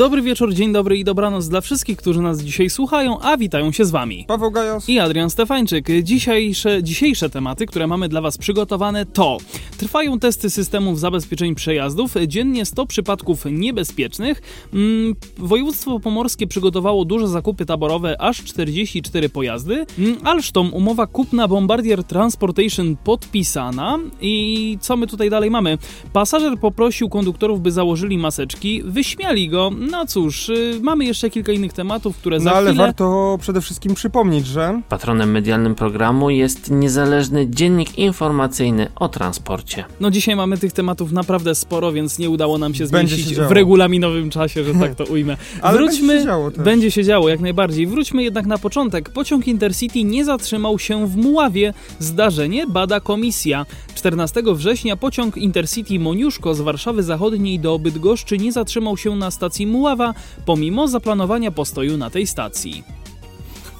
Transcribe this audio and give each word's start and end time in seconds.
Dobry 0.00 0.22
wieczór, 0.22 0.54
dzień 0.54 0.72
dobry 0.72 0.98
i 0.98 1.04
dobranoc 1.04 1.48
dla 1.48 1.60
wszystkich, 1.60 1.96
którzy 1.96 2.22
nas 2.22 2.42
dzisiaj 2.42 2.70
słuchają, 2.70 3.20
a 3.20 3.36
witają 3.36 3.72
się 3.72 3.84
z 3.84 3.90
wami. 3.90 4.24
Paweł 4.28 4.50
Gajos. 4.50 4.88
I 4.88 4.98
Adrian 4.98 5.30
Stefańczyk. 5.30 5.86
Dzisiejsze, 6.02 6.82
dzisiejsze 6.82 7.30
tematy, 7.30 7.66
które 7.66 7.86
mamy 7.86 8.08
dla 8.08 8.20
Was 8.20 8.38
przygotowane 8.38 9.06
to 9.06 9.38
Trwają 9.80 10.18
testy 10.18 10.50
systemów 10.50 11.00
zabezpieczeń 11.00 11.54
przejazdów, 11.54 12.14
dziennie 12.26 12.64
100 12.64 12.86
przypadków 12.86 13.44
niebezpiecznych. 13.50 14.42
Mm, 14.74 15.14
województwo 15.38 16.00
pomorskie 16.00 16.46
przygotowało 16.46 17.04
duże 17.04 17.28
zakupy 17.28 17.66
taborowe, 17.66 18.20
aż 18.22 18.44
44 18.44 19.28
pojazdy. 19.28 19.86
Mm, 19.98 20.16
Alstom, 20.24 20.74
umowa 20.74 21.06
kupna 21.06 21.48
Bombardier 21.48 22.04
Transportation 22.04 22.96
podpisana. 23.04 23.98
I 24.20 24.78
co 24.80 24.96
my 24.96 25.06
tutaj 25.06 25.30
dalej 25.30 25.50
mamy? 25.50 25.78
Pasażer 26.12 26.58
poprosił 26.58 27.08
konduktorów, 27.08 27.60
by 27.60 27.72
założyli 27.72 28.18
maseczki, 28.18 28.82
wyśmiali 28.84 29.48
go. 29.48 29.70
No 29.90 30.06
cóż, 30.06 30.48
y, 30.48 30.80
mamy 30.82 31.04
jeszcze 31.04 31.30
kilka 31.30 31.52
innych 31.52 31.72
tematów, 31.72 32.16
które 32.16 32.40
za 32.40 32.50
No 32.50 32.56
ale 32.56 32.70
chwilę... 32.70 32.84
warto 32.84 33.38
przede 33.40 33.60
wszystkim 33.60 33.94
przypomnieć, 33.94 34.46
że 34.46 34.80
Patronem 34.88 35.30
medialnym 35.30 35.74
programu 35.74 36.30
jest 36.30 36.70
niezależny 36.70 37.50
dziennik 37.50 37.98
informacyjny 37.98 38.88
o 38.96 39.08
transporcie. 39.08 39.84
No 40.00 40.10
dzisiaj 40.10 40.36
mamy 40.36 40.58
tych 40.58 40.72
tematów 40.72 41.12
naprawdę 41.12 41.54
sporo, 41.54 41.92
więc 41.92 42.18
nie 42.18 42.30
udało 42.30 42.58
nam 42.58 42.74
się 42.74 42.86
zmieścić 42.86 43.28
się 43.28 43.48
w 43.48 43.52
regulaminowym 43.52 44.30
czasie, 44.30 44.64
że 44.64 44.74
tak 44.74 44.94
to 44.94 45.04
ujmę. 45.14 45.36
Ale 45.62 45.78
Wróćmy, 45.78 46.06
będzie 46.06 46.18
się 46.20 46.24
działo 46.24 46.50
też. 46.50 46.64
będzie 46.64 46.90
się 46.90 47.04
działo 47.04 47.28
jak 47.28 47.40
najbardziej. 47.40 47.86
Wróćmy 47.86 48.22
jednak 48.22 48.46
na 48.46 48.58
początek. 48.58 49.10
Pociąg 49.10 49.48
Intercity 49.48 50.04
nie 50.04 50.24
zatrzymał 50.24 50.78
się 50.78 51.06
w 51.06 51.16
Muławie. 51.16 51.74
Zdarzenie 51.98 52.66
bada 52.66 53.00
komisja. 53.00 53.66
14 53.94 54.42
września 54.54 54.96
pociąg 54.96 55.36
Intercity 55.36 55.98
Moniuszko 55.98 56.54
z 56.54 56.60
Warszawy 56.60 57.02
Zachodniej 57.02 57.58
do 57.60 57.78
Bydgoszczy 57.78 58.38
nie 58.38 58.52
zatrzymał 58.52 58.96
się 58.96 59.16
na 59.16 59.30
stacji 59.30 59.66
Muława, 59.70 60.14
pomimo 60.46 60.88
zaplanowania 60.88 61.50
postoju 61.50 61.96
na 61.96 62.10
tej 62.10 62.26
stacji. 62.26 62.84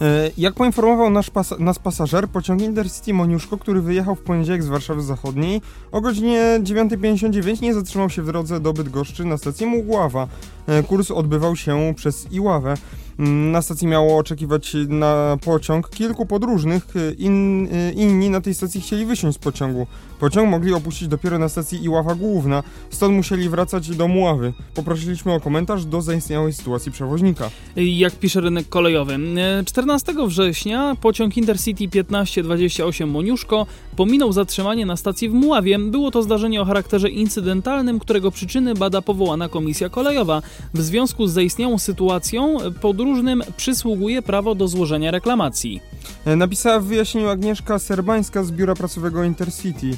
e, 0.01 0.31
jak 0.39 0.55
poinformował 0.55 1.11
nasz 1.11 1.31
pas 1.31 1.55
nas 1.59 1.79
pasażer, 1.79 2.29
pociąg 2.29 2.63
Intercity 2.63 3.15
Moniuszko, 3.15 3.59
który 3.59 3.81
wyjechał 3.83 4.15
w 4.15 4.21
poniedziałek 4.21 4.63
z 4.63 4.69
Warszawy 4.69 5.03
Zachodniej 5.03 5.61
o 5.93 6.01
godzinie 6.01 6.43
9.59 6.63 7.63
nie 7.63 7.75
zatrzymał 7.75 8.11
się 8.11 8.23
w 8.23 8.27
drodze 8.27 8.61
do 8.61 8.73
Bydgoszczy 8.73 9.25
na 9.25 9.37
stacji 9.39 9.67
Mugława. 9.67 10.29
E, 10.67 10.83
kurs 10.83 11.11
odbywał 11.11 11.57
się 11.57 11.93
przez 11.97 12.33
Iławę. 12.33 12.75
Mm, 13.19 13.51
Na 13.53 13.63
stacji 13.63 13.87
miało 13.89 14.17
oczekiwać 14.19 14.77
na 14.89 15.37
pociąg 15.45 15.91
kilku 15.91 16.27
podróżnych. 16.27 16.87
e, 16.97 17.13
In, 17.13 17.69
inni 17.95 18.31
na 18.31 18.41
tej 18.41 18.55
stacji 18.55 18.81
chcieli 18.81 19.07
wysiąść 19.07 19.37
z 19.37 19.41
pociągu. 19.41 19.87
Pociąg 20.21 20.51
mogli 20.51 20.75
opuścić 20.75 21.09
dopiero 21.09 21.39
na 21.39 21.49
stacji 21.49 21.85
Iława 21.85 22.15
Główna, 22.15 22.63
stąd 22.91 23.15
musieli 23.15 23.49
wracać 23.49 23.97
do 23.97 24.09
Muławy. 24.09 24.53
Poprosiliśmy 24.75 25.33
o 25.33 25.41
komentarz 25.41 25.85
do 25.85 26.03
zaistniałej 26.03 26.53
sytuacji 26.53 26.93
przewoźnika. 26.93 27.51
Jak 27.77 28.17
pisze 28.17 28.41
rynek 28.41 28.69
kolejowy. 28.69 29.19
E, 29.61 29.65
14 29.65 30.15
września 30.27 30.97
pociąg 31.01 31.37
Intercity 31.37 31.89
1528 31.89 33.11
Moniuszko 33.11 33.67
pominął 33.97 34.33
zatrzymanie 34.33 34.87
na 34.87 34.97
stacji 34.97 35.29
w 35.29 35.33
Muławie. 35.33 35.79
Było 35.79 36.11
to 36.11 36.23
zdarzenie 36.23 36.61
o 36.63 36.65
charakterze 36.65 37.09
incydentalnym, 37.09 37.99
którego 37.99 38.31
przyczyny 38.31 38.75
bada 38.75 39.03
powołana 39.03 39.49
komisja 39.49 39.89
kolejowa. 39.89 40.43
W 40.75 40.83
związku 40.83 41.27
z 41.27 41.33
zaistniałą 41.33 41.79
sytuacją 41.79 42.57
podróżnym 42.81 43.43
przysługuje 43.57 44.23
prawo 44.23 44.55
do 44.55 44.69
złożenia 44.69 45.11
reklamacji. 45.11 45.81
E, 46.25 46.37
Napisała 46.37 46.81
w 46.81 46.85
wyjaśnieniu 46.85 47.29
Agnieszka 47.29 47.79
Serbańska 47.79 48.45
z 48.45 48.53
biura 48.53 48.75
prasowego 48.75 49.25
Intercity. 49.25 49.97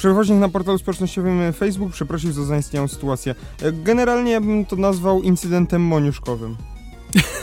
Przewoźnik 0.00 0.38
na 0.38 0.48
portalu 0.48 0.78
społecznościowym 0.78 1.52
Facebook 1.52 1.92
przeprosił 1.92 2.32
za 2.32 2.44
zaistniałą 2.44 2.88
sytuację. 2.88 3.34
Generalnie 3.72 4.32
ja 4.32 4.40
bym 4.40 4.66
to 4.66 4.76
nazwał 4.76 5.22
incydentem 5.22 5.82
moniuszkowym. 5.82 6.56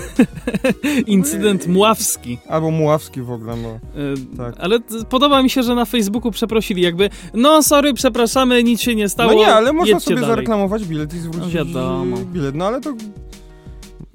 Incydent 1.07 1.67
muławski. 1.67 2.37
Albo 2.49 2.71
muławski 2.71 3.21
w 3.21 3.31
ogóle, 3.31 3.55
no. 3.55 3.69
E, 3.69 4.37
Tak. 4.37 4.55
Ale 4.59 4.79
podoba 5.09 5.43
mi 5.43 5.49
się, 5.49 5.63
że 5.63 5.75
na 5.75 5.85
Facebooku 5.85 6.31
przeprosili 6.31 6.81
jakby 6.81 7.09
no 7.33 7.63
sorry, 7.63 7.93
przepraszamy, 7.93 8.63
nic 8.63 8.81
się 8.81 8.95
nie 8.95 9.09
stało. 9.09 9.31
No 9.31 9.37
nie, 9.37 9.53
ale 9.53 9.73
można 9.73 9.99
sobie 9.99 10.15
dalej. 10.15 10.29
zareklamować 10.29 10.85
bilet 10.85 11.13
i 11.13 11.19
zwrócić 11.19 11.53
No 11.53 11.65
wiadomo. 11.65 12.17
bilet. 12.17 12.55
No 12.55 12.65
ale 12.65 12.81
to... 12.81 12.93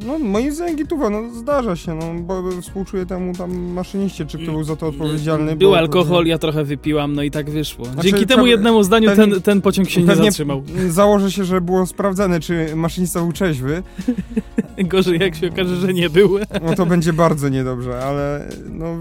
No 0.07 0.19
moim 0.19 0.55
zdaniem 0.55 0.77
gituwa, 0.77 1.11
no 1.11 1.35
zdarza 1.35 1.77
się, 1.77 1.95
no 1.95 2.15
bo 2.15 2.43
współczuję 2.61 3.07
temu 3.07 3.35
tam 3.35 3.57
maszyniście, 3.57 4.27
czy 4.27 4.39
kto 4.39 4.53
był 4.53 4.65
za 4.65 4.77
to 4.77 4.87
odpowiedzialny. 4.87 5.57
Był 5.57 5.71
bo- 5.71 5.79
alkohol, 5.79 6.27
ja 6.27 6.39
trochę 6.39 6.65
wypiłam, 6.65 7.15
no 7.15 7.23
i 7.23 7.31
tak 7.31 7.51
wyszło. 7.51 7.85
Znaczy, 7.85 8.11
Dzięki 8.11 8.27
temu 8.27 8.47
jednemu 8.47 8.83
zdaniu 8.83 9.09
pewnie- 9.09 9.35
ten, 9.35 9.43
ten 9.43 9.61
pociąg 9.61 9.91
się 9.91 10.03
nie 10.03 10.17
zatrzymał. 10.17 10.63
Założę 10.89 11.31
się, 11.31 11.45
że 11.45 11.61
było 11.61 11.87
sprawdzane, 11.87 12.41
czy 12.41 12.77
maszynista 12.77 13.21
był 13.21 13.33
trzeźwy. 13.33 13.83
Gorzej 14.79 15.21
jak 15.21 15.35
się 15.35 15.49
okaże, 15.49 15.77
że 15.77 15.95
nie 15.95 16.11
był. 16.11 16.39
No 16.63 16.75
to 16.75 16.87
będzie 16.87 17.13
bardzo 17.13 17.49
niedobrze, 17.49 18.05
ale 18.05 18.49
no 18.71 18.97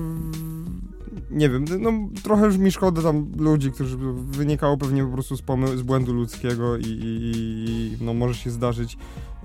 nie 1.31 1.49
wiem, 1.49 1.65
no 1.79 1.91
trochę 2.23 2.45
już 2.45 2.57
mi 2.57 2.71
szkoda 2.71 3.01
tam 3.01 3.27
ludzi, 3.37 3.71
którzy 3.71 3.97
wynikało 4.31 4.77
pewnie 4.77 5.03
po 5.03 5.11
prostu 5.11 5.37
z, 5.37 5.41
z 5.75 5.81
błędu 5.81 6.13
ludzkiego 6.13 6.77
i, 6.77 6.83
i, 6.83 7.31
i 7.33 7.97
no 8.01 8.13
może 8.13 8.33
się 8.33 8.49
zdarzyć, 8.49 8.97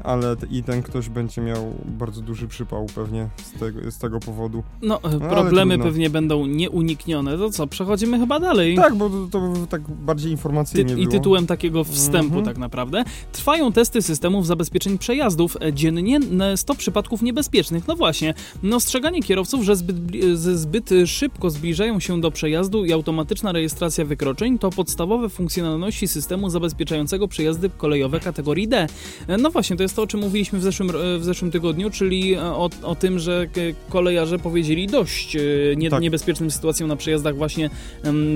ale 0.04 0.36
i 0.50 0.62
ten 0.62 0.82
ktoś 0.82 1.08
będzie 1.08 1.42
miał 1.42 1.74
bardzo 1.84 2.20
duży 2.20 2.48
przypał 2.48 2.86
pewnie 2.94 3.28
z 3.44 3.58
tego, 3.60 3.90
z 3.90 3.98
tego 3.98 4.20
powodu. 4.20 4.62
No, 4.82 5.00
ale 5.02 5.18
problemy 5.20 5.74
trudno. 5.74 5.84
pewnie 5.90 6.10
będą 6.10 6.46
nieuniknione. 6.46 7.38
To 7.38 7.50
co, 7.50 7.66
przechodzimy 7.66 8.18
chyba 8.18 8.40
dalej. 8.40 8.76
Tak, 8.76 8.94
bo 8.94 9.10
to, 9.10 9.26
to 9.30 9.52
tak 9.68 9.82
bardziej 9.90 10.28
Ty 10.28 10.32
informacyjnie 10.32 10.92
I 10.92 10.96
było. 10.96 11.10
tytułem 11.10 11.46
takiego 11.46 11.84
wstępu 11.84 12.26
Mhm. 12.26 12.44
tak 12.44 12.58
naprawdę. 12.58 13.04
Trwają 13.32 13.72
testy 13.72 14.02
systemów 14.02 14.46
zabezpieczeń 14.46 14.98
przejazdów. 14.98 15.56
E, 15.62 15.72
Dziennie 15.72 16.16
n- 16.16 16.42
100 16.56 16.74
przypadków 16.74 17.22
niebezpiecznych. 17.22 17.88
No 17.88 17.96
właśnie, 17.96 18.34
no 18.62 18.76
ostrzeganie 18.76 19.22
kierowców, 19.22 19.64
że 19.64 19.76
zbyt, 19.76 19.96
zbyt 20.34 20.90
szybko 21.06 21.50
zbliżają 21.50 22.00
się 22.00 22.20
do 22.20 22.30
przejazdu 22.30 22.84
i 22.84 22.92
automatyczna 22.92 23.52
rejestracja 23.52 24.04
wykroczeń 24.04 24.58
to 24.58 24.70
podstawowe 24.70 25.28
funkcjonalności 25.28 26.08
systemu 26.08 26.50
zabezpieczającego 26.50 27.28
przejazdy 27.28 27.70
kolejowe 27.76 28.20
kategorii 28.20 28.68
D. 28.68 28.86
E, 29.28 29.36
No 29.38 29.50
właśnie, 29.50 29.76
to 29.76 29.82
jest 29.86 29.96
to, 29.96 30.02
o 30.02 30.06
czym 30.06 30.20
mówiliśmy 30.20 30.58
w 30.58 30.62
zeszłym, 30.62 30.90
w 31.18 31.24
zeszłym 31.24 31.50
tygodniu, 31.50 31.90
czyli 31.90 32.34
e, 32.34 32.42
o, 32.42 32.70
o 32.82 32.94
tym, 32.94 33.18
że 33.18 33.46
kolejarze 33.88 34.38
powiedzieli 34.38 34.86
dość 34.86 35.36
e, 35.36 35.40
nie, 35.76 35.90
Tak. 35.90 36.02
niebezpiecznym 36.02 36.50
sytuacjom 36.50 36.88
na 36.88 36.96
przejazdach 36.96 37.36
właśnie 37.36 37.70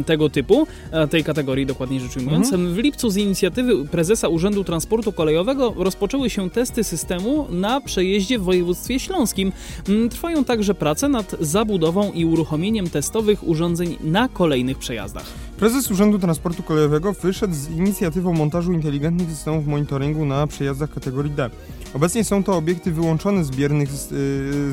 tego 0.06 0.30
typu, 0.30 0.66
e, 0.90 1.08
tej 1.08 1.24
kategorii 1.24 1.66
dokładniej 1.66 2.00
rzecz 2.00 2.16
ujmując. 2.16 2.50
W 2.50 2.76
lipcu 2.76 3.10
z 3.10 3.16
inicjatywy 3.16 3.84
prezesa 3.84 4.28
Urzędu 4.28 4.64
Transportu 4.64 5.12
Kolejowego 5.12 5.74
rozpoczęły 5.76 6.30
się 6.30 6.50
testy 6.50 6.84
systemu 6.84 7.46
na 7.50 7.80
przejeździe 7.80 8.38
w 8.38 8.42
województwie 8.42 9.00
śląskim. 9.00 9.52
Trwają 10.10 10.44
także 10.44 10.74
prace 10.74 11.08
nad 11.08 11.36
zabudową 11.40 12.12
i 12.12 12.24
uruchomieniem 12.24 12.90
testowych 12.90 13.48
urządzeń 13.48 13.96
na 14.00 14.28
kolejnych 14.28 14.78
przejazdach. 14.78 15.26
Prezes 15.60 15.90
Urzędu 15.90 16.18
Transportu 16.18 16.62
Kolejowego 16.62 17.12
wyszedł 17.12 17.54
z 17.54 17.70
inicjatywą 17.70 18.32
montażu 18.32 18.72
inteligentnych 18.72 19.30
systemów 19.30 19.66
monitoringu 19.66 20.24
na 20.24 20.46
przejazdach 20.46 20.90
kategorii 20.90 21.30
D. 21.30 21.50
Obecnie 21.94 22.24
są 22.24 22.44
to 22.44 22.56
obiekty 22.56 22.92
wyłączone 22.92 23.44
z, 23.44 23.50
biernych, 23.50 23.88
yy, 23.88 23.96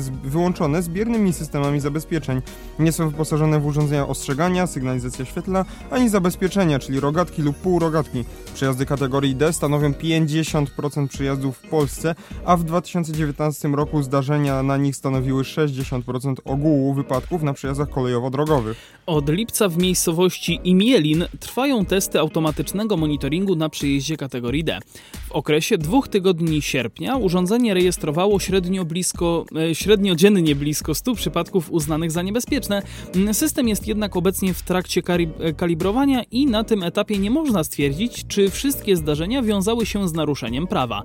z, 0.02 0.10
wyłączone 0.24 0.82
z 0.82 0.88
biernymi 0.88 1.32
systemami 1.32 1.80
zabezpieczeń. 1.80 2.42
Nie 2.78 2.92
są 2.92 3.10
wyposażone 3.10 3.60
w 3.60 3.66
urządzenia 3.66 4.06
ostrzegania, 4.06 4.66
sygnalizacja 4.66 5.24
świetlna, 5.24 5.64
ani 5.90 6.08
zabezpieczenia, 6.08 6.78
czyli 6.78 7.00
rogatki 7.00 7.42
lub 7.42 7.56
półrogatki. 7.56 8.24
Przejazdy 8.54 8.86
kategorii 8.86 9.36
D 9.36 9.52
stanowią 9.52 9.90
50% 9.90 11.08
przejazdów 11.08 11.56
w 11.56 11.68
Polsce, 11.68 12.14
a 12.44 12.56
w 12.56 12.64
2019 12.64 13.68
roku 13.68 14.02
zdarzenia 14.02 14.62
na 14.62 14.76
nich 14.76 14.96
stanowiły 14.96 15.42
60% 15.42 16.34
ogółu 16.44 16.94
wypadków 16.94 17.42
na 17.42 17.52
przejazdach 17.52 17.88
kolejowo-drogowych. 17.88 18.76
Od 19.06 19.28
lipca 19.28 19.68
w 19.68 19.78
miejscowości 19.78 20.60
Imielin 20.64 21.24
trwają 21.40 21.84
testy 21.84 22.20
automatycznego 22.20 22.96
monitoringu 22.96 23.56
na 23.56 23.68
przejeździe 23.68 24.16
kategorii 24.16 24.64
D. 24.64 24.78
W 25.28 25.32
okresie 25.32 25.78
dwóch 25.78 26.08
tygodni 26.08 26.62
sierpnia 26.62 27.07
urządzenie 27.16 27.74
rejestrowało 27.74 28.40
średnio 28.40 28.84
blisko, 28.84 29.44
e, 29.70 29.74
średnio 29.74 30.14
dziennie 30.14 30.54
blisko 30.54 30.94
100 30.94 31.14
przypadków 31.14 31.72
uznanych 31.72 32.10
za 32.10 32.22
niebezpieczne. 32.22 32.82
Mm, 33.14 33.34
System 33.34 33.68
jest 33.68 33.88
jednak 33.88 34.16
obecnie 34.16 34.54
w 34.54 34.62
trakcie 34.62 35.02
e, 35.40 35.52
kalibrowania 35.52 36.22
i 36.22 36.46
na 36.46 36.64
tym 36.64 36.82
etapie 36.82 37.18
nie 37.18 37.30
można 37.30 37.64
stwierdzić, 37.64 38.26
czy 38.28 38.50
wszystkie 38.50 38.96
zdarzenia 38.96 39.42
wiązały 39.42 39.86
się 39.86 40.08
z 40.08 40.12
naruszeniem 40.12 40.66
prawa. 40.66 41.02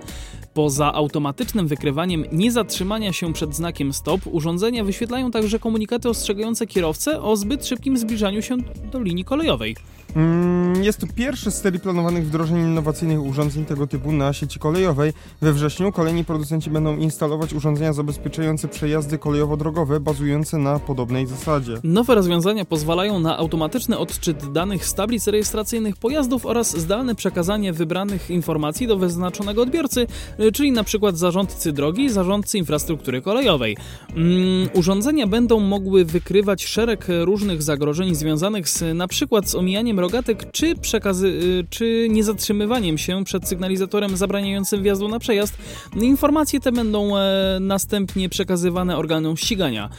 Poza 0.54 0.94
automatycznym 0.94 1.68
wykrywaniem 1.68 2.26
niezatrzymania 2.32 3.14
się 3.14 3.34
przed 3.34 3.56
znakiem 3.56 3.94
stop, 3.94 4.22
urządzenia 4.32 4.84
wyświetlają 4.84 5.32
także 5.32 5.60
komunikaty 5.60 6.10
ostrzegające 6.10 6.68
kierowcę 6.68 7.22
o 7.22 7.36
zbyt 7.36 7.68
szybkim 7.68 7.98
zbliżaniu 7.98 8.42
się 8.42 8.58
do 8.92 9.02
linii 9.02 9.26
kolejowej. 9.26 9.76
Mm, 10.16 10.84
jest 10.84 11.00
to 11.00 11.08
pierwszy 11.16 11.52
z 11.52 11.62
serii 11.62 11.80
planowanych 11.80 12.26
wdrożeń 12.26 12.58
innowacyjnych 12.58 13.24
urządzeń 13.24 13.66
tego 13.66 13.88
typu 13.88 14.12
na 14.12 14.34
sieci 14.34 14.60
kolejowej. 14.60 15.14
We 15.42 15.54
wrześniu 15.54 15.92
kolejni 15.92 16.26
producenci 16.26 16.70
będą 16.70 16.98
instalować 16.98 17.54
urządzenia 17.54 17.94
zabezpieczające 17.94 18.68
przejazdy 18.68 19.18
kolejowo-drogowe 19.18 20.00
bazujące 20.00 20.58
na 20.58 20.80
podobnej 20.80 21.28
zasadzie. 21.28 21.78
Nowe 21.84 22.16
rozwiązania 22.16 22.66
pozwalają 22.66 23.20
na 23.20 23.38
automatyczny 23.38 23.98
odczyt 23.98 24.52
danych 24.52 24.86
z 24.86 24.94
tablic 24.94 25.28
rejestracyjnych 25.28 25.98
pojazdów 25.98 26.46
oraz 26.46 26.78
zdalne 26.78 27.16
przekazanie 27.16 27.74
wybranych 27.74 28.30
informacji 28.30 28.88
do 28.88 28.98
wyznaczonego 28.98 29.62
odbiorcy, 29.62 30.08
y, 30.40 30.52
czyli 30.52 30.72
przykład 30.84 31.18
zarządcy 31.18 31.72
drogi 31.72 32.10
zarządcy 32.10 32.58
infrastruktury 32.58 33.22
kolejowej. 33.22 33.78
Mm, 34.10 34.70
urządzenia 34.74 35.28
będą 35.28 35.60
mogły 35.60 36.06
wykrywać 36.06 36.66
szereg 36.66 37.08
różnych 37.22 37.64
zagrożeń 37.64 38.16
związanych 38.16 38.70
z 38.70 38.98
przykład 39.08 39.50
z 39.50 39.56
omijaniem 39.56 40.00
rogatek 40.04 40.52
czy, 40.52 40.76
przekazy, 40.76 41.28
y, 41.28 41.66
czy 41.70 42.08
niezatrzymywaniem 42.10 42.98
się 42.98 43.24
przed 43.24 43.48
sygnalizatorem 43.48 44.18
zabraniającym 44.18 44.84
wjazdu 44.84 45.08
na 45.08 45.20
przejazd. 45.20 45.58
Informacje 46.02 46.60
te 46.60 46.72
będą 46.72 47.18
e, 47.18 47.58
następnie 47.62 48.30
przekazywane 48.30 48.98
organom 48.98 49.38
ścigania. 49.38 49.90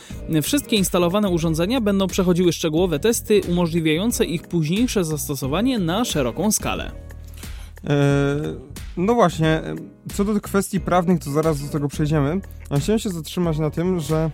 Wszystkie 0.43 0.77
instalowane 0.77 1.29
urządzenia 1.29 1.81
będą 1.81 2.07
przechodziły 2.07 2.53
szczegółowe 2.53 2.99
testy 2.99 3.41
umożliwiające 3.49 4.25
ich 4.25 4.43
późniejsze 4.43 5.05
zastosowanie 5.05 5.79
na 5.79 6.05
szeroką 6.05 6.53
skalę. 6.53 6.93
E, 7.85 7.95
no 8.97 9.15
właśnie, 9.15 9.63
co 10.15 10.25
do 10.25 10.41
kwestii 10.41 10.81
prawnych, 10.81 11.25
to 11.25 11.31
zaraz 11.31 11.63
do 11.63 11.69
tego 11.69 11.89
przejdziemy. 11.89 12.41
Chciałem 12.79 12.99
się 12.99 13.11
zatrzymać 13.11 13.59
na 13.59 13.71
tym, 13.71 14.01
że 14.01 14.31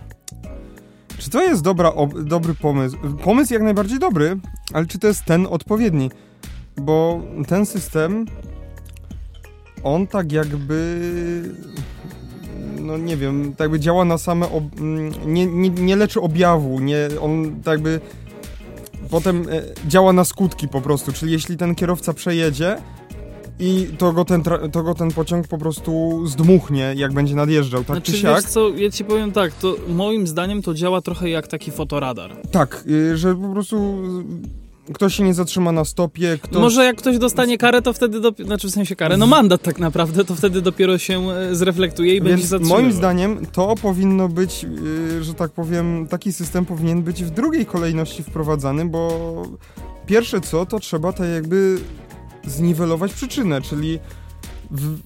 czy 1.21 1.29
to 1.29 1.41
jest 1.41 1.61
dobra, 1.61 1.93
ob, 1.93 2.19
dobry 2.19 2.53
pomysł? 2.53 2.97
Pomysł 3.23 3.53
jak 3.53 3.63
najbardziej 3.63 3.99
dobry, 3.99 4.37
ale 4.73 4.85
czy 4.85 4.99
to 4.99 5.07
jest 5.07 5.25
ten 5.25 5.47
odpowiedni? 5.49 6.11
Bo 6.77 7.21
ten 7.47 7.65
system, 7.65 8.25
on 9.83 10.07
tak 10.07 10.31
jakby, 10.31 11.43
no 12.79 12.97
nie 12.97 13.17
wiem, 13.17 13.51
tak 13.51 13.59
jakby 13.59 13.79
działa 13.79 14.05
na 14.05 14.17
same, 14.17 14.49
ob, 14.49 14.63
nie, 15.25 15.45
nie, 15.45 15.69
nie 15.69 15.95
leczy 15.95 16.21
objawu, 16.21 16.79
nie, 16.79 17.07
on 17.21 17.61
tak 17.63 17.73
jakby 17.73 17.99
potem 19.09 19.45
e, 19.49 19.87
działa 19.87 20.13
na 20.13 20.23
skutki 20.23 20.67
po 20.67 20.81
prostu, 20.81 21.13
czyli 21.13 21.31
jeśli 21.31 21.57
ten 21.57 21.75
kierowca 21.75 22.13
przejedzie, 22.13 22.77
i 23.59 23.87
to 23.97 24.13
go, 24.13 24.25
ten, 24.25 24.43
to 24.71 24.83
go 24.83 24.93
ten 24.93 25.11
pociąg 25.11 25.47
po 25.47 25.57
prostu 25.57 26.21
zdmuchnie, 26.27 26.93
jak 26.95 27.13
będzie 27.13 27.35
nadjeżdżał, 27.35 27.83
tak 27.83 27.95
znaczy, 27.95 28.11
czy 28.11 28.17
siak. 28.17 28.35
Wiesz 28.35 28.51
co, 28.51 28.69
ja 28.69 28.91
ci 28.91 29.05
powiem 29.05 29.31
tak, 29.31 29.53
to 29.53 29.75
moim 29.87 30.27
zdaniem 30.27 30.61
to 30.61 30.73
działa 30.73 31.01
trochę 31.01 31.29
jak 31.29 31.47
taki 31.47 31.71
fotoradar. 31.71 32.37
Tak, 32.51 32.83
y, 32.87 33.17
że 33.17 33.35
po 33.35 33.49
prostu 33.53 34.01
ktoś 34.93 35.15
się 35.15 35.23
nie 35.23 35.33
zatrzyma 35.33 35.71
na 35.71 35.85
stopie, 35.85 36.37
ktoś... 36.41 36.61
Może 36.61 36.85
jak 36.85 36.95
ktoś 36.95 37.17
dostanie 37.17 37.57
karę, 37.57 37.81
to 37.81 37.93
wtedy, 37.93 38.19
znaczy 38.45 38.67
w 38.67 38.71
sensie 38.71 38.95
karę, 38.95 39.17
no 39.17 39.27
mandat 39.27 39.61
tak 39.61 39.79
naprawdę, 39.79 40.25
to 40.25 40.35
wtedy 40.35 40.61
dopiero 40.61 40.97
się 40.97 41.29
e, 41.29 41.55
zreflektuje 41.55 42.15
i 42.15 42.21
Więc 42.21 42.29
będzie 42.29 42.47
zatrzymywał. 42.47 42.81
moim 42.81 42.91
zdaniem 42.91 43.45
to 43.51 43.75
powinno 43.81 44.27
być, 44.29 44.65
y, 45.19 45.23
że 45.23 45.33
tak 45.33 45.51
powiem, 45.51 46.07
taki 46.09 46.33
system 46.33 46.65
powinien 46.65 47.03
być 47.03 47.23
w 47.23 47.29
drugiej 47.29 47.65
kolejności 47.65 48.23
wprowadzany, 48.23 48.85
bo 48.85 49.43
pierwsze 50.05 50.41
co, 50.41 50.65
to 50.65 50.79
trzeba 50.79 51.13
tak 51.13 51.27
jakby 51.33 51.77
zniwelować 52.45 53.13
przyczynę, 53.13 53.61
czyli 53.61 53.99
w, 54.71 54.97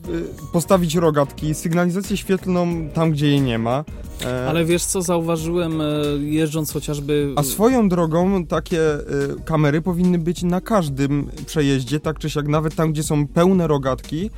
postawić 0.52 0.96
rogatki, 0.96 1.54
sygnalizację 1.54 2.18
świetlną 2.18 2.90
tam, 2.94 3.12
gdzie 3.12 3.28
jej 3.28 3.42
nie 3.42 3.60
ma. 3.60 3.84
E... 4.26 4.50
Ale 4.50 4.66
wiesz 4.66 4.84
co, 4.86 5.02
zauważyłem 5.02 5.82
e, 5.82 5.86
jeżdżąc 6.20 6.74
chociażby... 6.74 7.34
A 7.36 7.44
swoją 7.44 7.90
drogą 7.90 8.46
takie 8.46 8.94
e, 8.94 9.02
kamery 9.46 9.82
powinny 9.82 10.20
być 10.20 10.44
na 10.44 10.62
każdym 10.62 11.32
przejeździe, 11.46 12.00
tak 12.00 12.20
czy 12.20 12.30
siak, 12.30 12.48
nawet 12.48 12.76
tam, 12.76 12.92
gdzie 12.92 13.04
są 13.04 13.28
pełne 13.28 13.68
rogatki, 13.68 14.30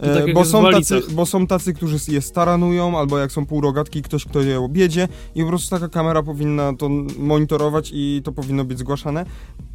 tak 0.00 0.34
bo, 0.34 0.44
są 0.44 0.70
tacy, 0.70 1.00
bo 1.12 1.26
są 1.26 1.46
tacy, 1.46 1.74
którzy 1.74 1.96
je 2.08 2.20
staranują, 2.20 2.98
albo 2.98 3.18
jak 3.18 3.32
są 3.32 3.46
półrogatki, 3.46 4.02
ktoś, 4.02 4.24
kto 4.24 4.40
je 4.40 4.60
objedzie 4.60 5.08
i 5.34 5.42
po 5.42 5.48
prostu 5.48 5.70
taka 5.70 5.88
kamera 5.88 6.22
powinna 6.22 6.72
to 6.76 6.88
monitorować 7.18 7.90
i 7.94 8.20
to 8.24 8.32
powinno 8.32 8.64
być 8.64 8.78
zgłaszane. 8.78 9.26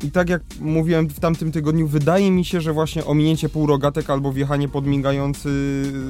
I 0.04 0.12
tak 0.12 0.30
jak 0.30 0.42
mówiłem 0.60 1.10
w 1.10 1.20
tamtym 1.20 1.52
tygodniu, 1.52 1.88
wydaje 1.88 2.32
mi 2.32 2.46
się, 2.46 2.62
że 2.62 2.74
właśnie 2.74 3.06
ominięcie 3.06 3.50
półrogatek 3.50 4.10
albo 4.10 4.32
wjechanie 4.32 4.70
pod 4.70 4.86
migający 4.86 5.50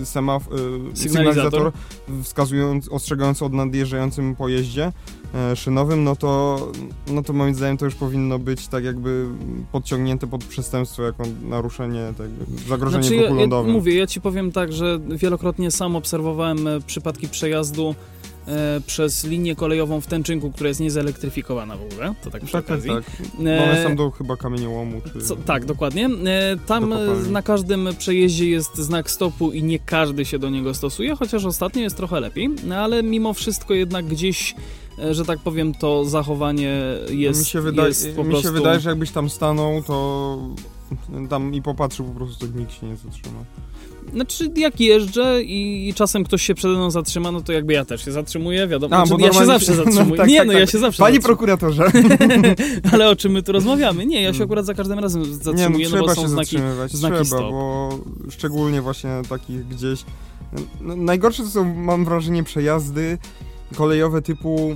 semaf 0.03 0.43
sygnalizator, 0.43 0.93
sygnalizator 0.93 1.71
wskazując, 2.23 2.89
ostrzegający 2.89 3.45
o 3.45 3.49
nadjeżdżającym 3.49 4.35
pojeździe, 4.35 4.91
E, 5.24 5.24
szynowym, 5.55 6.03
no 6.03 6.15
to, 6.15 6.59
no 7.07 7.23
to 7.23 7.33
moim 7.33 7.55
zdaniem 7.55 7.77
to 7.77 7.85
już 7.85 7.95
powinno 7.95 8.39
być 8.39 8.67
tak 8.67 8.83
jakby 8.83 9.25
podciągnięte 9.71 10.27
pod 10.27 10.43
przestępstwo 10.43 11.03
jako 11.03 11.23
naruszenie, 11.49 12.13
tak 12.17 12.27
zagrożenie 12.67 13.03
znaczy, 13.03 13.21
ruchu 13.21 13.35
lądowym. 13.35 13.71
Ja, 13.71 13.77
mówię, 13.77 13.95
ja 13.95 14.07
ci 14.07 14.21
powiem 14.21 14.51
tak, 14.51 14.73
że 14.73 14.99
wielokrotnie 15.09 15.71
sam 15.71 15.95
obserwowałem 15.95 16.67
e, 16.67 16.81
przypadki 16.81 17.27
przejazdu 17.27 17.95
e, 18.47 18.81
przez 18.87 19.23
linię 19.23 19.55
kolejową 19.55 20.01
w 20.01 20.07
Tęczynku, 20.07 20.51
która 20.51 20.67
jest 20.67 20.79
niezelektryfikowana 20.79 21.77
w 21.77 21.81
ogóle, 21.81 22.13
to 22.23 22.31
tak 22.31 22.43
przy 22.43 22.53
tak, 22.53 22.65
okazji. 22.65 22.89
Tak, 22.89 23.05
tak. 23.05 23.45
E, 23.45 23.63
One 23.63 23.83
są 23.83 23.95
do 23.95 24.11
chyba 24.11 24.37
kamieniołomu. 24.37 25.01
Czy... 25.13 25.21
Co, 25.21 25.35
tak, 25.35 25.65
dokładnie. 25.65 26.09
E, 26.25 26.57
tam 26.65 26.93
na 27.31 27.41
każdym 27.41 27.89
przejeździe 27.97 28.49
jest 28.49 28.77
znak 28.77 29.11
stopu 29.11 29.51
i 29.51 29.63
nie 29.63 29.79
każdy 29.79 30.25
się 30.25 30.39
do 30.39 30.49
niego 30.49 30.73
stosuje, 30.73 31.15
chociaż 31.15 31.45
ostatnio 31.45 31.81
jest 31.81 31.97
trochę 31.97 32.19
lepiej, 32.19 32.49
no, 32.63 32.75
ale 32.75 33.03
mimo 33.03 33.33
wszystko 33.33 33.73
jednak 33.73 34.05
gdzieś 34.05 34.55
E, 34.55 34.84
że 35.11 35.25
tak 35.25 35.39
powiem, 35.39 35.73
to 35.73 36.05
zachowanie 36.05 36.77
jest, 37.09 37.39
mi 37.39 37.45
się 37.45 37.61
wydaje, 37.61 37.87
jest 37.87 38.17
mi 38.17 38.23
prostu... 38.23 38.41
się 38.41 38.51
wydaje, 38.51 38.79
że 38.79 38.89
jakbyś 38.89 39.11
tam 39.11 39.29
stanął, 39.29 39.83
to 39.83 40.37
tam 41.29 41.53
i 41.53 41.61
popatrzył 41.61 42.05
po 42.05 42.11
prostu, 42.11 42.47
to 42.47 42.59
nikt 42.59 42.73
się 42.73 42.87
nie 42.87 42.95
zatrzyma. 42.95 43.39
Znaczy, 44.13 44.51
jak 44.55 44.79
jeżdżę 44.79 45.43
i, 45.43 45.93
czasem 45.95 46.23
ktoś 46.23 46.41
się 46.41 46.55
przede 46.55 46.73
mną 46.73 46.91
zatrzyma, 46.91 47.31
no 47.31 47.41
to 47.41 47.53
jakby 47.53 47.73
ja 47.73 47.85
też 47.85 48.05
się 48.05 48.11
zatrzymuję, 48.11 48.67
wiadomo. 48.67 48.95
A, 48.95 49.05
znaczy, 49.05 49.23
ja 49.23 49.33
się 49.33 49.45
zawsze 49.45 49.75
zatrzymuję. 49.83 50.11
No, 50.11 50.17
tak, 50.17 50.27
nie, 50.27 50.37
tak, 50.37 50.47
no 50.47 50.53
tak. 50.53 50.59
ja 50.59 50.67
się 50.67 50.79
zawsze 50.79 51.03
Panie 51.03 51.19
prokuratorze. 51.19 51.91
Ale 52.91 53.09
o 53.09 53.15
czym 53.15 53.31
my 53.31 53.43
tu 53.43 53.51
rozmawiamy? 53.51 54.05
Nie, 54.05 54.21
ja 54.21 54.33
się 54.33 54.43
akurat 54.43 54.65
za 54.65 54.73
każdym 54.73 54.99
razem 54.99 55.25
zatrzymuję, 55.25 55.85
nie, 55.85 55.89
no, 55.89 55.97
no 55.97 56.03
bo 56.03 56.15
są 56.15 56.21
się 56.21 56.29
znaki, 56.29 56.57
znaki 56.87 57.15
trzeba, 57.15 57.25
stop. 57.25 57.51
bo 57.51 57.99
szczególnie 58.29 58.81
właśnie 58.81 59.21
takich 59.29 59.67
gdzieś... 59.67 59.99
No, 60.81 60.95
najgorsze 60.95 61.43
to 61.43 61.49
są, 61.49 61.75
mam 61.75 62.05
wrażenie, 62.05 62.43
przejazdy 62.43 63.17
kolejowe 63.75 64.21
typu 64.21 64.75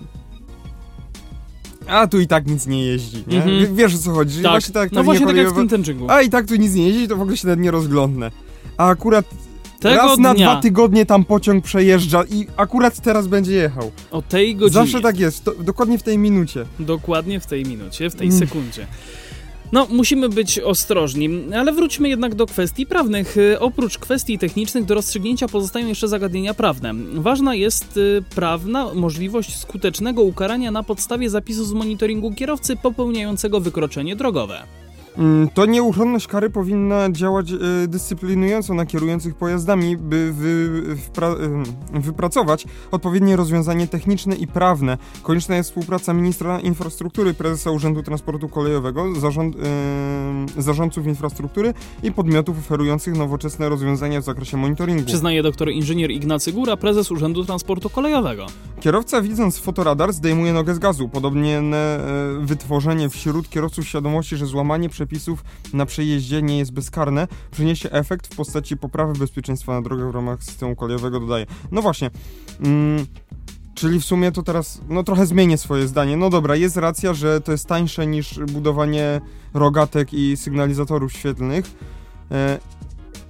a 1.87 2.07
tu 2.07 2.19
i 2.19 2.27
tak 2.27 2.47
nic 2.47 2.67
nie 2.67 2.85
jeździ, 2.85 3.23
nie? 3.27 3.41
-hmm. 3.41 3.75
Wiesz 3.75 3.95
o 3.95 3.97
co 3.97 4.11
chodzi, 4.11 4.41
tak. 4.41 4.51
właśnie 4.51 4.73
tak, 4.73 4.91
no 4.91 5.03
właśnie 5.03 5.27
tak 5.27 5.35
jak 5.35 5.49
w 5.49 5.55
tym 5.55 5.67
tęczyngu. 5.67 6.05
A 6.09 6.21
i 6.21 6.29
tak 6.29 6.47
tu 6.47 6.55
nic 6.55 6.73
nie 6.73 6.87
jeździ, 6.87 7.07
to 7.07 7.17
w 7.17 7.21
ogóle 7.21 7.37
się 7.37 7.47
nawet 7.47 7.59
nie 7.59 7.71
rozglądnę. 7.71 8.31
A 8.77 8.87
akurat 8.87 9.25
Tego 9.79 9.95
raz 9.95 10.17
na 10.17 10.33
dnia. 10.33 10.51
dwa 10.51 10.61
tygodnie 10.61 11.05
tam 11.05 11.25
pociąg 11.25 11.63
przejeżdża 11.63 12.23
i 12.23 12.47
akurat 12.57 13.01
teraz 13.01 13.27
będzie 13.27 13.53
jechał. 13.53 13.91
O 14.11 14.21
tej 14.21 14.55
godzinie. 14.55 14.73
Zawsze 14.73 15.01
tak 15.01 15.19
jest, 15.19 15.43
to, 15.43 15.51
dokładnie 15.59 15.97
w 15.97 16.03
tej 16.03 16.17
minucie. 16.17 16.65
Dokładnie 16.79 17.39
w 17.39 17.45
tej 17.45 17.65
minucie, 17.65 18.09
w 18.09 18.15
tej 18.15 18.27
mm. 18.27 18.39
sekundzie. 18.39 18.87
No, 19.71 19.87
musimy 19.89 20.29
być 20.29 20.59
ostrożni, 20.59 21.29
ale 21.55 21.71
wróćmy 21.73 22.09
jednak 22.09 22.35
do 22.35 22.45
kwestii 22.45 22.85
prawnych. 22.85 23.37
Y, 23.37 23.59
oprócz 23.59 23.97
kwestii 23.97 24.39
technicznych 24.39 24.85
do 24.85 24.93
rozstrzygnięcia 24.93 25.47
pozostają 25.47 25.87
jeszcze 25.87 26.07
zagadnienia 26.07 26.53
prawne. 26.53 26.93
Ważna 27.13 27.55
jest 27.55 27.97
y, 27.97 28.23
prawna 28.35 28.93
możliwość 28.93 29.57
skutecznego 29.57 30.21
ukarania 30.21 30.71
na 30.71 30.83
podstawie 30.83 31.29
zapisu 31.29 31.65
z 31.65 31.73
monitoringu 31.73 32.33
kierowcy 32.33 32.75
popełniającego 32.75 33.59
wykroczenie 33.59 34.15
drogowe. 34.15 34.63
Mm, 35.17 35.49
to 35.49 35.65
nieuchronność 35.65 36.27
kary 36.27 36.49
powinna 36.49 37.11
działać 37.11 37.51
e, 37.51 37.57
dyscyplinująco 37.87 38.73
na 38.73 38.85
kierujących 38.85 39.35
pojazdami, 39.35 39.97
by 39.97 40.33
wy, 40.33 40.69
wypracować 41.93 42.65
odpowiednie 42.91 43.35
rozwiązanie 43.35 43.87
techniczne 43.87 44.35
i 44.35 44.47
prawne. 44.47 44.97
Konieczna 45.23 45.55
jest 45.55 45.69
współpraca 45.69 46.13
ministra 46.13 46.59
infrastruktury, 46.59 47.33
prezesa 47.33 47.71
Urzędu 47.71 48.03
Transportu 48.03 48.49
Kolejowego, 48.49 49.15
zarząd, 49.15 49.55
zarządców 50.57 51.07
infrastruktury 51.07 51.73
i 52.03 52.11
podmiotów 52.11 52.59
oferujących 52.59 53.17
nowoczesne 53.17 53.69
rozwiązania 53.69 54.21
w 54.21 54.23
zakresie 54.23 54.57
monitoringu. 54.57 55.05
Przyznaje 55.05 55.43
doktor 55.43 55.69
inżynier 55.69 56.11
Ignacy 56.11 56.51
Góra, 56.53 56.77
prezes 56.77 57.11
Urzędu 57.11 57.45
Transportu 57.45 57.89
Kolejowego. 57.89 58.45
Kierowca 58.79 59.21
widząc 59.21 59.59
fotoradar 59.59 60.13
zdejmuje 60.13 60.53
nogę 60.53 60.75
z 60.75 60.79
gazu. 60.79 61.09
Podobnie 61.09 61.57
e, 61.57 61.99
wytworzenie 62.41 63.09
wśród 63.09 63.49
kierowców 63.49 63.87
świadomości, 63.87 64.37
że 64.37 64.45
złamanie 64.45 64.89
przepisów 64.89 65.08
na 65.73 65.85
przejeździe 65.85 66.41
nie 66.41 66.57
jest 66.57 66.71
bezkarne, 66.71 67.27
przyniesie 67.51 67.91
efekt 67.91 68.33
w 68.33 68.35
postaci 68.35 68.77
poprawy 68.77 69.19
bezpieczeństwa 69.19 69.73
na 69.73 69.81
drogach 69.81 70.11
w 70.11 70.15
ramach 70.15 70.43
systemu 70.43 70.75
kolejowego, 70.75 71.19
dodaje. 71.19 71.45
No 71.71 71.81
właśnie. 71.81 72.09
Mm, 72.61 73.05
Czyli 73.79 73.99
w 73.99 74.05
sumie 74.05 74.31
to 74.31 74.43
teraz, 74.43 74.81
no 74.89 75.03
trochę 75.03 75.25
zmienię 75.25 75.57
swoje 75.57 75.87
zdanie. 75.87 76.17
No 76.17 76.29
dobra, 76.29 76.55
jest 76.55 76.77
racja, 76.77 77.13
że 77.13 77.41
to 77.41 77.51
jest 77.51 77.67
tańsze 77.67 78.07
niż 78.07 78.39
budowanie 78.39 79.21
rogatek 79.53 80.13
i 80.13 80.37
sygnalizatorów 80.37 81.13
świetlnych, 81.13 81.65
e, 82.31 82.59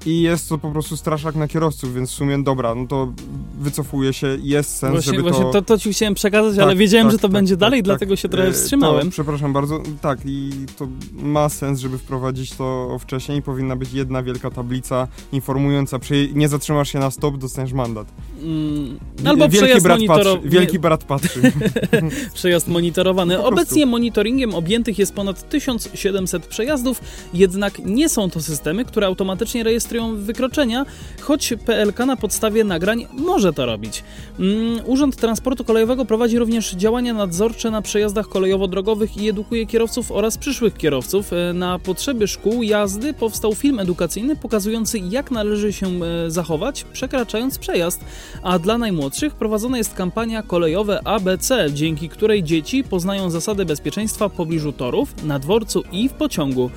i 0.06 0.22
jest 0.22 0.50
to 0.50 0.58
po 0.58 0.72
prostu 0.72 0.98
straszak 0.98 1.36
na 1.36 1.48
kierowców, 1.48 1.96
więc 1.96 2.10
w 2.10 2.14
sumie 2.14 2.44
dobra, 2.44 2.76
no 2.76 2.88
to 2.88 3.14
wycofuje 3.60 4.14
się, 4.14 4.38
jest 4.42 4.78
sens, 4.78 4.94
Właśnie, 4.94 5.12
żeby 5.12 5.22
właśnie 5.22 5.44
to... 5.44 5.52
to, 5.52 5.62
to 5.62 5.78
ci 5.78 5.94
chciałem 5.94 6.14
przekazać, 6.14 6.56
Tak, 6.56 6.64
ale 6.64 6.76
wiedziałem, 6.76 7.08
tak, 7.08 7.12
że 7.12 7.18
to 7.18 7.28
tak, 7.28 7.32
będzie 7.32 7.54
tak, 7.54 7.60
dalej, 7.60 7.80
tak. 7.80 7.86
dlatego 7.86 8.16
się 8.16 8.30
trochę 8.30 8.48
E, 8.48 8.52
wstrzymałem. 8.52 9.06
To, 9.06 9.12
przepraszam 9.12 9.54
bardzo, 9.54 9.82
tak 10.02 10.20
i 10.26 10.52
to 10.78 10.88
ma 11.14 11.50
sens, 11.50 11.80
żeby 11.80 11.98
wprowadzić 11.98 12.56
to 12.56 12.98
wcześniej. 13.00 13.42
Powinna 13.42 13.76
być 13.76 13.94
jedna 13.94 14.24
wielka 14.24 14.52
tablica 14.52 15.08
informująca, 15.32 16.00
przy 16.00 16.30
nie 16.34 16.50
zatrzymasz 16.50 16.92
się 16.92 17.00
na 17.00 17.12
stop, 17.12 17.38
dostaniesz 17.38 17.74
mandat. 17.74 18.08
Mm, 18.42 19.00
albo 19.26 19.50
wielki 19.50 19.82
brat 19.82 19.98
monitoro... 19.98 20.36
patrzy, 20.36 20.50
wielki 20.50 20.80
brat 20.80 21.04
patrzy. 21.04 21.42
przejazd 22.34 22.68
monitorowany. 22.68 23.44
Obecnie 23.44 23.86
monitoringiem 23.86 24.56
objętych 24.56 25.00
jest 25.00 25.14
ponad 25.14 25.50
1700 25.50 26.48
przejazdów, 26.48 27.02
jednak 27.34 27.80
nie 27.86 28.10
są 28.10 28.30
to 28.30 28.42
systemy, 28.42 28.86
które 28.86 29.08
automatycznie 29.08 29.64
rejestrują 29.64 29.89
wykroczenia, 30.16 30.86
choć 31.22 31.54
PLK 31.66 32.00
na 32.06 32.16
podstawie 32.16 32.64
nagrań 32.64 33.08
może 33.14 33.54
to 33.54 33.66
robić. 33.66 34.04
Mm, 34.40 34.80
Urząd 34.86 35.16
Transportu 35.16 35.64
Kolejowego 35.64 36.06
prowadzi 36.06 36.40
również 36.40 36.72
działania 36.72 37.14
nadzorcze 37.14 37.72
na 37.72 37.82
przejazdach 37.82 38.28
kolejowo-drogowych 38.28 39.18
i 39.18 39.30
edukuje 39.30 39.66
kierowców 39.66 40.12
oraz 40.12 40.38
przyszłych 40.38 40.74
kierowców. 40.74 41.34
E, 41.34 41.54
Na 41.54 41.80
potrzeby 41.80 42.28
szkół 42.28 42.64
jazdy 42.64 43.14
powstał 43.14 43.56
film 43.56 43.80
edukacyjny 43.80 44.36
pokazujący, 44.36 45.00
jak 45.00 45.32
należy 45.32 45.74
się 45.74 45.88
e, 45.88 46.32
zachować, 46.32 46.84
przekraczając 46.84 47.58
przejazd. 47.58 48.06
A 48.44 48.60
dla 48.60 48.78
najmłodszych 48.78 49.36
prowadzona 49.36 49.78
jest 49.78 49.94
kampania 49.94 50.44
kolejowe 50.44 51.08
ABC, 51.08 51.68
dzięki 51.74 52.10
której 52.10 52.44
dzieci 52.44 52.84
poznają 52.84 53.30
zasady 53.30 53.66
bezpieczeństwa 53.66 54.30
w 54.30 54.32
pobliżu 54.32 54.72
torów, 54.72 55.24
na 55.24 55.40
dworcu 55.40 55.84
i 55.92 56.10
w 56.10 56.14
pociągu. 56.14 56.70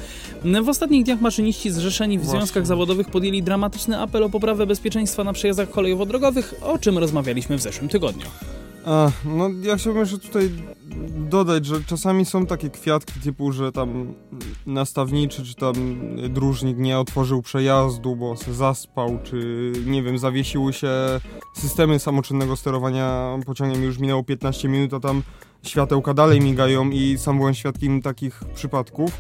W 0.45 0.69
ostatnich 0.69 1.05
dniach 1.05 1.21
maszyniści 1.21 1.71
zrzeszeni 1.71 2.19
w 2.19 2.23
Właśnie. 2.23 2.39
związkach 2.39 2.67
zawodowych 2.67 3.11
podjęli 3.11 3.43
dramatyczny 3.43 3.99
apel 3.99 4.23
o 4.23 4.29
poprawę 4.31 4.67
bezpieczeństwa 4.67 5.25
na 5.25 5.33
przejazdach 5.33 5.71
kolejowo-drogowych, 5.71 6.55
o 6.63 6.79
czym 6.79 6.99
rozmawialiśmy 6.99 7.59
w 7.59 7.63
zeszłym 7.63 7.89
tygodniu. 7.89 8.27
A, 8.85 9.11
no 9.25 9.51
ja 9.63 9.77
chciałbym 9.77 10.01
jeszcze 10.01 10.19
tutaj 10.19 10.51
dodać, 11.09 11.67
że 11.67 11.85
czasami 11.85 12.25
są 12.25 12.47
takie 12.47 12.71
kwiatki 12.71 13.21
typu, 13.21 13.53
że 13.53 13.73
tam 13.73 14.15
nastawniczy 14.67 15.45
czy 15.45 15.55
tam 15.55 15.75
dróżnik 16.31 16.79
nie 16.79 16.99
otworzył 16.99 17.43
przejazdu, 17.43 18.17
bo 18.17 18.37
se 18.37 18.55
zaspał, 18.55 19.19
czy 19.23 19.73
nie 19.87 20.03
wiem, 20.03 20.19
zawiesiły 20.19 20.73
się 20.73 20.91
systemy 21.57 21.99
samoczynnego 21.99 22.57
sterowania 22.57 23.39
pociągiem, 23.47 23.83
już 23.83 23.99
minęło 23.99 24.23
15 24.25 24.69
minut, 24.69 24.95
a 24.95 25.01
tam 25.01 25.23
światełka 25.63 26.15
dalej 26.15 26.41
migają 26.41 26.91
i 26.91 27.19
sam 27.19 27.39
byłem 27.39 27.55
świadkiem 27.55 28.03
takich 28.03 28.41
przypadków. 28.55 29.11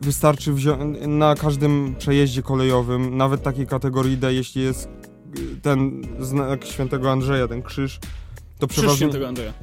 Wystarczy 0.00 0.52
wziąć 0.52 0.98
na 1.06 1.34
każdym 1.34 1.94
przejeździe 1.98 2.42
kolejowym, 2.42 3.16
nawet 3.16 3.42
takiej 3.42 3.66
kategorii 3.66 4.18
D, 4.18 4.34
jeśli 4.34 4.62
jest 4.62 4.88
ten 5.62 6.02
znak 6.20 6.64
świętego 6.64 7.12
Andrzeja, 7.12 7.48
ten 7.48 7.62
krzyż, 7.62 8.00
to 8.58 8.66
przeważnie, 8.66 9.08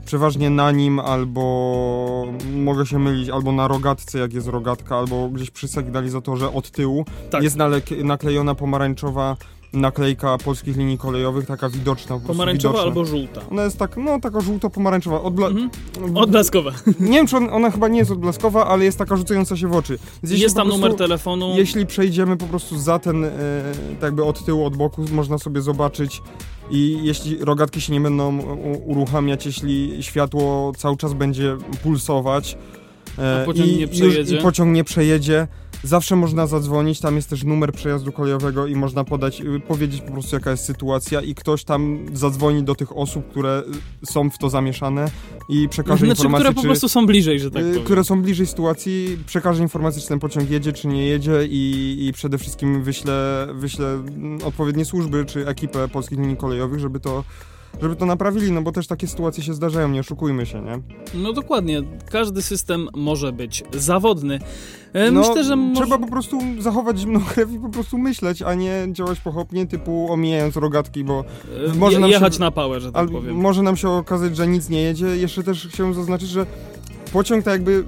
przeważnie 0.05 0.49
na 0.49 0.71
nim 0.71 0.99
albo 0.99 2.33
mogę 2.55 2.85
się 2.85 2.99
mylić, 2.99 3.29
albo 3.29 3.51
na 3.51 3.67
rogatce, 3.67 4.19
jak 4.19 4.33
jest 4.33 4.47
rogatka, 4.47 4.97
albo 4.97 5.29
gdzieś 5.29 5.51
przy 5.51 5.67
sygnalizatorze 5.67 6.53
od 6.53 6.71
tyłu 6.71 7.05
Tak. 7.29 7.43
jest 7.43 7.57
naklejona 8.03 8.55
pomarańczowa 8.55 9.37
naklejka 9.73 10.37
polskich 10.37 10.77
linii 10.77 10.97
kolejowych, 10.97 11.45
taka 11.45 11.69
widoczna. 11.69 12.19
Po 12.19 12.27
Pomarańczowa 12.27 12.73
widoczna. 12.73 12.87
albo 12.89 13.05
żółta. 13.05 13.41
Ona 13.51 13.63
jest 13.63 13.77
tak, 13.77 13.97
no 13.97 14.19
taka 14.19 14.41
żółto-pomarańczowa. 14.41 15.17
Odbla- 15.19 15.47
Mhm. 15.47 15.69
Odblaskowa. 16.17 16.71
Nie 16.99 17.11
wiem, 17.17 17.27
czy 17.27 17.37
on, 17.37 17.49
ona 17.51 17.71
chyba 17.71 17.87
nie 17.87 17.99
jest 17.99 18.11
odblaskowa, 18.11 18.67
ale 18.67 18.85
jest 18.85 18.97
taka 18.97 19.15
rzucająca 19.15 19.57
się 19.57 19.67
w 19.67 19.75
oczy. 19.75 19.99
Jeśli 20.23 20.39
Jest 20.39 20.55
tam 20.55 20.67
prostu- 20.67 20.81
numer 20.81 20.97
telefonu. 20.97 21.53
Jeśli 21.57 21.85
przejdziemy 21.85 22.37
po 22.37 22.45
prostu 22.45 22.79
za 22.79 22.99
ten, 22.99 23.23
e, 23.25 23.29
tak 23.93 24.01
jakby 24.01 24.23
od 24.23 24.45
tyłu, 24.45 24.65
od 24.65 24.75
boku, 24.77 25.05
można 25.11 25.37
sobie 25.37 25.61
zobaczyć 25.61 26.21
i 26.71 26.99
jeśli 27.03 27.37
rogatki 27.37 27.81
się 27.81 27.93
nie 27.93 28.01
będą 28.01 28.37
uruchamiać, 28.85 29.45
jeśli 29.45 29.97
światło 30.03 30.71
cały 30.77 30.97
czas 30.97 31.13
będzie 31.13 31.57
pulsować 31.83 32.57
e, 33.17 33.45
pociąg 33.45 33.67
i, 33.69 33.75
nie 33.77 34.05
już- 34.05 34.31
i 34.31 34.37
pociąg 34.37 34.75
nie 34.75 34.83
przejedzie, 34.83 35.47
zawsze 35.83 36.15
można 36.15 36.47
zadzwonić, 36.47 36.99
tam 36.99 37.15
jest 37.15 37.29
też 37.29 37.43
numer 37.43 37.73
przejazdu 37.73 38.11
kolejowego 38.11 38.67
i 38.67 38.75
można 38.75 39.03
podać, 39.03 39.41
y, 39.41 39.59
powiedzieć 39.67 40.01
po 40.01 40.11
prostu 40.11 40.35
jaka 40.35 40.51
jest 40.51 40.65
sytuacja 40.65 41.21
i 41.21 41.35
ktoś 41.35 41.63
tam 41.63 42.05
zadzwoni 42.13 42.63
do 42.63 42.75
tych 42.75 42.97
osób, 42.97 43.29
które 43.29 43.63
y, 44.03 44.05
są 44.05 44.29
w 44.29 44.37
to 44.37 44.49
zamieszane 44.49 45.11
i 45.49 45.69
przekaże 45.69 46.05
Znaczy, 46.05 46.11
informację, 46.19 46.43
które 46.45 46.55
po 46.55 46.61
prostu 46.61 46.89
są 46.89 47.05
bliżej, 47.05 47.39
że 47.39 47.51
tak 47.51 47.63
Y, 47.63 47.69
powiem. 47.69 47.83
które 47.83 48.03
są 48.03 48.21
bliżej 48.21 48.47
sytuacji, 48.47 49.17
przekaże 49.25 49.63
informację, 49.63 50.01
czy 50.01 50.07
ten 50.07 50.19
pociąg 50.19 50.49
jedzie, 50.49 50.73
czy 50.73 50.87
nie 50.87 51.05
jedzie 51.07 51.47
i, 51.49 51.97
i 52.07 52.13
przede 52.13 52.37
wszystkim 52.37 52.83
wyślę, 52.83 53.47
wyślę 53.53 53.87
mm, 53.93 54.39
odpowiednie 54.43 54.85
służby, 54.85 55.25
czy 55.25 55.47
ekipę 55.47 55.87
polskich 55.87 56.19
linii 56.19 56.37
kolejowych, 56.37 56.79
żeby 56.79 56.99
to, 56.99 57.23
żeby 57.81 57.95
to 57.95 58.05
naprawili, 58.05 58.51
no 58.51 58.61
bo 58.61 58.71
też 58.71 58.87
takie 58.87 59.07
sytuacje 59.07 59.43
się 59.43 59.53
zdarzają, 59.53 59.89
nie 59.89 59.99
oszukujmy 59.99 60.45
się, 60.45 60.61
nie? 60.61 60.79
No 61.13 61.33
dokładnie, 61.33 61.81
każdy 62.11 62.41
system 62.41 62.87
może 62.95 63.31
być 63.31 63.63
zawodny. 63.73 64.39
E, 64.93 65.11
No, 65.11 65.19
Myślę, 65.19 65.43
że 65.43 65.55
może... 65.55 65.81
trzeba 65.81 65.97
po 65.97 66.07
prostu 66.07 66.39
zachować 66.59 66.99
zimną 66.99 67.19
krew 67.33 67.51
i 67.51 67.59
po 67.59 67.69
prostu 67.69 67.97
myśleć, 67.97 68.41
a 68.41 68.53
nie 68.53 68.87
działać 68.91 69.19
pochopnie, 69.19 69.67
typu 69.67 70.11
omijając 70.13 70.55
rogatki, 70.55 71.03
bo 71.03 71.23
e, 71.71 71.73
może 71.75 71.99
nam 71.99 72.09
się- 72.09 72.13
jechać 72.13 72.39
na 72.39 72.51
pałę, 72.51 72.79
że 72.79 72.91
tak 72.91 73.09
powiem. 73.09 73.35
może 73.35 73.63
nam 73.63 73.77
się 73.77 73.89
okazać, 73.89 74.35
że 74.37 74.47
nic 74.47 74.69
nie 74.69 74.81
jedzie. 74.81 75.05
Jeszcze 75.17 75.43
też 75.43 75.67
chciałem 75.67 75.93
zaznaczyć, 75.93 76.29
że 76.29 76.45
pociąg 77.13 77.43
tak 77.45 77.51
jakby... 77.53 77.83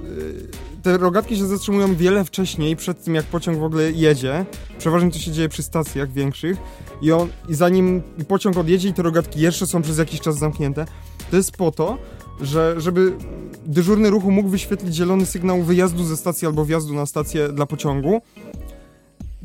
Te 0.84 0.98
rogatki 0.98 1.36
się 1.36 1.46
zatrzymują 1.46 1.94
wiele 1.94 2.24
wcześniej, 2.24 2.76
przed 2.76 3.04
tym 3.04 3.14
jak 3.14 3.24
pociąg 3.24 3.58
w 3.58 3.62
ogóle 3.62 3.92
jedzie. 3.92 4.46
Przeważnie 4.78 5.10
to 5.10 5.18
się 5.18 5.32
dzieje 5.32 5.48
przy 5.48 5.62
stacjach 5.62 6.12
większych. 6.12 6.56
I, 7.02 7.12
on, 7.12 7.28
I 7.48 7.54
zanim 7.54 8.02
pociąg 8.28 8.56
odjedzie 8.56 8.88
i 8.88 8.92
te 8.92 9.02
rogatki 9.02 9.40
jeszcze 9.40 9.66
są 9.66 9.82
przez 9.82 9.98
jakiś 9.98 10.20
czas 10.20 10.38
zamknięte, 10.38 10.86
to 11.30 11.36
jest 11.36 11.56
po 11.56 11.70
to, 11.70 11.98
że, 12.40 12.74
żeby 12.80 13.12
dyżurny 13.66 14.10
ruchu 14.10 14.30
mógł 14.30 14.48
wyświetlić 14.48 14.94
zielony 14.94 15.26
sygnał 15.26 15.62
wyjazdu 15.62 16.04
ze 16.04 16.16
stacji 16.16 16.46
albo 16.46 16.64
wjazdu 16.64 16.94
na 16.94 17.06
stację 17.06 17.48
dla 17.48 17.66
pociągu, 17.66 18.22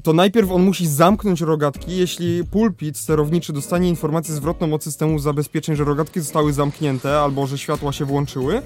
to 0.03 0.13
najpierw 0.13 0.51
on 0.51 0.63
musi 0.63 0.88
zamknąć 0.88 1.41
rogatki. 1.41 1.98
Jeśli 1.98 2.43
pulpit 2.43 2.98
sterowniczy 2.98 3.53
dostanie 3.53 3.89
informację 3.89 4.34
zwrotną 4.34 4.74
od 4.74 4.84
systemu 4.84 5.19
zabezpieczeń, 5.19 5.75
że 5.75 5.84
rogatki 5.84 6.19
zostały 6.19 6.53
zamknięte 6.53 7.19
albo 7.19 7.48
że 7.48 7.58
światła 7.58 7.91
się 7.91 8.05
włączyły, 8.05 8.62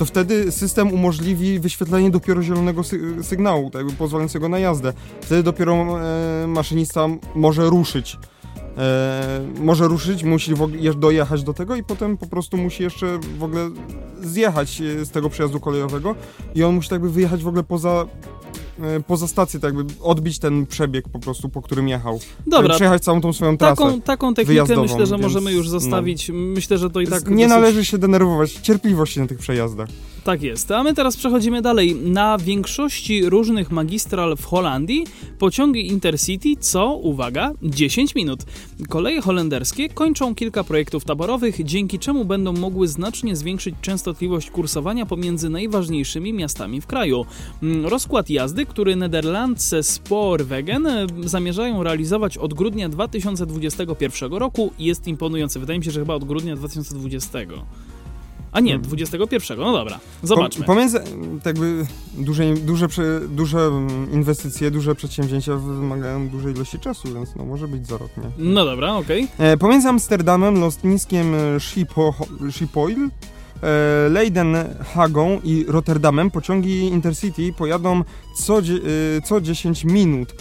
to 0.00 0.04
wtedy 0.04 0.52
system 0.52 0.92
umożliwi 0.92 1.60
wyświetlenie 1.60 2.10
dopiero 2.10 2.42
zielonego 2.42 2.84
sy 2.84 3.00
sygnału, 3.22 3.70
tak 3.70 3.80
jakby 3.80 3.96
pozwalającego 3.96 4.48
na 4.48 4.58
jazdę. 4.58 4.92
Wtedy 5.20 5.42
dopiero 5.42 5.74
e, 5.74 6.46
maszynista 6.46 7.06
może 7.34 7.70
ruszyć. 7.70 8.18
E, 8.78 9.40
może 9.58 9.88
ruszyć, 9.88 10.24
musi 10.24 10.54
dojechać 10.96 11.44
do 11.44 11.54
tego 11.54 11.76
i 11.76 11.84
potem 11.84 12.16
po 12.16 12.26
prostu 12.26 12.56
musi 12.56 12.82
jeszcze 12.82 13.18
w 13.38 13.42
ogóle 13.42 13.70
zjechać 14.20 14.80
e, 14.80 15.04
z 15.04 15.10
tego 15.10 15.30
przejazdu 15.30 15.60
kolejowego 15.60 16.14
i 16.54 16.64
on 16.64 16.74
musi 16.74 16.88
tak 16.88 16.96
jakby 16.96 17.10
wyjechać 17.10 17.42
w 17.42 17.48
ogóle 17.48 17.62
poza 17.62 18.06
poza 19.06 19.28
stację, 19.28 19.60
tak 19.60 19.74
jakby 19.74 19.94
odbić 20.02 20.38
ten 20.38 20.66
przebieg 20.66 21.08
po 21.08 21.18
prostu, 21.18 21.48
po 21.48 21.62
którym 21.62 21.88
jechał. 21.88 22.20
Dobra, 22.46 22.74
Przejechać 22.74 23.02
całą 23.02 23.20
tą 23.20 23.32
swoją 23.32 23.58
trasę. 23.58 23.76
taką, 23.82 24.00
taką 24.00 24.34
technikę 24.34 24.76
myślę, 24.76 25.06
że 25.06 25.14
więc, 25.14 25.22
możemy 25.22 25.52
już 25.52 25.66
no. 25.66 25.70
zostawić. 25.70 26.30
Myślę, 26.34 26.78
że 26.78 26.90
to 26.90 27.00
i 27.00 27.06
tak 27.06 27.28
nie 27.28 27.46
dosyć- 27.46 27.48
należy 27.48 27.84
się 27.84 27.98
denerwować. 27.98 28.52
Cierpliwości 28.52 29.20
na 29.20 29.26
tych 29.26 29.38
przejazdach. 29.38 29.88
Tak 30.24 30.42
jest. 30.42 30.70
A 30.70 30.82
my 30.82 30.94
teraz 30.94 31.16
przechodzimy 31.16 31.62
dalej. 31.62 31.94
Na 31.94 32.38
większości 32.38 33.28
różnych 33.28 33.70
magistral 33.70 34.36
w 34.36 34.44
Holandii 34.44 35.06
pociągi 35.38 35.86
Intercity 35.86 36.48
co, 36.60 36.94
uwaga, 36.94 37.52
10 37.62 38.14
minut. 38.14 38.40
Koleje 38.88 39.20
holenderskie 39.20 39.88
kończą 39.88 40.34
kilka 40.34 40.64
projektów 40.64 41.04
taborowych, 41.04 41.64
dzięki 41.64 41.98
czemu 41.98 42.24
będą 42.24 42.52
mogły 42.52 42.88
znacznie 42.88 43.36
zwiększyć 43.36 43.74
częstotliwość 43.82 44.50
kursowania 44.50 45.06
pomiędzy 45.06 45.48
najważniejszymi 45.48 46.32
miastami 46.32 46.80
w 46.80 46.86
kraju. 46.86 47.26
Mm, 47.62 47.86
Rozkład 47.86 48.30
jazdy, 48.30 48.66
który 48.66 48.96
Nederlandse 48.96 49.82
Spoorwegen 49.82 50.86
e, 50.86 51.06
zamierzają 51.24 51.82
realizować 51.82 52.38
od 52.38 52.54
grudnia 52.54 52.88
2021 52.88 54.32
roku 54.32 54.72
jest 54.78 55.06
imponujący. 55.06 55.60
Wydaje 55.60 55.78
mi 55.78 55.84
się, 55.84 55.90
że 55.90 56.00
chyba 56.00 56.14
od 56.14 56.24
grudnia 56.24 56.56
2020. 56.56 57.38
A 58.52 58.60
nie, 58.60 58.78
21. 58.78 59.58
No 59.58 59.72
dobra, 59.72 60.00
zobaczmy. 60.22 60.64
Po, 60.64 60.72
pomiędzy 60.72 60.98
tak 61.42 61.46
jakby 61.46 61.86
duże, 62.18 62.54
duże, 62.54 62.88
duże 63.28 63.58
mm, 63.58 64.12
inwestycje, 64.12 64.70
duże 64.70 64.94
przedsięwzięcia 64.94 65.56
wymagają 65.56 66.28
dużej 66.28 66.54
ilości 66.54 66.78
czasu, 66.78 67.14
więc 67.14 67.36
no 67.36 67.44
może 67.44 67.68
być 67.68 67.86
za 67.86 67.98
rok, 67.98 68.10
nie? 68.16 68.30
No 68.38 68.64
dobra, 68.64 68.94
okej. 68.94 69.28
E, 69.38 69.56
pomiędzy 69.56 69.88
Amsterdamem, 69.88 70.60
lotniskiem 70.60 71.34
e, 71.34 71.60
Schiphol, 71.60 72.12
Schiphol 72.50 72.92
e, 72.92 74.08
Leiden, 74.08 74.56
Hagą 74.94 75.40
i 75.44 75.64
Rotterdamem 75.68 76.30
pociągi 76.30 76.78
Intercity 76.80 77.52
pojadą 77.52 78.04
co, 78.36 78.62
co 79.24 79.40
10 79.40 79.84
minut. 79.84 80.34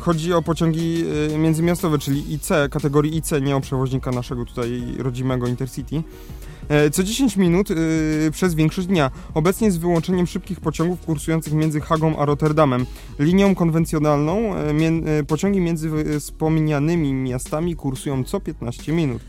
Chodzi 0.00 0.32
o 0.32 0.42
pociągi 0.42 1.04
międzymiastowe, 1.38 1.98
czyli 1.98 2.32
IC, 2.32 2.48
kategorii 2.70 3.16
IC, 3.16 3.30
nie 3.42 3.56
o 3.56 3.60
przewoźnika 3.60 4.10
naszego 4.10 4.44
tutaj 4.44 4.82
rodzimego 4.98 5.46
Intercity. 5.46 6.02
E, 6.70 6.90
co 6.90 7.02
10 7.02 7.36
minut 7.36 7.70
e, 7.70 7.74
przez 8.30 8.54
większość 8.54 8.86
dnia. 8.86 9.10
Obecnie 9.34 9.70
z 9.70 9.76
wyłączeniem 9.76 10.26
szybkich 10.26 10.60
pociągów 10.60 11.00
kursujących 11.00 11.52
między 11.52 11.80
Hagą 11.80 12.18
a 12.18 12.24
Rotterdamem. 12.24 12.86
Linią 13.18 13.54
konwencjonalną 13.54 14.54
e, 14.54 15.24
pociągi 15.24 15.60
między 15.60 15.90
wspomnianymi 16.20 17.12
miastami 17.12 17.76
kursują 17.76 18.24
co 18.24 18.40
15 18.40 18.92
minut. 18.92 19.22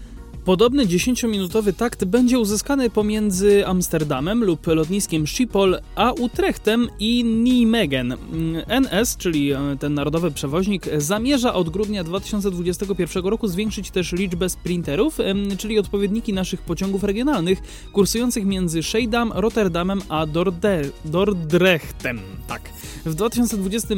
Podobny 0.46 0.86
10-minutowy 0.86 1.74
takt 1.74 2.06
będzie 2.06 2.40
uzyskany 2.40 2.90
pomiędzy 2.90 3.68
Amsterdamem 3.68 4.44
lub 4.44 4.68
lotniskiem 4.68 5.28
Schiphol 5.28 5.80
a 5.96 6.12
Utrechtem 6.12 6.88
i 7.00 7.24
Nijmegen. 7.24 8.12
Mm, 8.12 8.64
NS, 8.68 9.18
czyli 9.18 9.52
e, 9.52 9.60
ten 9.80 9.94
narodowy 9.94 10.32
przewoźnik, 10.32 10.86
zamierza 10.98 11.54
od 11.54 11.70
grudnia 11.70 12.04
2021 12.04 13.26
roku 13.26 13.48
zwiększyć 13.48 13.92
też 13.92 14.12
liczbę 14.12 14.50
sprinterów, 14.50 15.18
czyli 15.58 15.80
odpowiedniki 15.80 16.34
naszych 16.34 16.62
pociągów 16.62 17.04
regionalnych 17.04 17.60
kursujących 17.94 18.46
między 18.46 18.84
Schiedam, 18.84 19.32
Rotterdamem 19.36 20.02
a 20.10 20.26
Dordrechtem. 21.06 22.20
Tak. 22.48 22.62
W 23.06 23.16
2020 23.16 23.94
e, 23.94 23.98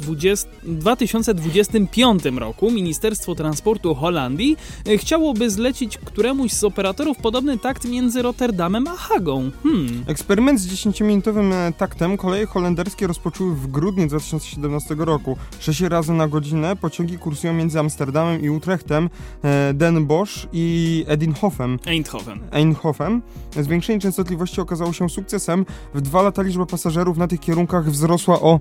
20, 0.00 0.48
2025 0.62 2.24
roku 2.24 2.70
Ministerstwo 2.70 3.34
Transportu 3.34 3.94
Holandii 3.94 4.56
e, 4.86 4.98
chciałoby 4.98 5.50
zlecić 5.50 5.98
któremuś 5.98 6.52
z 6.52 6.64
operatorów 6.64 7.16
podobny 7.16 7.58
takt 7.58 7.84
między 7.84 8.22
Rotterdamem 8.22 8.86
a 8.88 8.96
Hagą. 8.96 9.50
Hmm. 9.62 10.04
Eksperyment 10.06 10.60
z 10.60 10.68
10-minutowym 10.68 11.52
e, 11.52 11.72
taktem 11.72 12.16
koleje 12.16 12.46
holenderskie 12.46 13.06
rozpoczęły 13.06 13.54
w 13.54 13.66
grudniu 13.66 14.06
2017 14.06 14.94
roku. 14.98 15.36
6 15.60 15.80
razy 15.80 16.12
na 16.12 16.28
godzinę 16.28 16.76
pociągi 16.76 17.18
kursują 17.18 17.52
między 17.52 17.80
Amsterdamem 17.80 18.42
i 18.42 18.50
Utrechtem, 18.50 19.10
e, 19.44 19.74
Den 19.74 20.06
Bosch 20.06 20.46
i 20.52 21.04
Edinhofem. 21.08 21.78
Eindhoven. 21.86 22.40
Eindhoven. 22.50 23.20
Zwiększenie 23.60 24.00
częstotliwości 24.00 24.60
okazało 24.60 24.92
się 24.92 25.08
sukcesem. 25.08 25.66
W 25.94 26.00
dwa 26.00 26.22
lata 26.22 26.42
liczba 26.42 26.66
pasażerów 26.66 27.16
na 27.16 27.28
tych 27.28 27.40
kierunkach 27.40 27.90
wzrosła 27.90 28.40
o 28.40 28.60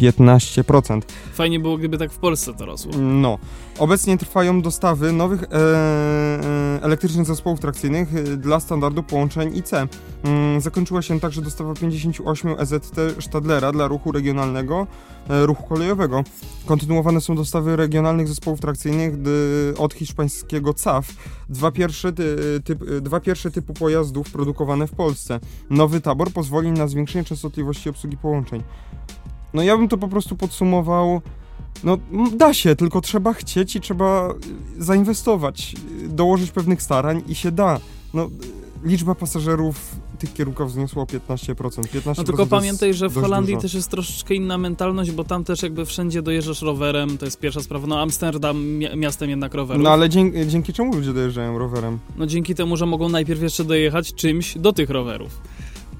15%. 0.00 1.00
Fajnie 1.32 1.60
było, 1.60 1.78
gdyby 1.78 1.98
tak 1.98 2.12
w 2.12 2.18
Polsce 2.18 2.54
to 2.54 2.66
rosło. 2.66 2.92
No. 2.98 3.38
Obecnie 3.78 4.18
trwają 4.18 4.62
dostawy 4.62 5.12
nowych 5.12 5.42
e, 5.42 5.46
e, 5.46 6.82
elektrycznych 6.82 7.26
zespołów 7.26 7.60
trakcyjnych 7.60 8.14
e, 8.14 8.22
dla 8.22 8.60
standardu 8.60 9.02
połączeń 9.02 9.56
IC. 9.56 9.70
Mm, 10.24 10.60
zakończyła 10.60 11.02
się 11.02 11.20
także 11.20 11.42
dostawa 11.42 11.74
58 11.74 12.54
EZT 12.58 12.96
Stadlera 13.20 13.72
dla 13.72 13.88
ruchu 13.88 14.12
regionalnego, 14.12 14.86
e, 15.28 15.46
ruchu 15.46 15.62
kolejowego. 15.62 16.24
Kontynuowane 16.66 17.20
są 17.20 17.36
dostawy 17.36 17.76
regionalnych 17.76 18.28
zespołów 18.28 18.60
trakcyjnych 18.60 19.14
od 19.78 19.94
hiszpańskiego 19.94 20.74
CAF. 20.74 21.12
Dwa 21.48 21.70
pierwsze, 21.70 22.12
ty, 22.12 22.36
typ, 22.64 22.84
dwa 23.00 23.20
pierwsze 23.20 23.50
typu 23.50 23.74
pojazdów 23.74 24.30
produkowane 24.30 24.86
w 24.86 24.92
Polsce. 24.92 25.40
Nowy 25.70 26.00
tabor 26.00 26.32
pozwoli 26.32 26.72
na 26.72 26.88
zwiększenie 26.88 27.24
częstotliwości 27.24 27.90
obsługi 27.90 28.16
połączeń. 28.16 28.62
No 29.54 29.62
ja 29.62 29.76
bym 29.76 29.88
to 29.88 29.98
po 29.98 30.08
prostu 30.08 30.36
podsumował. 30.36 31.20
No, 31.84 31.98
da 32.36 32.54
się, 32.54 32.76
tylko 32.76 33.00
trzeba 33.00 33.32
chcieć 33.32 33.76
i 33.76 33.80
trzeba 33.80 34.30
y, 34.78 34.84
zainwestować, 34.84 35.74
y, 36.04 36.08
dołożyć 36.08 36.50
pewnych 36.50 36.82
starań 36.82 37.22
i 37.28 37.34
się 37.34 37.50
da. 37.50 37.80
No, 38.14 38.30
liczba 38.84 39.14
pasażerów 39.14 39.96
tych 40.18 40.32
kierunków 40.34 40.68
wzniosła 40.68 41.02
o 41.02 41.06
15%. 41.06 41.82
15% 41.82 42.14
No 42.18 42.24
tylko 42.24 42.46
pamiętaj, 42.46 42.94
że 42.94 43.08
w 43.08 43.14
Holandii 43.14 43.54
dużo. 43.54 43.62
też 43.62 43.74
jest 43.74 43.90
troszeczkę 43.90 44.34
inna 44.34 44.58
mentalność, 44.58 45.10
bo 45.10 45.24
tam 45.24 45.44
też 45.44 45.62
jakby 45.62 45.86
wszędzie 45.86 46.22
dojeżdżasz 46.22 46.62
rowerem, 46.62 47.18
to 47.18 47.24
jest 47.24 47.40
pierwsza 47.40 47.62
sprawa. 47.62 47.86
No 47.86 48.00
Amsterdam 48.00 48.64
mi- 48.66 48.96
miastem 48.96 49.30
jednak 49.30 49.54
rowerów. 49.54 49.82
No 49.82 49.90
ale 49.90 50.08
dzięki, 50.08 50.46
dzięki 50.46 50.72
czemu 50.72 50.94
ludzie 50.94 51.12
dojeżdżają 51.12 51.58
rowerem? 51.58 51.98
No 52.16 52.26
dzięki 52.26 52.54
temu, 52.54 52.76
że 52.76 52.86
mogą 52.86 53.08
najpierw 53.08 53.42
jeszcze 53.42 53.64
dojechać 53.64 54.14
czymś 54.14 54.58
do 54.58 54.72
tych 54.72 54.90
rowerów. 54.90 55.40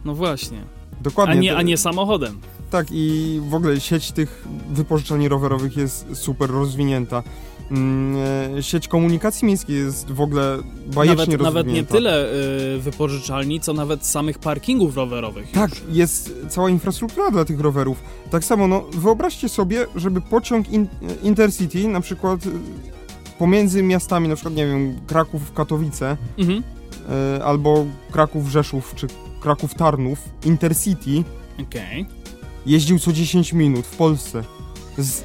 No 0.04 0.14
właśnie. 0.14 0.58
Dokładnie. 1.00 1.34
A 1.34 1.40
nie, 1.42 1.56
a 1.56 1.62
nie 1.62 1.76
samochodem. 1.76 2.38
Tak 2.70 2.86
i 2.90 3.40
w 3.48 3.54
ogóle 3.54 3.80
sieć 3.80 4.12
tych 4.12 4.44
wypożyczalni 4.70 5.28
rowerowych 5.28 5.76
jest 5.76 6.06
super 6.12 6.50
rozwinięta. 6.50 7.22
Mm, 7.70 8.16
e, 8.58 8.62
Sieć 8.62 8.88
komunikacji 8.88 9.46
miejskiej 9.46 9.76
jest 9.76 10.10
w 10.12 10.20
ogóle 10.20 10.58
bajecznie 10.94 11.16
Nawet, 11.16 11.40
nawet 11.40 11.66
nie 11.66 11.72
rozwinięta. 11.82 11.94
tyle 11.94 12.32
y, 12.76 12.80
wypożyczalni, 12.80 13.60
co 13.60 13.72
nawet 13.72 14.06
samych 14.06 14.38
parkingów 14.38 14.96
rowerowych. 14.96 15.50
Tak, 15.50 15.70
jest 15.92 16.34
cała 16.48 16.70
infrastruktura 16.70 17.30
dla 17.30 17.44
tych 17.44 17.60
rowerów. 17.60 18.02
Tak 18.30 18.44
samo, 18.44 18.68
no 18.68 18.84
wyobraźcie 18.92 19.48
sobie, 19.48 19.86
żeby 19.96 20.20
pociąg 20.20 20.68
in, 20.72 20.88
Intercity, 21.22 21.88
na 21.88 22.00
przykład 22.00 22.40
pomiędzy 23.38 23.82
miastami, 23.82 24.28
na 24.28 24.34
przykład, 24.34 24.54
nie 24.54 24.66
wiem, 24.66 24.96
Kraków-Katowice, 25.06 26.16
Mhm. 26.38 26.62
Y, 27.38 27.44
albo 27.44 27.86
Kraków-Rzeszów, 28.12 28.92
czy 28.96 29.06
Kraków-Tarnów, 29.40 30.18
Intercity 30.44 31.24
Okej. 31.62 32.06
jeździł 32.66 32.98
co 32.98 33.12
10 33.12 33.52
minut 33.52 33.86
w 33.86 33.96
Polsce. 33.96 34.44
Z, 34.98 35.22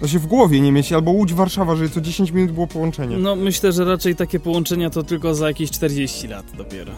to 0.00 0.08
się 0.08 0.18
w 0.18 0.26
głowie 0.26 0.60
nie 0.60 0.72
mieści, 0.72 0.94
albo 0.94 1.10
Łódź-Warszawa, 1.10 1.76
że 1.76 1.88
co 1.88 2.00
10 2.00 2.30
minut 2.30 2.52
było 2.52 2.66
połączenie. 2.66 3.16
No 3.16 3.36
myślę, 3.36 3.72
że 3.72 3.84
raczej 3.84 4.16
takie 4.16 4.40
połączenia 4.40 4.90
to 4.90 5.02
tylko 5.02 5.34
za 5.34 5.48
jakieś 5.48 5.70
40 5.70 6.28
lat 6.28 6.46
dopiero. 6.56 6.92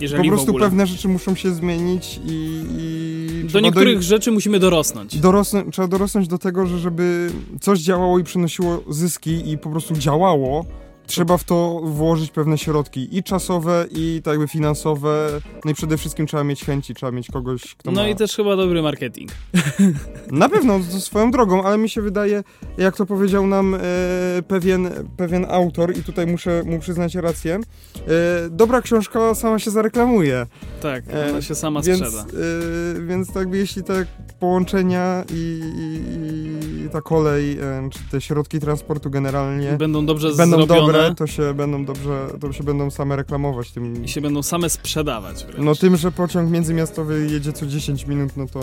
Jeżeli 0.00 0.30
po 0.30 0.36
prostu 0.36 0.54
pewne 0.54 0.86
rzeczy 0.86 1.08
muszą 1.08 1.34
się 1.34 1.54
zmienić 1.54 2.20
i... 2.26 2.60
i 2.78 3.48
Do 3.52 3.60
niektórych 3.60 3.98
doj- 3.98 4.02
rzeczy 4.02 4.32
musimy 4.32 4.58
dorosnąć. 4.58 5.18
Dorosnę, 5.18 5.64
trzeba 5.72 5.88
dorosnąć 5.88 6.28
do 6.28 6.38
tego, 6.38 6.66
że 6.66 6.78
żeby 6.78 7.30
coś 7.60 7.80
działało 7.80 8.18
i 8.18 8.24
przynosiło 8.24 8.82
zyski 8.88 9.50
i 9.50 9.58
po 9.58 9.70
prostu 9.70 9.94
działało, 9.94 10.64
trzeba 11.06 11.38
w 11.38 11.44
to 11.44 11.80
włożyć 11.84 12.30
pewne 12.30 12.58
środki 12.58 13.16
i 13.18 13.22
czasowe, 13.22 13.86
i 13.90 14.20
tak 14.24 14.32
jakby 14.32 14.48
finansowe, 14.48 15.28
no 15.64 15.70
i 15.70 15.74
przede 15.74 15.96
wszystkim 15.96 16.26
trzeba 16.26 16.44
mieć 16.44 16.64
chęci, 16.64 16.94
trzeba 16.94 17.12
mieć 17.12 17.28
kogoś, 17.30 17.74
kto 17.74 17.90
No 17.90 18.02
ma... 18.02 18.08
i 18.08 18.16
też 18.16 18.36
chyba 18.36 18.56
dobry 18.56 18.82
marketing. 18.82 19.30
Na 20.30 20.48
pewno, 20.48 20.80
swoją 20.82 21.30
drogą, 21.30 21.62
ale 21.62 21.78
mi 21.78 21.88
się 21.88 22.02
wydaje, 22.02 22.44
jak 22.78 22.96
to 22.96 23.06
powiedział 23.06 23.46
nam 23.46 23.74
e, 23.74 23.78
pewien, 24.48 24.90
pewien 25.16 25.46
autor 25.50 25.96
i 25.98 26.02
tutaj 26.02 26.26
muszę 26.26 26.62
mu 26.66 26.78
przyznać 26.78 27.14
rację, 27.14 27.54
e, 27.54 27.60
dobra 28.50 28.82
książka 28.82 29.34
sama 29.34 29.58
się 29.58 29.70
zareklamuje. 29.70 30.46
Tak, 30.82 31.04
E, 31.14 31.30
ona 31.30 31.42
się 31.42 31.54
sama 31.54 31.82
Więc, 31.82 31.98
sprzeda. 32.00 32.24
y, 32.96 33.06
więc 33.06 33.32
tak 33.32 33.54
jeśli 33.54 33.82
te 33.82 34.06
połączenia 34.40 35.24
i, 35.34 35.60
i, 35.78 36.84
i 36.86 36.90
ta 36.90 37.00
kolej, 37.00 37.58
y, 37.60 37.90
czy 37.90 37.98
te 38.10 38.20
środki 38.20 38.60
transportu 38.60 39.10
generalnie 39.10 39.72
Będą 39.72 40.06
dobrze 40.06 40.34
będą 40.34 40.56
zrobione 40.56 40.92
dobre, 40.96 41.14
to 41.14 41.26
się 41.26 41.54
będą 41.54 41.84
dobrze, 41.84 42.26
to 42.40 42.52
się 42.52 42.64
będą 42.64 42.90
same 42.90 43.16
reklamować 43.16 43.70
tym. 43.70 44.04
i 44.04 44.08
się 44.08 44.20
będą 44.20 44.42
same 44.42 44.70
sprzedawać 44.70 45.44
wręcz. 45.44 45.58
No 45.64 45.74
tym, 45.74 45.96
że 45.96 46.12
pociąg 46.12 46.50
międzymiastowy 46.50 47.28
jedzie 47.30 47.52
co 47.52 47.66
10 47.66 48.06
minut, 48.06 48.30
no 48.36 48.46
to 48.46 48.60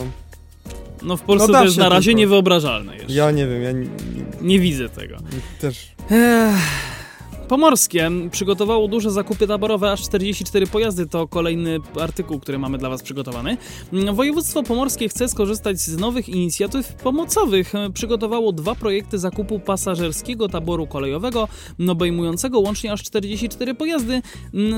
No 1.03 1.17
w 1.17 1.21
Polsce 1.21 1.47
no 1.51 1.57
to 1.59 1.63
jest 1.65 1.77
na 1.77 1.89
razie 1.89 2.05
tylko. 2.05 2.19
niewyobrażalne 2.19 2.95
jeszcze. 2.97 3.13
ja 3.13 3.31
nie 3.31 3.47
wiem, 3.47 3.61
ja 3.63 3.71
nie, 3.71 3.87
Nie 4.41 4.59
widzę 4.59 4.89
tego. 4.89 5.17
też 5.61 5.91
Ech. 6.11 7.02
Pomorskie 7.53 8.11
przygotowało 8.31 8.87
duże 8.87 9.11
zakupy 9.11 9.47
taborowe, 9.47 9.91
aż 9.91 10.01
44 10.01 10.67
pojazdy. 10.67 11.07
To 11.07 11.27
kolejny 11.27 11.79
artykuł, 12.01 12.39
który 12.39 12.59
mamy 12.59 12.77
dla 12.77 12.89
Was 12.89 13.03
przygotowany. 13.03 13.57
Województwo 14.13 14.63
Pomorskie 14.63 15.09
chce 15.09 15.27
skorzystać 15.27 15.79
z 15.79 15.97
nowych 15.97 16.29
inicjatyw 16.29 16.93
pomocowych. 16.93 17.73
Przygotowało 17.93 18.51
dwa 18.51 18.75
projekty 18.75 19.19
zakupu 19.19 19.59
pasażerskiego 19.59 20.49
taboru 20.49 20.87
kolejowego, 20.87 21.47
obejmującego 21.89 22.59
łącznie 22.59 22.91
aż 22.91 23.03
44 23.03 23.75
pojazdy. 23.75 24.21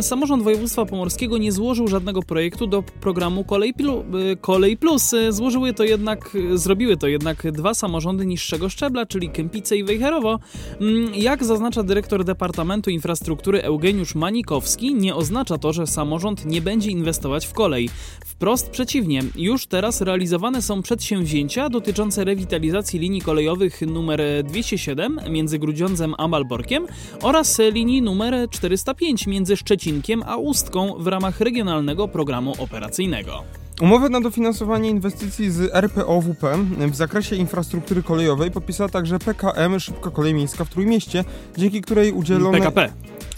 Samorząd 0.02 0.44
Województwa 0.44 0.86
Pomorskiego 0.86 1.38
nie 1.38 1.52
złożył 1.52 1.88
żadnego 1.88 2.24
projektu 2.24 2.68
do 2.68 2.84
programu 2.84 3.44
Kolej, 3.44 3.74
Plu, 3.74 4.06
Kolej 4.42 4.78
Plus. 4.78 5.12
Złożyły 5.30 5.74
to 5.74 5.84
jednak, 5.84 6.38
zrobiły 6.54 6.98
to 6.98 7.08
jednak 7.08 7.52
dwa 7.52 7.74
samorządy 7.74 8.26
niższego 8.26 8.70
szczebla, 8.70 9.06
czyli 9.06 9.30
Kępice 9.30 9.78
i 9.78 9.84
Wejherowo. 9.84 10.40
Jak 11.14 11.44
zaznacza 11.44 11.84
dyrektor 11.84 12.24
Departamentu 12.24 12.64
Infrastruktury 12.88 13.63
Eugeniusz 13.63 14.15
Manikowski, 14.15 14.95
nie 14.95 15.15
oznacza 15.15 15.58
to, 15.58 15.73
że 15.73 15.88
samorząd 15.88 16.45
nie 16.45 16.62
będzie 16.62 16.91
inwestować 16.91 17.45
w 17.45 17.54
kolej. 17.54 17.89
Wprost 18.36 18.69
przeciwnie, 18.69 19.21
już 19.36 19.67
teraz 19.67 20.02
realizowane 20.02 20.62
są 20.62 20.82
przedsięwzięcia 20.82 21.69
dotyczące 21.69 22.24
rewitalizacji 22.24 23.00
linii 23.00 23.21
kolejowych 23.21 23.82
numer 23.82 24.21
207 24.43 25.19
między 25.30 25.60
Grudziądzem 25.60 26.15
a 26.17 26.28
Malborkiem 26.28 26.88
oraz 27.21 27.60
linii 27.60 28.02
numer 28.02 28.50
405 28.50 29.28
między 29.28 29.58
Szczecinkiem 29.58 30.24
a 30.26 30.38
Ustką 30.38 30.93
w 31.00 31.08
ramach 31.08 31.39
regionalnego 31.39 32.08
programu 32.08 32.54
operacyjnego. 32.60 33.43
Umowę 33.82 34.10
na 34.10 34.21
dofinansowanie 34.21 34.89
inwestycji 34.89 35.52
z 35.52 35.76
RPOWP 35.76 36.58
w 36.91 36.95
zakresie 36.95 37.36
infrastruktury 37.36 38.04
kolejowej 38.04 38.52
podpisała 38.52 38.89
także 38.89 39.19
PKM 39.19 39.80
Szybka 39.80 40.10
Kolej 40.10 40.34
Miejska 40.34 40.65
w 40.65 40.69
Trójmieście, 40.69 41.24
dzięki 41.58 41.82
której 41.82 42.12
udzielone... 42.12 42.58
PKP. 42.58 42.93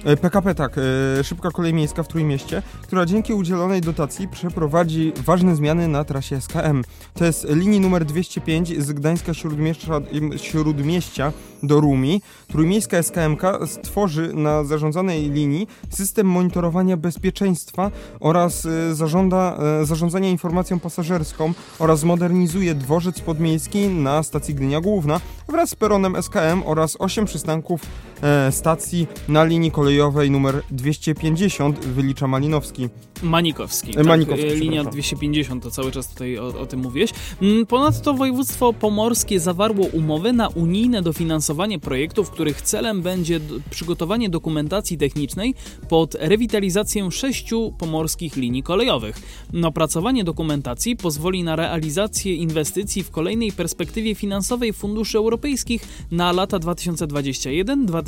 E, 0.08 0.18
PKP, 0.18 0.56
tak, 0.56 0.76
e, 1.20 1.24
szybka 1.24 1.52
kolej 1.52 1.74
miejska 1.74 2.04
w 2.04 2.08
Trójmieście, 2.08 2.62
która 2.84 3.06
dzięki 3.06 3.34
udzielonej 3.34 3.82
dotacji 3.82 4.28
przeprowadzi 4.28 5.14
ważne 5.26 5.56
zmiany 5.56 5.88
na 5.88 6.04
trasie 6.04 6.42
SKM. 6.42 6.84
To 7.14 7.26
jest 7.26 7.48
linii 7.50 7.80
numer 7.80 8.06
205 8.06 8.84
z 8.84 8.92
Gdańska 8.92 9.34
Śródmieścia, 9.34 10.02
Śródmieścia 10.38 11.34
do 11.64 11.80
Rumi. 11.80 12.22
Trójmiejska 12.48 13.04
SKMK 13.04 13.44
stworzy 13.66 14.34
na 14.34 14.64
zarządzanej 14.64 15.30
linii 15.30 15.68
system 15.90 16.28
monitorowania 16.28 16.98
bezpieczeństwa 16.98 17.92
oraz 18.20 18.66
e, 18.66 18.96
zarządza, 18.96 19.60
zarządzania 19.84 20.30
informacją 20.30 20.80
pasażerską 20.80 21.54
oraz 21.80 22.04
modernizuje 22.04 22.76
dworzec 22.76 23.20
podmiejski 23.20 23.88
na 23.88 24.24
stacji 24.24 24.56
Gdynia 24.56 24.82
Główna 24.82 25.20
wraz 25.48 25.70
z 25.70 25.76
peronem 25.76 26.24
SKM 26.24 26.64
oraz 26.66 26.96
8 27.00 27.26
przystanków 27.26 27.82
stacji 28.52 29.08
na 29.28 29.44
linii 29.44 29.72
kolejowej 29.72 30.32
numer 30.32 30.62
250 30.72 31.86
wylicza 31.86 32.28
Malinowski. 32.28 32.90
Manikowski. 33.24 33.94
Tak, 33.94 34.06
Manikowski 34.06 34.50
linia 34.50 34.84
250, 34.84 35.64
to 35.64 35.72
cały 35.72 35.92
czas 35.92 36.08
tutaj 36.08 36.38
o, 36.38 36.48
o, 36.48 36.66
tym 36.66 36.80
mówiłeś. 36.80 37.12
Mm, 37.42 37.66
ponadto 37.66 38.14
województwo 38.14 38.74
pomorskie 38.74 39.40
zawarło 39.40 39.86
umowy 39.86 40.34
na 40.34 40.48
unijne 40.48 41.02
dofinansowanie 41.02 41.80
projektów, 41.80 42.30
których 42.30 42.62
celem 42.62 43.02
będzie 43.02 43.40
przygotowanie 43.70 44.30
dokumentacji 44.30 44.98
technicznej 44.98 45.56
pod 45.90 46.16
rewitalizację 46.20 47.12
sześciu 47.12 47.74
pomorskich 47.78 48.36
linii 48.36 48.64
kolejowych. 48.64 49.20
Opracowanie 49.64 50.24
dokumentacji 50.24 50.96
pozwoli 50.96 51.44
na 51.44 51.56
realizację 51.56 52.36
inwestycji 52.36 53.04
w 53.04 53.12
kolejnej 53.12 53.52
perspektywie 53.52 54.16
finansowej 54.16 54.74
funduszy 54.74 55.18
europejskich 55.18 55.82
na 56.12 56.32
lata 56.32 56.58
2021-2027. 56.58 58.07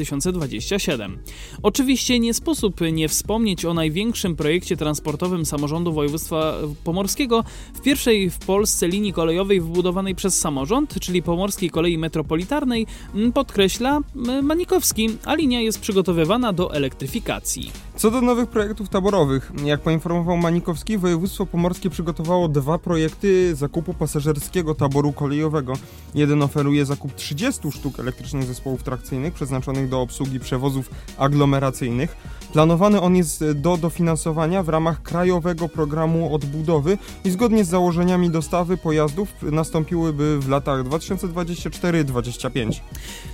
Oczywiście 1.64 2.20
nie 2.20 2.34
sposób 2.34 2.82
nie 2.92 3.10
wspomnieć 3.10 3.66
o 3.66 3.74
największym 3.74 4.36
projekcie 4.36 4.78
transportowym 4.78 5.46
samorządu 5.46 5.94
województwa 5.94 6.54
pomorskiego, 6.84 7.44
w 7.74 7.82
pierwszej 7.82 8.30
w 8.30 8.40
Polsce 8.40 8.88
linii 8.88 9.14
kolejowej 9.14 9.62
wybudowanej 9.62 10.16
przez 10.16 10.40
samorząd, 10.40 11.00
czyli 11.00 11.24
Pomorskiej 11.24 11.70
Kolei 11.70 11.98
Metropolitarnej, 11.98 12.88
podkreśla 13.34 14.00
Manikowski, 14.44 15.10
a 15.26 15.36
linia 15.36 15.62
jest 15.62 15.80
przygotowywana 15.80 16.54
do 16.54 16.74
elektryfikacji. 16.74 17.88
Co 18.00 18.12
do 18.12 18.22
nowych 18.22 18.50
projektów 18.50 18.90
taborowych, 18.90 19.52
jak 19.66 19.82
poinformował 19.82 20.38
Manikowski, 20.38 20.98
województwo 20.98 21.46
pomorskie 21.46 21.90
przygotowało 21.90 22.48
dwa 22.48 22.78
projekty 22.78 23.56
zakupu 23.56 23.94
pasażerskiego 23.94 24.76
taboru 24.76 25.14
kolejowego. 25.14 25.74
Jeden 26.16 26.42
oferuje 26.42 26.86
zakup 26.86 27.16
30 27.16 27.72
sztuk 27.72 28.00
elektrycznych 28.00 28.44
zespołów 28.44 28.84
trakcyjnych 28.84 29.34
przeznaczonych 29.34 29.90
do 29.90 30.02
obsługi 30.02 30.40
przewozów 30.40 30.90
aglomeracyjnych. 31.18 32.16
Planowany 32.54 33.02
on 33.02 33.16
jest 33.16 33.52
do 33.52 33.78
dofinansowania 33.78 34.64
w 34.64 34.70
ramach 34.70 35.02
Krajowego 35.02 35.70
Programu 35.70 36.36
Odbudowy 36.36 36.98
i 37.26 37.32
zgodnie 37.32 37.66
z 37.66 37.70
założeniami 37.70 38.30
dostawy 38.30 38.78
pojazdów 38.78 39.30
nastąpiłyby 39.42 40.40
w 40.40 40.50
latach 40.50 40.84
2024-2025. 40.84 42.80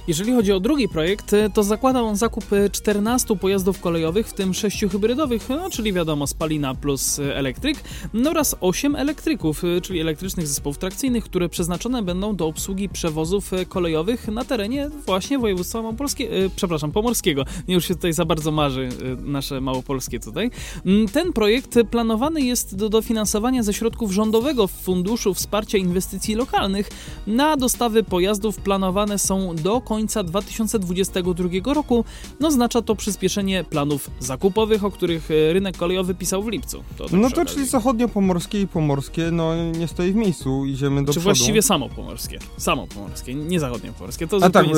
Jeżeli 0.08 0.34
chodzi 0.34 0.51
o 0.51 0.60
drugi 0.60 0.89
projekt, 0.89 1.36
to 1.54 1.63
zakłada 1.63 2.01
on 2.01 2.15
zakup 2.15 2.45
14 2.71 3.36
pojazdów 3.36 3.80
kolejowych, 3.80 4.28
w 4.28 4.34
tym 4.34 4.54
6 4.55 4.85
hybrydowych, 4.91 5.49
no, 5.49 5.69
czyli 5.69 5.93
wiadomo 5.93 6.27
spalina 6.27 6.75
plus 6.75 7.19
elektryk, 7.19 7.77
no 8.13 8.29
oraz 8.29 8.55
8 8.61 8.95
elektryków, 8.95 9.63
czyli 9.83 9.99
elektrycznych 9.99 10.47
zespołów 10.47 10.77
trakcyjnych, 10.77 11.23
które 11.23 11.49
przeznaczone 11.49 12.03
będą 12.03 12.35
do 12.35 12.47
obsługi 12.47 12.89
przewozów 12.89 13.51
kolejowych 13.69 14.27
na 14.27 14.45
terenie 14.45 14.89
właśnie 15.05 15.39
województwa 15.39 15.81
małopolskiego, 15.81 16.35
przepraszam, 16.55 16.91
pomorskiego. 16.91 17.45
Nie 17.67 17.75
już 17.75 17.87
się 17.87 17.95
tutaj 17.95 18.13
za 18.13 18.25
bardzo 18.25 18.51
marzy 18.51 18.89
nasze 19.23 19.61
małopolskie 19.61 20.19
tutaj. 20.19 20.51
Mm, 20.85 21.07
ten 21.07 21.33
projekt 21.33 21.79
planowany 21.91 22.41
jest 22.41 22.75
do 22.75 22.89
dofinansowania 22.89 23.63
ze 23.63 23.73
środków 23.73 24.11
rządowego 24.11 24.67
Funduszu 24.67 25.33
Wsparcia 25.33 25.77
Inwestycji 25.77 26.35
Lokalnych. 26.35 26.89
Na 27.27 27.57
dostawy 27.57 28.03
pojazdów 28.03 28.57
planowane 28.57 29.19
są 29.19 29.55
do 29.55 29.81
końca 29.81 30.23
2022 30.23 31.73
roku. 31.73 32.05
No, 32.39 32.47
oznacza 32.47 32.81
to 32.81 32.95
przyspieszenie 32.95 33.63
planów 33.63 34.09
zakupowych, 34.45 34.84
o 34.84 34.91
których 34.91 35.31
e, 35.31 35.53
rynek 35.53 35.77
kolejowy 35.77 36.15
pisał 36.15 36.43
w 36.43 36.47
lipcu. 36.47 36.84
To 36.97 37.05
no 37.12 37.29
to 37.29 37.45
czyli 37.45 37.65
zachodnio-pomorskie 37.65 38.62
i 38.62 38.67
pomorskie, 38.67 39.31
no 39.31 39.71
nie 39.71 39.88
stoi 39.88 40.12
w 40.12 40.15
miejscu, 40.15 40.65
idziemy 40.65 41.01
do 41.01 41.13
Czy 41.13 41.19
przodu. 41.19 41.36
właściwie 41.36 41.62
samo 41.62 41.89
pomorskie. 41.89 42.39
Samo 42.58 42.88
pomorskie, 42.88 43.36
nie 43.36 43.60
zachodnio-pomorskie. 43.60 44.27
To 44.27 44.38
A 44.41 44.49
tak, 44.49 44.65
e, 44.65 44.69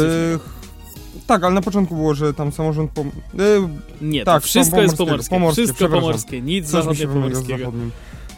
tak, 1.27 1.43
ale 1.43 1.53
na 1.53 1.61
początku 1.61 1.95
było, 1.95 2.13
że 2.13 2.33
tam 2.33 2.51
samorząd. 2.51 2.91
Pom... 2.91 3.11
Yy, 3.33 3.69
nie, 4.01 4.23
tak, 4.23 4.43
wszystko 4.43 4.81
jest 4.81 4.97
pomorskie. 4.97 5.29
pomorskie 5.29 5.63
wszystko 5.63 5.89
pomorskie, 5.89 6.41
nic 6.41 6.67
zachodnie 6.67 7.07
pomorskiego. 7.07 7.71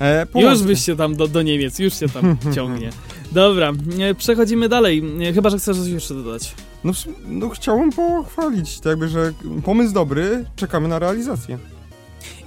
E, 0.02 0.26
już 0.36 0.63
byś 0.63 0.86
się 0.86 0.96
tam 0.96 1.15
do, 1.15 1.28
do 1.28 1.42
Niemiec, 1.42 1.80
już 1.80 2.00
się 2.00 2.10
tam 2.10 2.38
ciągnie. 2.56 2.89
Dobra, 3.32 3.74
e, 4.00 4.15
przechodzimy 4.15 4.70
dalej. 4.70 5.04
E, 5.30 5.34
chyba, 5.34 5.50
że 5.50 5.58
chcesz 5.58 5.78
coś 5.78 5.88
jeszcze 5.88 6.13
dodać. 6.13 6.56
No, 6.84 6.92
no 7.26 7.50
chciałbym 7.50 7.92
pochwalić, 7.92 8.80
tak 8.80 8.86
jakby, 8.86 9.08
że 9.08 9.34
pomysł 9.65 9.94
dobry, 9.94 10.46
czekamy 10.56 10.88
na 10.88 11.00
realizację. 11.00 11.58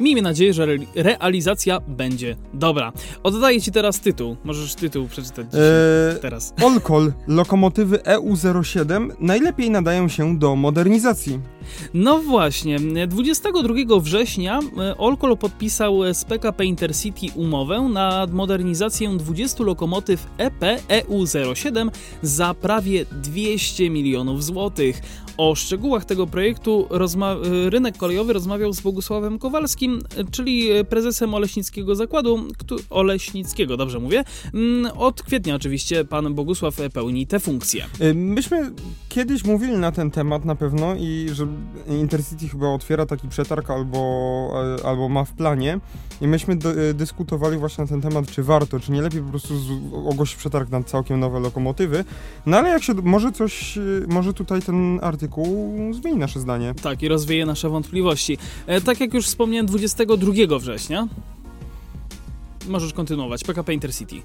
Miejmy 0.00 0.22
nadzieję, 0.22 0.52
że 0.52 0.62
re 0.62 0.76
realizacja 0.94 1.80
będzie 1.80 2.36
dobra. 2.54 2.92
Oddaję 3.22 3.60
Ci 3.60 3.72
teraz 3.72 4.00
tytuł. 4.00 4.36
Możesz 4.44 4.74
tytuł 4.74 5.08
przeczytać 5.08 5.46
eee, 5.46 6.20
teraz. 6.20 6.54
Olkol, 6.66 7.12
lokomotywy 7.28 7.98
EU07 7.98 9.10
najlepiej 9.20 9.70
nadają 9.70 10.08
się 10.08 10.38
do 10.38 10.56
modernizacji. 10.56 11.40
No 11.94 12.18
właśnie, 12.18 12.76
22 13.06 14.00
września 14.00 14.60
e, 14.78 14.98
Olkol 14.98 15.36
podpisał 15.36 16.14
z 16.14 16.24
PKP 16.24 16.64
Intercity 16.64 17.26
umowę 17.34 17.80
na 17.80 18.26
modernizację 18.32 19.16
20 19.16 19.64
lokomotyw 19.64 20.26
e 20.38 20.46
EP 20.46 20.60
EU07 20.88 21.90
za 22.22 22.54
prawie 22.54 23.06
200 23.12 23.90
milionów 23.90 24.44
złotych. 24.44 25.02
O 25.36 25.54
szczegółach 25.54 26.04
tego 26.04 26.26
projektu 26.26 26.88
rynek 27.68 27.96
kolejowy 27.96 28.32
rozmawiał 28.32 28.72
z 28.72 28.80
Bogusławem 28.80 29.38
Kowalskim, 29.62 30.02
czyli 30.30 30.68
prezesem 30.88 31.34
Oleśnickiego 31.34 31.94
Zakładu, 31.94 32.48
Oleśnickiego, 32.90 33.76
dobrze 33.76 33.98
mówię. 33.98 34.24
Mm, 34.54 34.92
od 34.96 35.22
kwietnia 35.22 35.54
oczywiście 35.54 36.04
pan 36.04 36.34
Bogusław 36.34 36.76
pełni 36.92 37.26
tę 37.26 37.40
funkcję. 37.40 37.84
Y, 38.00 38.14
myśmy 38.14 38.70
kiedyś 39.08 39.44
mówili 39.44 39.72
na 39.72 39.92
ten 39.92 40.10
temat 40.10 40.44
na 40.44 40.54
pewno 40.54 40.94
i 40.94 41.26
że 41.32 41.46
Intercity 41.88 42.48
chyba 42.48 42.68
otwiera 42.68 43.06
taki 43.06 43.28
przetarg 43.28 43.70
albo, 43.70 43.98
e, 44.80 44.86
albo 44.86 45.08
ma 45.08 45.24
w 45.24 45.32
planie 45.32 45.80
i 46.20 46.28
myśmy 46.28 46.58
y, 46.90 46.94
dyskutowali 46.94 47.58
właśnie 47.58 47.84
na 47.84 47.90
ten 47.90 48.00
temat, 48.00 48.30
czy 48.30 48.42
warto, 48.42 48.80
czy 48.80 48.92
nie 48.92 49.02
lepiej 49.02 49.22
po 49.22 49.30
prostu 49.30 49.54
ogłosić 50.06 50.36
przetarg 50.36 50.70
na 50.70 50.82
całkiem 50.82 51.20
nowe 51.20 51.40
lokomotywy. 51.40 52.04
No 52.46 52.56
ale 52.56 52.68
jak 52.68 52.82
się, 52.82 52.94
może 52.94 53.32
coś, 53.32 53.78
y, 53.78 54.04
może 54.08 54.32
tutaj 54.32 54.62
ten 54.62 54.98
artykuł 55.02 55.42
artykuł 55.42 55.94
zmieni 55.94 56.18
nasze 56.18 56.40
zdanie. 56.40 56.74
Tak, 56.82 57.02
i 57.02 57.08
rozwieje 57.08 57.46
nasze 57.46 57.68
wątpliwości. 57.68 58.38
E, 58.66 58.80
tak 58.80 59.00
jak 59.00 59.14
już 59.14 59.26
wspomniałem, 59.26 59.51
22 59.64 60.58
września 60.58 61.08
możesz 62.68 62.92
kontynuować. 62.92 63.44
PKP 63.44 63.74
Intercity. 63.74 64.16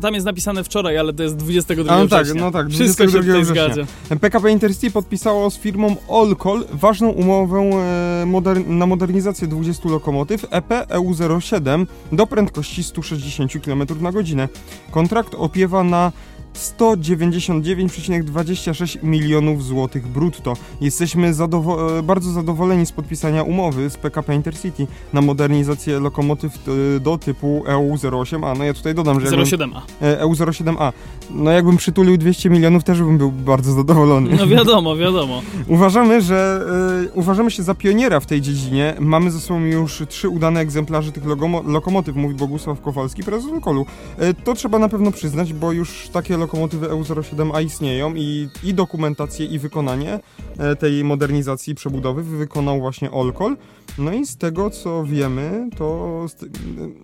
Tam 0.00 0.14
jest 0.14 0.26
napisane 0.26 0.64
wczoraj, 0.64 0.98
ale 0.98 1.12
to 1.12 1.22
jest 1.22 1.36
22 1.36 1.92
A, 1.92 1.98
no 1.98 2.06
września. 2.06 2.34
tak, 2.34 2.42
no 2.42 2.50
tak, 2.50 2.70
Wszystko 2.70 3.08
się 3.08 3.18
tutaj 3.18 3.44
zgadza. 3.44 3.82
PKP 4.20 4.50
Intercity 4.50 4.90
podpisało 4.90 5.50
z 5.50 5.58
firmą 5.58 5.96
Olkol 6.08 6.64
ważną 6.72 7.08
umowę 7.08 7.58
e, 7.58 8.26
moder 8.26 8.66
na 8.66 8.86
modernizację 8.86 9.48
20 9.48 9.88
lokomotyw 9.88 10.46
EP 10.50 10.68
EU07 10.68 11.86
do 12.12 12.26
prędkości 12.26 12.82
160 12.82 13.52
km 13.64 13.82
na 14.00 14.12
godzinę. 14.12 14.48
Kontrakt 14.90 15.34
opiewa 15.34 15.84
na 15.84 16.12
199,26 16.56 19.02
milionów 19.02 19.64
złotych 19.64 20.08
brutto. 20.08 20.54
Jesteśmy 20.80 21.34
zadowo 21.34 21.98
e, 21.98 22.02
bardzo 22.02 22.32
zadowoleni 22.32 22.86
z 22.86 22.92
podpisania 22.92 23.42
umowy 23.42 23.90
z 23.90 23.96
PKP 23.96 24.34
Intercity 24.34 24.86
na 25.12 25.20
modernizację 25.20 26.00
lokomotyw 26.00 26.54
e, 26.54 26.58
do 27.00 27.18
typu 27.18 27.64
EU08A. 27.66 28.58
No 28.58 28.64
ja 28.64 28.74
tutaj 28.74 28.94
dodam, 28.94 29.20
że... 29.20 29.26
07A. 29.26 29.80
EU07A. 30.20 30.92
No 31.30 31.50
jakbym 31.50 31.76
przytulił 31.76 32.16
200 32.16 32.50
milionów, 32.50 32.84
też 32.84 33.02
bym 33.02 33.18
był 33.18 33.32
bardzo 33.32 33.72
zadowolony. 33.72 34.36
No 34.36 34.46
wiadomo, 34.46 34.96
wiadomo. 34.96 35.42
uważamy, 35.68 36.22
że 36.22 36.66
uważamy 37.14 37.50
się 37.50 37.62
za 37.62 37.74
pioniera 37.74 38.20
w 38.20 38.26
tej 38.26 38.40
dziedzinie. 38.40 38.94
Mamy 39.00 39.30
ze 39.30 39.40
sobą 39.40 39.60
już 39.60 40.02
trzy 40.08 40.28
udane 40.28 40.60
egzemplarze 40.60 41.12
tych 41.12 41.24
lokomotyw, 41.66 42.16
mówi 42.16 42.34
Bogusław 42.34 42.80
Kowalski, 42.80 43.22
prezes 43.22 43.52
Olkolu. 43.52 43.86
Y, 44.22 44.34
to 44.44 44.54
trzeba 44.54 44.78
na 44.78 44.88
pewno 44.88 45.12
przyznać, 45.12 45.52
bo 45.52 45.72
już 45.72 46.08
takie 46.12 46.36
lokomotywy 46.36 46.45
lokomotywy 46.46 46.88
EU07A 46.88 47.64
istnieją 47.64 48.14
i, 48.14 48.48
i 48.64 48.74
dokumentację 48.74 49.46
i 49.46 49.58
wykonanie 49.58 50.20
e, 50.58 50.76
tej 50.76 51.04
modernizacji 51.04 51.74
przebudowy 51.74 52.22
wykonał 52.22 52.80
właśnie 52.80 53.10
Olkol. 53.10 53.56
No 53.98 54.12
i 54.12 54.26
z 54.26 54.36
tego 54.36 54.70
co 54.70 55.04
wiemy, 55.04 55.68
to 55.76 56.26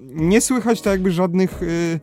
nie 0.04 0.40
słychać 0.40 0.80
tak 0.80 0.90
jakby 0.90 1.12
żadnych 1.12 1.62
y, 1.62 2.00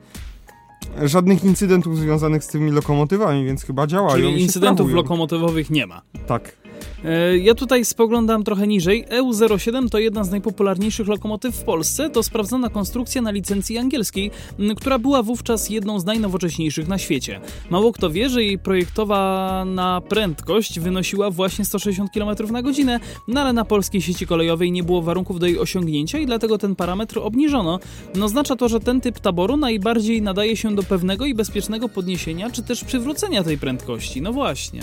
żadnych 1.04 1.44
incydentów 1.44 1.98
związanych 1.98 2.44
z 2.44 2.48
tymi 2.48 2.72
lokomotywami, 2.72 3.46
więc 3.46 3.64
chyba 3.64 3.88
działają. 3.88 4.30
Czyli 4.30 4.42
incydentów 4.42 4.92
lokomotywowych 4.92 5.70
nie 5.70 5.88
ma. 5.88 6.02
Tak. 6.28 6.56
E, 7.06 7.38
ja 7.38 7.56
tutaj 7.56 7.86
spoglądam 7.86 8.44
trochę 8.44 8.68
niżej. 8.68 9.06
EU07 9.06 9.90
to 9.90 10.00
jedna 10.00 10.24
z 10.24 10.32
najpopularniejszych 10.32 11.08
lokomotyw 11.08 11.56
w 11.56 11.64
Polsce. 11.64 12.10
To 12.10 12.24
sprawdzona 12.24 12.70
konstrukcja 12.70 13.22
na 13.22 13.32
licencji 13.32 13.78
angielskiej, 13.78 14.32
która 14.78 15.00
była 15.00 15.24
wówczas 15.24 15.70
jedną 15.70 16.00
z 16.00 16.06
najnowocześniejszych 16.06 16.88
na 16.88 16.98
świecie. 16.98 17.42
Mało 17.70 17.92
kto 17.92 18.10
wie, 18.10 18.30
że 18.30 18.44
jej 18.44 18.60
projektowana 18.60 20.02
prędkość 20.10 20.80
wynosiła 20.80 21.32
właśnie 21.32 21.66
160 21.66 22.12
km 22.12 22.52
na 22.52 22.62
godzinę, 22.62 23.00
no 23.28 23.42
ale 23.42 23.54
na 23.54 23.66
polskiej 23.66 24.02
sieci 24.02 24.28
kolejowej 24.28 24.72
nie 24.72 24.84
było 24.84 25.02
warunków 25.02 25.40
do 25.40 25.46
jej 25.46 25.60
osiągnięcia 25.60 26.20
i 26.20 26.26
dlatego 26.26 26.58
ten 26.58 26.76
parametr 26.76 27.20
obniżono. 27.20 27.80
No 28.16 28.26
oznacza 28.26 28.56
to, 28.56 28.70
że 28.70 28.80
ten 28.80 29.02
typ 29.02 29.20
taboru 29.20 29.58
najbardziej 29.58 30.22
nadaje 30.22 30.58
się 30.58 30.76
do 30.76 30.84
pewnego 30.84 31.26
i 31.26 31.36
bezpiecznego 31.36 31.90
podniesienia, 31.90 32.50
czy 32.50 32.64
też 32.64 32.84
przywrócenia 32.84 33.44
tej 33.44 33.58
prędkości. 33.58 34.22
No 34.22 34.34
właśnie. 34.34 34.82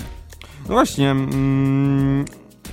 No 0.68 0.74
właśnie. 0.74 1.10
Mm, 1.10 2.24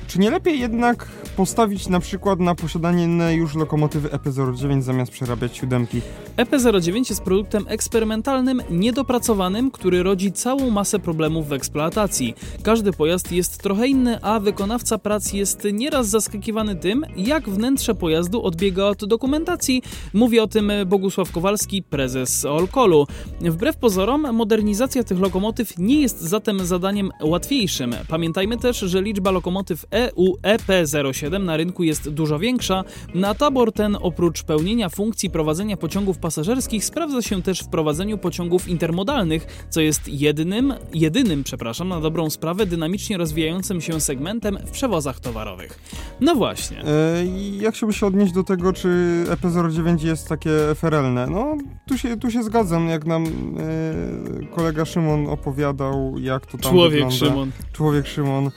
czy 0.08 0.20
nie 0.20 0.32
lepiej 0.32 0.60
jednak 0.60 1.08
postawić 1.38 1.88
na 1.88 2.00
przykład 2.00 2.40
na 2.40 2.56
posiadanie 2.56 3.34
już 3.34 3.56
lokomotywy 3.56 4.10
EP09 4.10 4.82
zamiast 4.82 5.12
przerabiać 5.12 5.58
siódemki? 5.58 6.02
EP09 6.38 7.10
jest 7.10 7.22
produktem 7.22 7.66
eksperymentalnym, 7.68 8.62
niedopracowanym, 8.70 9.72
który 9.72 10.04
rodzi 10.04 10.32
całą 10.32 10.70
masę 10.70 11.00
problemów 11.00 11.48
w 11.48 11.54
eksploatacji. 11.54 12.36
Każdy 12.64 12.94
pojazd 12.94 13.32
jest 13.32 13.58
trochę 13.58 13.88
inny, 13.88 14.22
a 14.22 14.40
wykonawca 14.40 14.98
prac 14.98 15.34
jest 15.34 15.68
nieraz 15.74 16.08
zaskakiwany 16.08 16.76
tym, 16.76 17.06
jak 17.16 17.50
wnętrze 17.50 17.96
pojazdu 17.96 18.44
odbiega 18.44 18.86
od 18.86 19.06
dokumentacji. 19.06 19.82
Mówi 20.14 20.40
o 20.40 20.48
tym 20.48 20.72
Bogusław 20.86 21.32
Kowalski, 21.32 21.84
prezes 21.84 22.46
Olkolu. 22.46 23.08
Wbrew 23.42 23.78
pozorom, 23.78 24.36
modernizacja 24.36 25.04
tych 25.04 25.20
lokomotyw 25.20 25.78
nie 25.78 26.02
jest 26.02 26.22
zatem 26.22 26.66
zadaniem 26.66 27.12
łatwiejszym. 27.22 27.96
Pamiętajmy 28.08 28.58
też, 28.58 28.80
że 28.80 29.02
liczba 29.02 29.32
lokomotyw 29.32 29.86
EU 29.94 30.38
EP07 30.44 31.44
na 31.44 31.58
rynku 31.58 31.84
jest 31.84 32.10
dużo 32.10 32.40
większa. 32.40 32.84
Na 33.16 33.34
tabor 33.34 33.72
ten 33.72 33.98
oprócz 34.02 34.44
pełnienia 34.44 34.90
funkcji 34.90 35.30
prowadzenia 35.30 35.78
pociągów 35.78 36.18
pasażerskich 36.18 36.86
sprawdza 36.86 37.22
się 37.22 37.42
też 37.42 37.60
w 37.60 37.68
prowadzeniu 37.68 38.18
pociągów 38.18 38.68
intermodalnych, 38.68 39.68
co 39.70 39.82
jest 39.82 40.08
jedynym, 40.08 40.74
jedynym, 40.94 41.44
przepraszam, 41.44 41.90
na 41.90 42.02
dobrą 42.02 42.30
sprawę 42.30 42.66
dynamicznie 42.66 43.18
rozwijającym 43.18 43.82
się 43.82 44.02
segmentem 44.02 44.58
w 44.66 44.72
przewozach 44.72 45.20
towarowych. 45.20 45.80
No 46.22 46.36
właśnie. 46.36 46.84
E, 46.84 47.26
jak 47.62 47.76
chciałbyś 47.76 48.00
się 48.00 48.06
odnieść 48.06 48.34
do 48.34 48.44
tego, 48.44 48.74
czy 48.74 48.90
EP09 49.30 50.06
jest 50.06 50.30
takie 50.30 50.50
FRL-ne? 50.76 51.28
No, 51.28 51.58
tu 51.88 51.98
się, 51.98 52.18
tu 52.18 52.32
się 52.32 52.44
zgadzam, 52.44 52.90
jak 52.90 53.06
nam 53.06 53.26
e, 53.26 54.46
kolega 54.56 54.86
Szymon 54.86 55.28
opowiadał, 55.28 56.16
jak 56.20 56.46
to 56.46 56.58
tam 56.58 56.72
Człowiek 56.72 56.92
wygląda. 56.92 57.16
Szymon. 57.16 57.52
Człowiek 57.74 58.08
Szymon. 58.08 58.52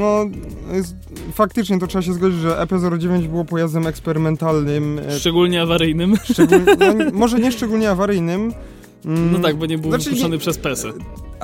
No, 0.00 0.24
faktycznie 1.32 1.78
to 1.78 1.86
trzeba 1.86 2.02
się 2.02 2.12
zgodzić, 2.12 2.40
że 2.40 2.48
EP09 2.48 3.26
było 3.26 3.44
pojazdem 3.44 3.86
eksperymentalnym. 3.86 5.00
E, 5.08 5.18
szczególnie 5.18 5.62
awaryjnym. 5.62 6.16
Szczegól, 6.24 6.60
no, 6.78 7.10
może 7.12 7.38
nie 7.38 7.52
szczególnie 7.52 7.90
awaryjnym. 7.90 8.52
No 9.32 9.38
tak, 9.38 9.56
bo 9.56 9.66
nie 9.66 9.78
był 9.78 9.90
znaczy, 9.90 10.30
nie, 10.30 10.38
przez 10.38 10.58
PESę 10.58 10.92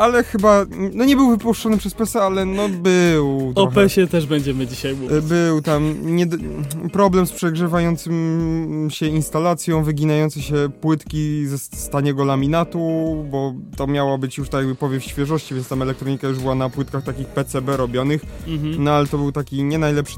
ale 0.01 0.25
chyba, 0.25 0.67
no 0.95 1.05
nie 1.05 1.17
był 1.17 1.31
wypuszczony 1.31 1.79
przez 1.79 1.95
PESA, 1.95 2.23
ale 2.23 2.45
no 2.45 2.69
był. 2.69 3.53
O 3.55 3.67
PESie 3.67 4.07
też 4.07 4.27
będziemy 4.27 4.67
dzisiaj 4.67 4.95
mówić. 4.95 5.25
Był 5.25 5.63
tam 5.63 5.95
nie, 6.17 6.27
problem 6.93 7.27
z 7.27 7.33
przegrzewającym 7.33 8.89
się 8.91 9.07
instalacją, 9.07 9.85
wyginające 9.85 10.43
się 10.43 10.55
płytki 10.81 11.47
ze 11.47 11.59
staniego 11.59 12.25
laminatu, 12.25 12.79
bo 13.31 13.55
to 13.77 13.87
miała 13.87 14.19
być 14.19 14.39
już 14.39 14.49
tak 14.49 14.61
jakby 14.61 14.75
powiew 14.75 15.05
świeżości, 15.05 15.55
więc 15.55 15.69
tam 15.69 15.83
elektronika 15.83 16.29
już 16.29 16.39
była 16.39 16.55
na 16.55 16.71
płytkach 16.71 17.05
takich 17.05 17.27
PCB 17.27 17.77
robionych, 17.77 18.23
mhm. 18.49 18.85
no 18.85 18.91
ale 18.91 19.07
to 19.07 19.19
był 19.19 19.33
taki 19.33 19.65
nie 19.65 19.79
najlepszy 19.79 20.17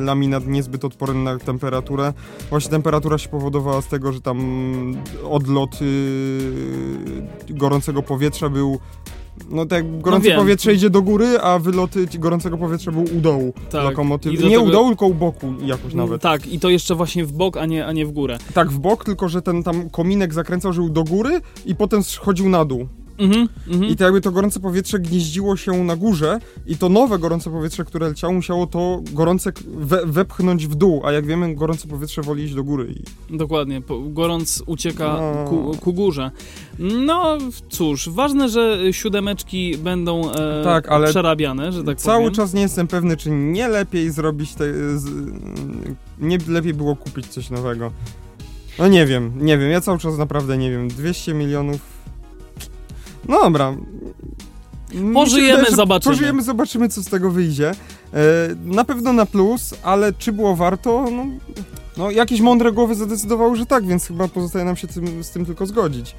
laminat, 0.00 0.46
niezbyt 0.46 0.84
odporny 0.84 1.24
na 1.24 1.38
temperaturę. 1.38 2.12
Właśnie 2.50 2.70
temperatura 2.70 3.18
się 3.18 3.28
powodowała 3.28 3.82
z 3.82 3.86
tego, 3.88 4.12
że 4.12 4.20
tam 4.20 4.38
odlot 5.30 5.80
yy, 5.80 7.56
gorącego 7.56 8.02
powietrza 8.02 8.48
był 8.48 8.80
no 9.50 9.66
tak, 9.66 10.00
gorące 10.00 10.30
no 10.30 10.36
powietrze 10.36 10.74
idzie 10.74 10.90
do 10.90 11.02
góry, 11.02 11.38
a 11.40 11.58
wyloty 11.58 12.06
gorącego 12.18 12.58
powietrza 12.58 12.92
był 12.92 13.02
u 13.02 13.20
dołu 13.20 13.52
tak. 13.70 13.84
lokomotywy. 13.84 14.44
Nie 14.44 14.50
tego... 14.50 14.62
u 14.62 14.70
dołu, 14.70 14.88
tylko 14.88 15.06
u 15.06 15.14
boku 15.14 15.46
jakoś 15.62 15.92
mm, 15.92 15.96
nawet. 15.96 16.22
Tak, 16.22 16.46
i 16.46 16.60
to 16.60 16.70
jeszcze 16.70 16.94
właśnie 16.94 17.24
w 17.24 17.32
bok, 17.32 17.56
a 17.56 17.66
nie, 17.66 17.86
a 17.86 17.92
nie 17.92 18.06
w 18.06 18.12
górę. 18.12 18.38
Tak, 18.54 18.70
w 18.70 18.78
bok, 18.78 19.04
tylko 19.04 19.28
że 19.28 19.42
ten 19.42 19.62
tam 19.62 19.90
kominek 19.90 20.34
zakręcał, 20.34 20.72
żył 20.72 20.88
do 20.88 21.04
góry 21.04 21.40
i 21.66 21.74
potem 21.74 22.02
schodził 22.02 22.48
na 22.48 22.64
dół. 22.64 22.88
Mm 23.18 23.48
-hmm. 23.68 23.90
I 23.90 23.96
to 23.96 24.04
jakby 24.04 24.20
to 24.20 24.30
gorące 24.30 24.60
powietrze 24.60 24.98
gnieździło 24.98 25.56
się 25.56 25.84
na 25.84 25.96
górze 25.96 26.38
i 26.66 26.76
to 26.76 26.88
nowe 26.88 27.18
gorące 27.18 27.50
powietrze, 27.50 27.84
które 27.84 28.08
leciało, 28.08 28.32
musiało 28.32 28.66
to 28.66 29.02
gorące 29.12 29.52
we, 29.66 30.06
wepchnąć 30.06 30.66
w 30.66 30.74
dół, 30.74 31.02
a 31.04 31.12
jak 31.12 31.26
wiemy, 31.26 31.54
gorące 31.54 31.88
powietrze 31.88 32.22
woli 32.22 32.44
iść 32.44 32.54
do 32.54 32.64
góry. 32.64 32.94
I... 33.30 33.36
Dokładnie, 33.36 33.82
gorąc 34.08 34.62
ucieka 34.66 35.16
no. 35.20 35.44
ku, 35.48 35.76
ku, 35.80 35.92
górze. 35.92 36.30
No 36.78 37.38
cóż, 37.68 38.08
ważne, 38.08 38.48
że 38.48 38.78
siódemeczki 38.92 39.78
będą 39.78 40.30
e, 40.32 40.64
tak, 40.64 40.88
ale 40.88 41.08
przerabiane, 41.08 41.72
że 41.72 41.84
tak 41.84 41.98
Cały 41.98 42.18
powiem. 42.18 42.34
czas 42.34 42.54
nie 42.54 42.62
jestem 42.62 42.86
pewny, 42.86 43.16
czy 43.16 43.30
nie 43.30 43.68
lepiej 43.68 44.10
zrobić 44.10 44.54
te, 44.54 44.98
z, 44.98 45.04
nie 46.20 46.38
lepiej 46.48 46.74
było 46.74 46.96
kupić 46.96 47.26
coś 47.26 47.50
nowego. 47.50 47.90
No 48.78 48.88
nie 48.88 49.06
wiem, 49.06 49.32
nie 49.40 49.58
wiem, 49.58 49.70
ja 49.70 49.80
cały 49.80 49.98
czas 49.98 50.18
naprawdę 50.18 50.58
nie 50.58 50.70
wiem. 50.70 50.88
200 50.88 51.34
milionów 51.34 51.93
no 53.28 53.42
dobra. 53.42 53.76
Pożyjemy, 55.14 55.58
wydaje, 55.58 55.76
zobaczymy. 55.76 56.14
Pożyjemy, 56.14 56.42
zobaczymy, 56.42 56.88
co 56.88 57.02
z 57.02 57.06
tego 57.06 57.30
wyjdzie. 57.30 57.70
E, 57.70 57.74
na 58.64 58.84
pewno 58.84 59.12
na 59.12 59.26
plus, 59.26 59.74
ale 59.82 60.12
czy 60.12 60.32
było 60.32 60.56
warto? 60.56 61.06
No, 61.10 61.24
no, 61.96 62.10
jakieś 62.10 62.40
mądre 62.40 62.72
głowy 62.72 62.94
zadecydowały, 62.94 63.56
że 63.56 63.66
tak, 63.66 63.86
więc 63.86 64.06
chyba 64.06 64.28
pozostaje 64.28 64.64
nam 64.64 64.76
się 64.76 64.88
tym, 64.88 65.24
z 65.24 65.30
tym 65.30 65.46
tylko 65.46 65.66
zgodzić. 65.66 66.14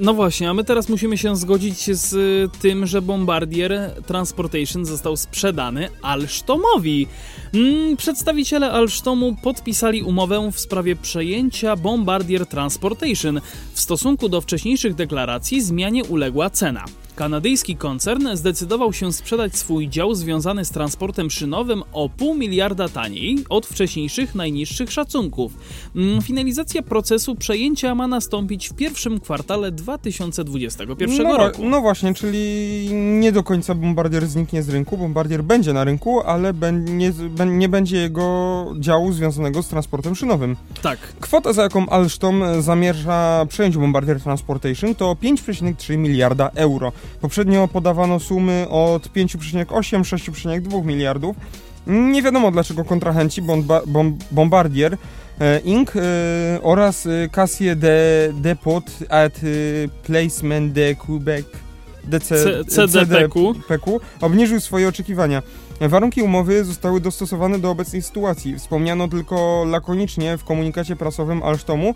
No 0.00 0.14
właśnie, 0.14 0.50
a 0.50 0.54
my 0.54 0.64
teraz 0.64 0.88
musimy 0.88 1.18
się 1.18 1.36
zgodzić 1.36 1.96
z 1.96 2.12
y, 2.12 2.58
tym, 2.60 2.86
że 2.86 3.02
Bombardier 3.02 3.94
Transportation 4.06 4.84
został 4.84 5.16
sprzedany 5.16 5.88
Alstomowi. 6.02 7.06
Mm, 7.54 7.96
przedstawiciele 7.96 8.70
Alstomu 8.70 9.36
podpisali 9.42 10.02
umowę 10.02 10.50
w 10.52 10.60
sprawie 10.60 10.96
przejęcia 10.96 11.76
Bombardier 11.76 12.46
Transportation. 12.46 13.40
W 13.72 13.80
stosunku 13.80 14.28
do 14.28 14.40
wcześniejszych 14.40 14.94
deklaracji 14.94 15.62
zmianie 15.62 16.04
uległa 16.04 16.50
cena. 16.50 16.84
Kanadyjski 17.18 17.76
koncern 17.76 18.36
zdecydował 18.36 18.92
się 18.92 19.12
sprzedać 19.12 19.56
swój 19.56 19.88
dział 19.88 20.14
związany 20.14 20.64
z 20.64 20.70
transportem 20.70 21.30
szynowym 21.30 21.82
o 21.92 22.08
pół 22.08 22.34
miliarda 22.34 22.88
taniej 22.88 23.44
od 23.48 23.66
wcześniejszych 23.66 24.34
najniższych 24.34 24.92
szacunków. 24.92 25.52
Mm, 25.96 26.22
finalizacja 26.22 26.82
procesu 26.82 27.34
przejęcia 27.34 27.94
ma 27.94 28.06
nastąpić 28.06 28.68
w 28.68 28.72
pierwszym 28.72 29.20
kwartale 29.20 29.72
2021 29.72 31.22
no, 31.22 31.36
roku. 31.36 31.68
No 31.68 31.80
właśnie, 31.80 32.14
czyli 32.14 32.38
nie 32.92 33.32
do 33.32 33.42
końca 33.42 33.74
Bombardier 33.74 34.26
zniknie 34.26 34.62
z 34.62 34.68
rynku. 34.68 34.96
Bombardier 34.96 35.44
będzie 35.44 35.72
na 35.72 35.84
rynku, 35.84 36.20
ale 36.20 36.52
nie, 36.72 37.12
nie 37.46 37.68
będzie 37.68 37.96
jego 37.96 38.66
działu 38.78 39.12
związanego 39.12 39.62
z 39.62 39.68
transportem 39.68 40.14
szynowym. 40.14 40.56
Tak. 40.82 40.98
Kwota, 41.20 41.52
za 41.52 41.62
jaką 41.62 41.88
Alstom 41.88 42.44
zamierza 42.60 43.46
przejąć 43.48 43.76
Bombardier 43.76 44.20
Transportation 44.20 44.94
to 44.94 45.16
5,3 45.22 45.98
miliarda 45.98 46.50
euro. 46.54 46.92
Poprzednio 47.20 47.68
podawano 47.68 48.20
sumy 48.20 48.66
od 48.70 49.08
5,8-6,2 49.08 50.84
miliardów. 50.84 51.36
Nie 51.86 52.22
wiadomo 52.22 52.50
dlaczego 52.50 52.84
kontrahenci 52.84 53.42
Bombardier 54.30 54.96
e, 55.40 55.58
Inc. 55.58 55.96
E, 55.96 56.00
oraz 56.62 57.06
e, 57.06 57.28
Cassie 57.28 57.76
de 57.76 58.28
Depot 58.34 58.90
at 59.08 59.40
Placement 60.02 60.72
de 60.72 60.94
Quebec 60.94 61.46
DC, 62.04 62.64
CDPQ 62.68 64.00
obniżył 64.20 64.60
swoje 64.60 64.88
oczekiwania. 64.88 65.42
Warunki 65.80 66.22
umowy 66.22 66.64
zostały 66.64 67.00
dostosowane 67.00 67.58
do 67.58 67.70
obecnej 67.70 68.02
sytuacji. 68.02 68.58
Wspomniano 68.58 69.08
tylko 69.08 69.64
lakonicznie 69.68 70.38
w 70.38 70.44
komunikacie 70.44 70.96
prasowym 70.96 71.42
Alstomu, 71.42 71.94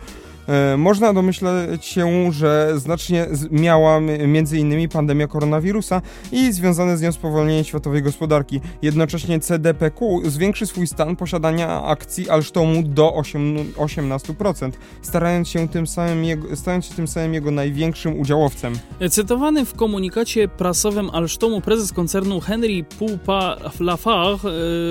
można 0.79 1.13
domyśleć 1.13 1.85
się, 1.85 2.33
że 2.33 2.73
znacznie 2.77 3.27
miała 3.51 3.97
m.in. 3.97 4.89
pandemia 4.89 5.27
koronawirusa 5.27 6.03
i 6.33 6.53
związane 6.53 6.97
z 6.97 7.03
nią 7.03 7.13
spowolnienie 7.13 7.65
światowej 7.65 8.03
gospodarki. 8.03 8.61
Jednocześnie 8.83 9.41
CDPQ 9.41 10.21
zwiększy 10.25 10.67
swój 10.67 10.87
stan 10.87 11.17
posiadania 11.17 11.83
akcji 11.83 12.31
Alstomu 12.31 12.83
do 12.83 13.15
8, 13.15 13.57
18%, 13.73 14.71
starając 15.03 15.49
się 15.49 15.69
tym 15.69 15.87
samym 15.87 16.25
jego, 16.25 16.57
stając 16.57 16.87
się 16.87 16.95
tym 16.95 17.09
samym 17.09 17.35
jego 17.35 17.51
największym 17.51 18.21
udziałowcem. 18.21 18.75
Cytowany 19.11 19.65
w 19.65 19.75
komunikacie 19.75 20.49
prasowym 20.49 21.11
Alstomu 21.11 21.61
prezes 21.61 21.93
koncernu 21.93 22.41
Henry 22.41 22.85
Pupa 22.99 23.57
Lafarge 23.81 24.49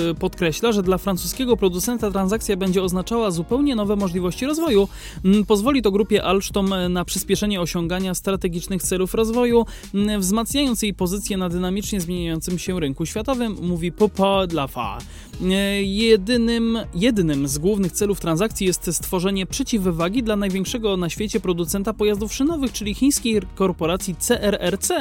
yy, 0.08 0.16
podkreśla, 0.16 0.72
że 0.72 0.84
dla 0.84 0.98
francuskiego 0.98 1.58
producenta 1.58 2.12
transakcja 2.12 2.58
będzie 2.58 2.84
oznaczała 2.84 3.32
zupełnie 3.32 3.76
nowe 3.76 3.96
możliwości 3.96 4.46
rozwoju. 4.46 4.88
Pozwoli 5.48 5.82
to 5.82 5.92
grupie 5.92 6.24
Alstom 6.24 6.74
na 6.90 7.06
przyspieszenie 7.06 7.62
osiągania 7.62 8.14
strategicznych 8.14 8.84
celów 8.84 9.14
rozwoju, 9.14 9.66
yy, 9.94 10.20
wzmacniając 10.20 10.82
jej 10.82 10.94
pozycję 10.94 11.38
na 11.38 11.50
dynamicznie 11.50 12.02
zmieniającym 12.02 12.60
się 12.60 12.80
rynku 12.80 13.06
światowym, 13.06 13.58
mówi 13.62 13.92
Popa 13.92 14.46
Lafarge. 14.54 15.06
Yy, 15.42 15.84
jedynym, 15.84 16.78
jednym 16.96 17.48
z 17.48 17.58
głównych 17.58 17.92
celów 17.92 18.20
transakcji 18.20 18.68
jest 18.68 18.96
stworzenie 18.96 19.46
przeciwwagi 19.46 20.24
dla 20.24 20.36
największego 20.36 20.98
na 20.98 21.10
świecie 21.10 21.40
producenta 21.40 21.94
pojazdów 21.94 22.34
szynowych, 22.34 22.72
czyli 22.72 22.94
chińskiej 22.94 23.42
korporacji 23.56 24.16
CRRC. 24.16 24.92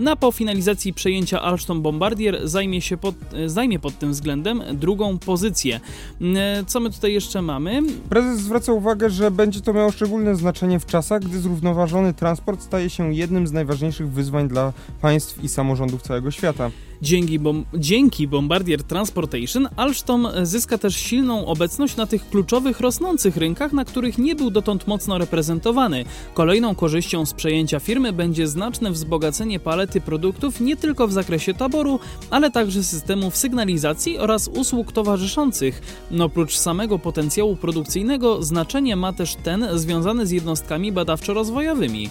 Na 0.00 0.16
po 0.16 0.32
finalizacji 0.32 0.94
przejęcia 0.94 1.42
Alstom 1.42 1.82
Bombardier 1.82 2.48
zajmie, 2.48 2.80
się 2.80 2.96
pod, 2.96 3.14
zajmie 3.46 3.78
pod 3.78 3.98
tym 3.98 4.12
względem 4.12 4.62
drugą 4.72 5.18
pozycję. 5.18 5.80
E, 6.20 6.64
co 6.66 6.80
my 6.80 6.90
tutaj 6.90 7.12
jeszcze 7.12 7.42
mamy? 7.42 7.82
Prezes 8.08 8.40
zwraca 8.40 8.72
uwagę, 8.72 9.10
że 9.10 9.30
będzie 9.30 9.60
to 9.60 9.72
miało 9.72 9.85
szczególne 9.90 10.36
znaczenie 10.36 10.80
w 10.80 10.86
czasach, 10.86 11.22
gdy 11.22 11.38
zrównoważony 11.38 12.14
transport 12.14 12.62
staje 12.62 12.90
się 12.90 13.14
jednym 13.14 13.46
z 13.46 13.52
najważniejszych 13.52 14.10
wyzwań 14.10 14.48
dla 14.48 14.72
państw 15.00 15.44
i 15.44 15.48
samorządów 15.48 16.02
całego 16.02 16.30
świata. 16.30 16.70
Dzięki, 17.02 17.38
bom 17.38 17.64
dzięki 17.74 18.28
Bombardier 18.28 18.82
Transportation 18.82 19.68
Alstom 19.76 20.28
zyska 20.42 20.78
też 20.78 20.96
silną 20.96 21.46
obecność 21.46 21.96
na 21.96 22.06
tych 22.06 22.30
kluczowych 22.30 22.80
rosnących 22.80 23.36
rynkach, 23.36 23.72
na 23.72 23.84
których 23.84 24.18
nie 24.18 24.34
był 24.34 24.50
dotąd 24.50 24.86
mocno 24.86 25.18
reprezentowany. 25.18 26.04
Kolejną 26.34 26.74
korzyścią 26.74 27.26
z 27.26 27.34
przejęcia 27.34 27.80
firmy 27.80 28.12
będzie 28.12 28.48
znaczne 28.48 28.90
wzbogacenie 28.90 29.60
palety 29.60 30.00
produktów 30.00 30.60
nie 30.60 30.76
tylko 30.76 31.08
w 31.08 31.12
zakresie 31.12 31.54
taboru, 31.54 32.00
ale 32.30 32.50
także 32.50 32.84
systemów 32.84 33.36
sygnalizacji 33.36 34.18
oraz 34.18 34.48
usług 34.48 34.92
towarzyszących. 34.92 35.82
No, 36.10 36.24
oprócz 36.24 36.56
samego 36.56 36.98
potencjału 36.98 37.56
produkcyjnego, 37.56 38.42
znaczenie 38.42 38.96
ma 38.96 39.12
też 39.12 39.34
ten 39.34 39.66
związany 39.74 40.26
z 40.26 40.30
jednostkami 40.30 40.92
badawczo-rozwojowymi. 40.92 42.10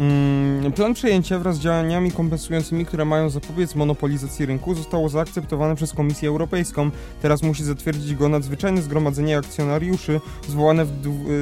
Mm, 0.00 0.72
plan 0.72 0.94
przejęcia 0.94 1.38
wraz 1.38 1.56
z 1.56 1.60
działaniami 1.60 2.12
kompensującymi, 2.12 2.86
które 2.86 3.04
mają 3.04 3.30
zapobiec 3.30 3.74
monopolizacji 3.74 4.46
rynku, 4.46 4.74
zostało 4.74 5.08
zaakceptowane 5.08 5.76
przez 5.76 5.92
Komisję 5.92 6.28
Europejską. 6.28 6.90
Teraz 7.22 7.42
musi 7.42 7.64
zatwierdzić 7.64 8.14
go 8.14 8.28
nadzwyczajne 8.28 8.82
zgromadzenie 8.82 9.38
akcjonariuszy 9.38 10.20
zwołane 10.48 10.86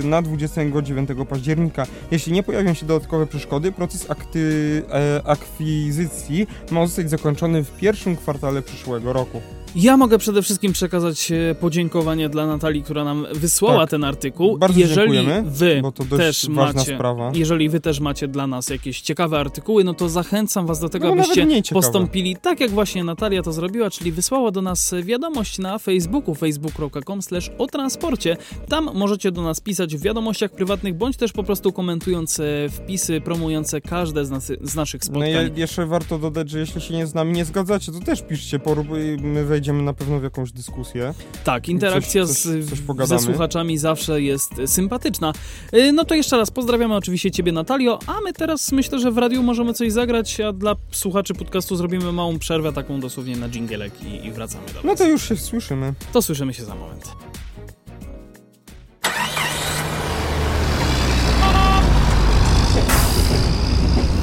na 0.04 0.22
29 0.22 1.10
października. 1.28 1.86
Jeśli 2.10 2.32
nie 2.32 2.42
pojawią 2.42 2.74
się 2.74 2.86
dodatkowe 2.86 3.26
przeszkody, 3.26 3.72
proces 3.72 4.10
akty, 4.10 4.82
e, 4.90 5.22
akwizycji 5.24 6.46
ma 6.70 6.86
zostać 6.86 7.10
zakończony 7.10 7.64
w 7.64 7.76
pierwszym 7.76 8.16
kwartale 8.16 8.62
przyszłego 8.62 9.12
roku. 9.12 9.40
Ja 9.76 9.96
mogę 9.96 10.18
przede 10.18 10.42
wszystkim 10.42 10.72
przekazać 10.72 11.32
e, 11.32 11.54
podziękowanie 11.54 12.28
dla 12.28 12.46
Natalii, 12.46 12.82
która 12.82 13.04
nam 13.04 13.26
wysłała 13.34 13.80
tak. 13.80 13.90
ten 13.90 14.04
artykuł. 14.04 14.58
Bardzo 14.58 14.80
jeżeli 14.80 15.12
dziękujemy, 15.12 15.50
wy 15.50 15.78
bo 15.82 15.92
to 15.92 16.04
dość 16.04 16.22
też 16.22 16.46
ważna 16.50 16.80
macie, 16.80 16.94
sprawa. 16.94 17.32
jeżeli 17.34 17.68
wy 17.68 17.80
też 17.80 18.00
macie 18.00 18.28
dla 18.28 18.46
nas 18.46 18.68
jakieś 18.68 19.00
ciekawe 19.00 19.38
artykuły, 19.38 19.84
no 19.84 19.94
to 19.94 20.08
zachęcam 20.08 20.66
was 20.66 20.80
do 20.80 20.88
tego, 20.88 21.06
No, 21.06 21.12
abyście 21.12 21.46
postąpili 21.72 22.36
tak, 22.36 22.60
jak 22.60 22.70
właśnie 22.70 23.04
Natalia 23.04 23.42
to 23.42 23.52
zrobiła, 23.52 23.90
czyli 23.90 24.12
wysłała 24.12 24.50
do 24.50 24.62
nas 24.62 24.94
wiadomość 25.02 25.58
na 25.58 25.78
Facebooku, 25.78 26.34
facebook.com 26.34 27.20
o 27.58 27.66
transporcie. 27.66 28.36
Tam 28.68 28.90
możecie 28.94 29.32
do 29.32 29.42
nas 29.42 29.60
pisać 29.60 29.96
w 29.96 30.02
wiadomościach 30.02 30.50
prywatnych, 30.50 30.94
bądź 30.94 31.16
też 31.16 31.32
po 31.32 31.44
prostu 31.44 31.72
komentując 31.72 32.40
e, 32.40 32.68
wpisy 32.68 33.20
promujące 33.20 33.80
każde 33.80 34.24
z, 34.24 34.30
nas, 34.30 34.52
z 34.62 34.74
naszych 34.74 35.00
No 35.00 35.06
spotkań. 35.06 35.50
i 35.56 35.60
jeszcze 35.60 35.86
warto 35.86 36.18
dodać, 36.18 36.50
że 36.50 36.58
jeśli 36.58 36.80
się 36.80 36.94
nie 36.94 37.06
z 37.06 37.14
nami 37.14 37.32
nie 37.32 37.44
zgadzacie, 37.44 37.92
to 37.92 38.00
też 38.00 38.22
piszcie, 38.22 38.60
my 39.22 39.44
wejdziemy 39.44 39.61
na 39.70 39.92
pewno 39.92 40.20
w 40.20 40.22
jakąś 40.22 40.52
dyskusję. 40.52 41.14
Tak, 41.44 41.68
interakcja 41.68 42.26
Coś- 42.26 42.38
coś- 42.38 42.64
z, 42.64 42.96
coś 42.98 43.08
ze 43.08 43.18
słuchaczami 43.18 43.78
zawsze 43.78 44.22
jest 44.22 44.50
sympatyczna. 44.66 45.32
Y, 45.74 45.92
No 45.92 46.04
to 46.04 46.14
jeszcze 46.14 46.36
raz 46.36 46.50
pozdrawiamy 46.50 46.94
oczywiście 46.96 47.30
Ciebie, 47.30 47.52
Natalio, 47.52 47.98
a 48.06 48.20
my 48.24 48.32
teraz 48.32 48.72
myślę, 48.72 48.98
że 48.98 49.10
w 49.10 49.18
radiu 49.18 49.42
możemy 49.42 49.74
coś 49.74 49.92
zagrać, 49.92 50.40
a 50.40 50.52
dla 50.52 50.76
słuchaczy 50.90 51.34
podcastu 51.34 51.76
zrobimy 51.76 52.12
małą 52.12 52.38
przerwę, 52.38 52.72
taką 52.72 53.00
dosłownie 53.00 53.36
na 53.36 53.48
dżingielek 53.48 53.92
i, 54.02 54.26
i 54.26 54.32
wracamy 54.32 54.66
do 54.66 54.72
Was. 54.74 54.84
No 54.84 54.96
to 54.96 55.08
już 55.08 55.28
się 55.28 55.36
słyszymy. 55.36 55.94
To 56.12 56.22
słyszymy 56.22 56.54
się 56.54 56.64
za 56.64 56.74
moment. 56.74 57.12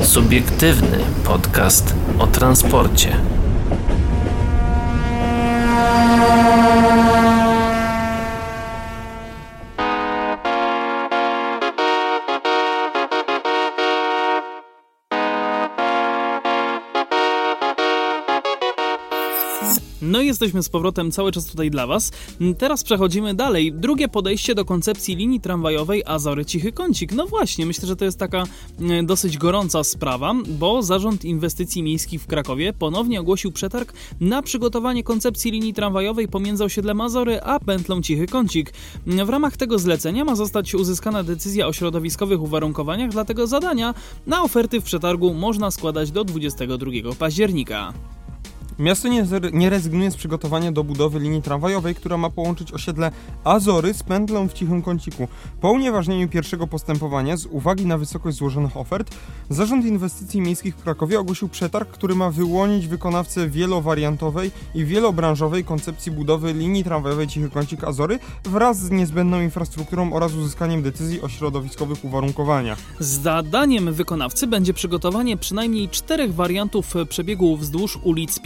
Subiektywny 0.04 0.98
podcast 1.24 1.96
o 2.20 2.28
transporcie. 2.28 3.18
Thank 5.80 7.04
you. 7.04 7.09
No 20.02 20.22
i 20.22 20.28
jesteśmy 20.28 20.64
z 20.64 20.70
powrotem 20.70 21.12
cały 21.12 21.32
czas 21.32 21.46
tutaj 21.46 21.72
dla 21.72 21.88
Was. 21.88 22.12
Teraz 22.58 22.84
przechodzimy 22.84 23.34
dalej. 23.34 23.74
Drugie 23.74 24.08
podejście 24.08 24.56
do 24.56 24.66
koncepcji 24.66 25.16
linii 25.16 25.42
tramwajowej 25.42 26.04
Azory 26.06 26.46
Cichy 26.46 26.72
Kącik. 26.72 27.12
No 27.12 27.28
właśnie, 27.28 27.66
myślę, 27.66 27.88
że 27.88 27.96
to 27.96 28.06
jest 28.06 28.20
taka 28.20 28.44
e, 28.82 29.04
dosyć 29.04 29.38
gorąca 29.38 29.84
sprawa, 29.84 30.34
bo 30.48 30.84
Zarząd 30.84 31.26
Inwestycji 31.26 31.84
Miejskich 31.84 32.22
w 32.22 32.28
Krakowie 32.28 32.74
ponownie 32.74 33.20
ogłosił 33.20 33.52
przetarg 33.52 33.94
na 34.22 34.42
przygotowanie 34.42 35.04
koncepcji 35.04 35.52
linii 35.52 35.74
tramwajowej 35.74 36.28
pomiędzy 36.28 36.64
osiedlem 36.64 37.02
Azory 37.02 37.42
a 37.42 37.60
pętlą 37.60 38.02
Cichy 38.02 38.28
Kącik. 38.28 38.74
W 39.06 39.30
ramach 39.30 39.58
tego 39.58 39.80
zlecenia 39.80 40.26
ma 40.26 40.36
zostać 40.36 40.76
uzyskana 40.76 41.24
decyzja 41.24 41.68
o 41.68 41.74
środowiskowych 41.74 42.42
uwarunkowaniach 42.42 43.10
dla 43.10 43.26
tego 43.26 43.48
zadania. 43.48 43.94
Na 44.28 44.44
oferty 44.44 44.82
w 44.82 44.84
przetargu 44.84 45.34
można 45.34 45.72
składać 45.72 46.12
do 46.12 46.24
22 46.24 46.92
października. 47.20 47.94
Miasto 48.80 49.08
nie, 49.08 49.26
nie 49.54 49.70
rezygnuje 49.70 50.12
z 50.12 50.16
przygotowania 50.16 50.72
do 50.72 50.84
budowy 50.84 51.20
linii 51.20 51.42
tramwajowej, 51.42 51.96
która 51.96 52.18
ma 52.18 52.30
połączyć 52.30 52.74
osiedle 52.74 53.12
Azory 53.44 53.94
z 53.94 54.04
pętlą 54.04 54.48
w 54.48 54.54
cichym 54.54 54.82
kąciku. 54.82 55.28
Po 55.62 55.72
unieważnieniu 55.72 56.30
pierwszego 56.30 56.68
postępowania, 56.68 57.38
z 57.38 57.46
uwagi 57.46 57.86
na 57.86 57.98
wysokość 57.98 58.38
złożonych 58.38 58.78
ofert, 58.78 59.16
Zarząd 59.50 59.86
Inwestycji 59.86 60.42
Miejskich 60.42 60.76
w 60.76 60.84
Krakowie 60.84 61.20
ogłosił 61.20 61.50
przetarg, 61.50 61.90
który 61.90 62.16
ma 62.16 62.32
wyłonić 62.32 62.88
wykonawcę 62.88 63.50
wielowariantowej 63.50 64.52
i 64.76 64.86
wielobranżowej 64.86 65.64
koncepcji 65.64 66.12
budowy 66.12 66.54
linii 66.54 66.84
tramwajowej 66.84 67.28
Cichy 67.28 67.50
Kącik 67.50 67.84
Azory 67.84 68.20
wraz 68.44 68.80
z 68.80 68.92
niezbędną 68.92 69.42
infrastrukturą 69.42 70.14
oraz 70.14 70.34
uzyskaniem 70.34 70.82
decyzji 70.82 71.22
o 71.22 71.30
środowiskowych 71.30 72.06
uwarunkowaniach. 72.06 72.80
Zadaniem 73.00 73.94
wykonawcy 73.94 74.48
będzie 74.48 74.74
przygotowanie 74.74 75.38
przynajmniej 75.38 75.90
czterech 75.90 76.34
wariantów 76.34 76.94
przebiegu 77.10 77.58
wzdłuż 77.58 78.00
ulic 78.04 78.40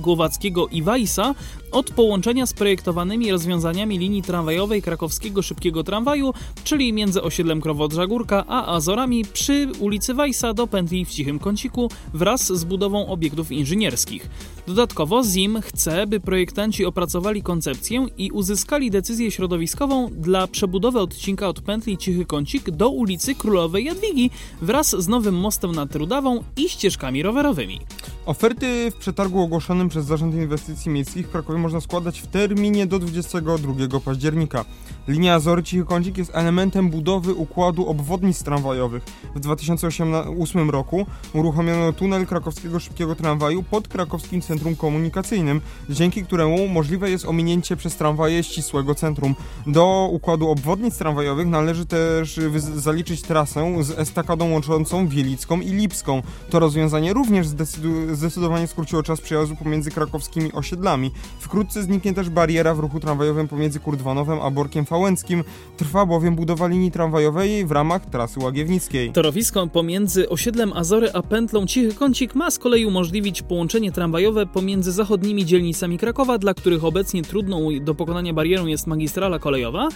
Głowackiego 0.00 0.68
i 0.68 0.82
Wajsa 0.82 1.34
od 1.72 1.90
połączenia 1.90 2.46
z 2.46 2.52
projektowanymi 2.52 3.32
rozwiązaniami 3.32 3.98
linii 3.98 4.22
tramwajowej 4.22 4.82
krakowskiego 4.82 5.42
szybkiego 5.42 5.84
tramwaju, 5.84 6.34
czyli 6.64 6.92
między 6.92 7.22
osiedlem 7.22 7.60
Krowodrza 7.60 8.06
Górka 8.06 8.44
a 8.48 8.74
Azorami 8.74 9.24
przy 9.24 9.68
ulicy 9.78 10.14
Wajsa 10.14 10.54
do 10.54 10.66
pętli 10.66 11.04
w 11.04 11.10
Cichym 11.10 11.38
Kąciku 11.38 11.90
wraz 12.14 12.52
z 12.52 12.64
budową 12.64 13.06
obiektów 13.06 13.52
inżynierskich. 13.52 14.28
Dodatkowo 14.66 15.24
ZIM 15.24 15.60
chce, 15.62 16.06
by 16.06 16.20
projektanci 16.20 16.84
opracowali 16.84 17.42
koncepcję 17.42 18.06
i 18.18 18.30
uzyskali 18.30 18.90
decyzję 18.90 19.30
środowiskową 19.30 20.08
dla 20.12 20.46
przebudowy 20.46 21.00
odcinka 21.00 21.48
od 21.48 21.60
pętli 21.60 21.98
Cichy 21.98 22.24
Kącik 22.24 22.70
do 22.70 22.88
ulicy 22.88 23.34
Królowej 23.34 23.84
Jadwigi 23.84 24.30
wraz 24.62 24.96
z 24.98 25.08
nowym 25.08 25.34
mostem 25.34 25.72
nad 25.72 25.96
Rudawą 25.96 26.44
i 26.56 26.68
ścieżkami 26.68 27.22
rowerowymi. 27.22 27.80
Oferty 28.28 28.90
w 28.90 28.94
przetargu 28.94 29.42
ogłoszonym 29.42 29.88
przez 29.88 30.06
Zarząd 30.06 30.34
Inwestycji 30.34 30.90
Miejskich 30.90 31.26
w 31.28 31.30
Krakowie 31.30 31.58
można 31.58 31.80
składać 31.80 32.20
w 32.20 32.26
terminie 32.26 32.86
do 32.86 32.98
22 32.98 34.00
października. 34.00 34.64
Linia 35.08 35.34
Azory 35.34 35.62
Cichy 35.62 35.84
Kącik 35.84 36.18
jest 36.18 36.30
elementem 36.34 36.90
budowy 36.90 37.34
układu 37.34 37.86
obwodnic 37.86 38.42
tramwajowych. 38.42 39.04
W 39.34 39.40
2008 39.40 40.70
roku 40.70 41.06
uruchomiono 41.32 41.92
tunel 41.92 42.26
krakowskiego 42.26 42.80
szybkiego 42.80 43.14
tramwaju 43.14 43.62
pod 43.62 43.88
krakowskim 43.88 44.40
centrum 44.40 44.76
komunikacyjnym, 44.76 45.60
dzięki 45.90 46.24
któremu 46.24 46.68
możliwe 46.68 47.10
jest 47.10 47.24
ominięcie 47.24 47.76
przez 47.76 47.96
tramwaje 47.96 48.42
ścisłego 48.42 48.94
centrum. 48.94 49.34
Do 49.66 50.08
układu 50.12 50.48
obwodnic 50.48 50.98
tramwajowych 50.98 51.46
należy 51.46 51.86
też 51.86 52.40
zaliczyć 52.76 53.22
trasę 53.22 53.84
z 53.84 53.90
estakadą 53.90 54.50
łączącą 54.50 55.08
Wielicką 55.08 55.60
i 55.60 55.70
Lipską. 55.70 56.22
To 56.50 56.58
rozwiązanie 56.58 57.12
również 57.12 57.46
zdecydu- 57.46 58.17
zdecydowanie 58.18 58.66
skróciło 58.66 59.02
czas 59.02 59.20
przejazdu 59.20 59.56
pomiędzy 59.56 59.90
krakowskimi 59.90 60.52
osiedlami. 60.52 61.10
Wkrótce 61.38 61.82
zniknie 61.82 62.14
też 62.14 62.30
bariera 62.30 62.74
w 62.74 62.78
ruchu 62.78 63.00
tramwajowym 63.00 63.48
pomiędzy 63.48 63.80
Kurdwanowem 63.80 64.40
a 64.40 64.50
Borkiem 64.50 64.86
Fałęckim. 64.86 65.44
Trwa 65.76 66.06
bowiem 66.06 66.36
budowa 66.36 66.66
linii 66.66 66.90
tramwajowej 66.90 67.66
w 67.66 67.72
ramach 67.72 68.06
trasy 68.06 68.40
Łagiewnickiej. 68.40 69.12
Torowisko 69.12 69.66
pomiędzy 69.66 70.28
osiedlem 70.28 70.72
Azory 70.72 71.12
a 71.12 71.22
pętlą 71.22 71.66
Cichy 71.66 71.94
Kącik 71.94 72.34
ma 72.34 72.50
z 72.50 72.58
kolei 72.58 72.86
umożliwić 72.86 73.42
połączenie 73.42 73.92
tramwajowe 73.92 74.46
pomiędzy 74.46 74.92
zachodnimi 74.92 75.46
dzielnicami 75.46 75.98
Krakowa, 75.98 76.38
dla 76.38 76.54
których 76.54 76.84
obecnie 76.84 77.22
trudną 77.22 77.68
do 77.80 77.94
pokonania 77.94 78.32
barierą 78.32 78.66
jest 78.66 78.86
magistrala 78.86 79.38
kolejowa. 79.38 79.88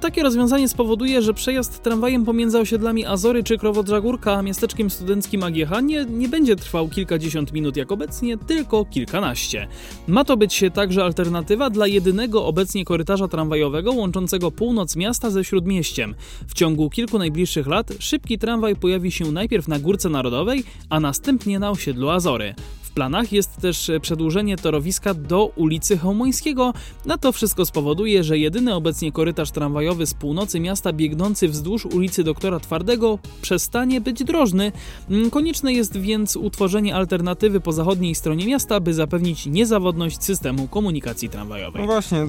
Takie 0.00 0.22
rozwiązanie 0.22 0.68
spowoduje, 0.68 1.22
że 1.22 1.34
przejazd 1.34 1.82
tramwajem 1.82 2.24
pomiędzy 2.24 2.58
osiedlami 2.58 3.06
Azory 3.06 3.44
czy 3.44 3.58
Krowodrza 3.58 4.00
Górka 4.00 4.32
a 4.32 4.42
miasteczkiem 4.42 4.90
studenckim 4.90 5.42
AGH 5.42 5.82
nie, 5.82 6.04
nie 6.04 6.28
będzie 6.28 6.56
trwał 6.56 6.88
kilkadziesiąt 6.88 7.31
minut 7.52 7.76
jak 7.76 7.92
obecnie, 7.92 8.38
tylko 8.38 8.84
kilkanaście. 8.84 9.68
Ma 10.06 10.24
to 10.24 10.36
być 10.36 10.64
także 10.74 11.04
alternatywa 11.04 11.70
dla 11.70 11.86
jedynego 11.86 12.46
obecnie 12.46 12.84
korytarza 12.84 13.28
tramwajowego 13.28 13.92
łączącego 13.92 14.50
północ 14.50 14.96
miasta 14.96 15.30
ze 15.30 15.44
śródmieściem. 15.44 16.14
W 16.48 16.54
ciągu 16.54 16.90
kilku 16.90 17.18
najbliższych 17.18 17.66
lat 17.66 17.92
szybki 17.98 18.38
tramwaj 18.38 18.76
pojawi 18.76 19.12
się 19.12 19.32
najpierw 19.32 19.68
na 19.68 19.78
Górce 19.78 20.08
Narodowej, 20.08 20.64
a 20.90 21.00
następnie 21.00 21.58
na 21.58 21.70
osiedlu 21.70 22.08
Azory. 22.08 22.54
W 22.92 22.94
planach 22.94 23.32
jest 23.32 23.56
też 23.56 23.90
przedłużenie 24.02 24.56
torowiska 24.56 25.14
do 25.14 25.46
ulicy 25.46 25.98
Chełmońskiego. 25.98 26.72
Na 27.06 27.18
to 27.18 27.32
wszystko 27.32 27.66
spowoduje, 27.66 28.24
że 28.24 28.38
jedyny 28.38 28.74
obecnie 28.74 29.12
korytarz 29.12 29.50
tramwajowy 29.50 30.06
z 30.06 30.14
północy 30.14 30.60
miasta 30.60 30.92
biegnący 30.92 31.48
wzdłuż 31.48 31.86
ulicy 31.86 32.24
Doktora 32.24 32.60
Twardego 32.60 33.18
przestanie 33.42 34.00
być 34.00 34.24
drożny. 34.24 34.72
Mm, 35.10 35.30
Konieczne 35.30 35.72
jest 35.72 35.96
więc 35.96 36.36
utworzenie 36.36 36.94
alternatywy 36.94 37.60
po 37.60 37.72
zachodniej 37.72 38.14
stronie 38.14 38.46
miasta, 38.46 38.80
by 38.80 38.94
zapewnić 38.94 39.46
niezawodność 39.46 40.22
systemu 40.22 40.68
komunikacji 40.68 41.28
tramwajowej. 41.28 41.80
No 41.82 41.86
właśnie, 41.86 42.26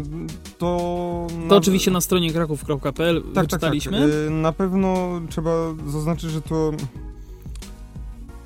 to... 0.57 1.27
To 1.49 1.55
oczywiście 1.57 1.91
na 1.91 2.01
stronie 2.01 2.31
kraków.pl 2.33 3.21
Tak, 3.21 3.23
tak, 3.25 3.33
tak. 3.33 3.43
wyczytaliśmy. 3.43 4.05
Y, 4.27 4.29
Na 4.29 4.51
pewno 4.51 5.21
trzeba 5.29 5.51
zaznaczyć, 5.87 6.31
że 6.31 6.41
to 6.41 6.71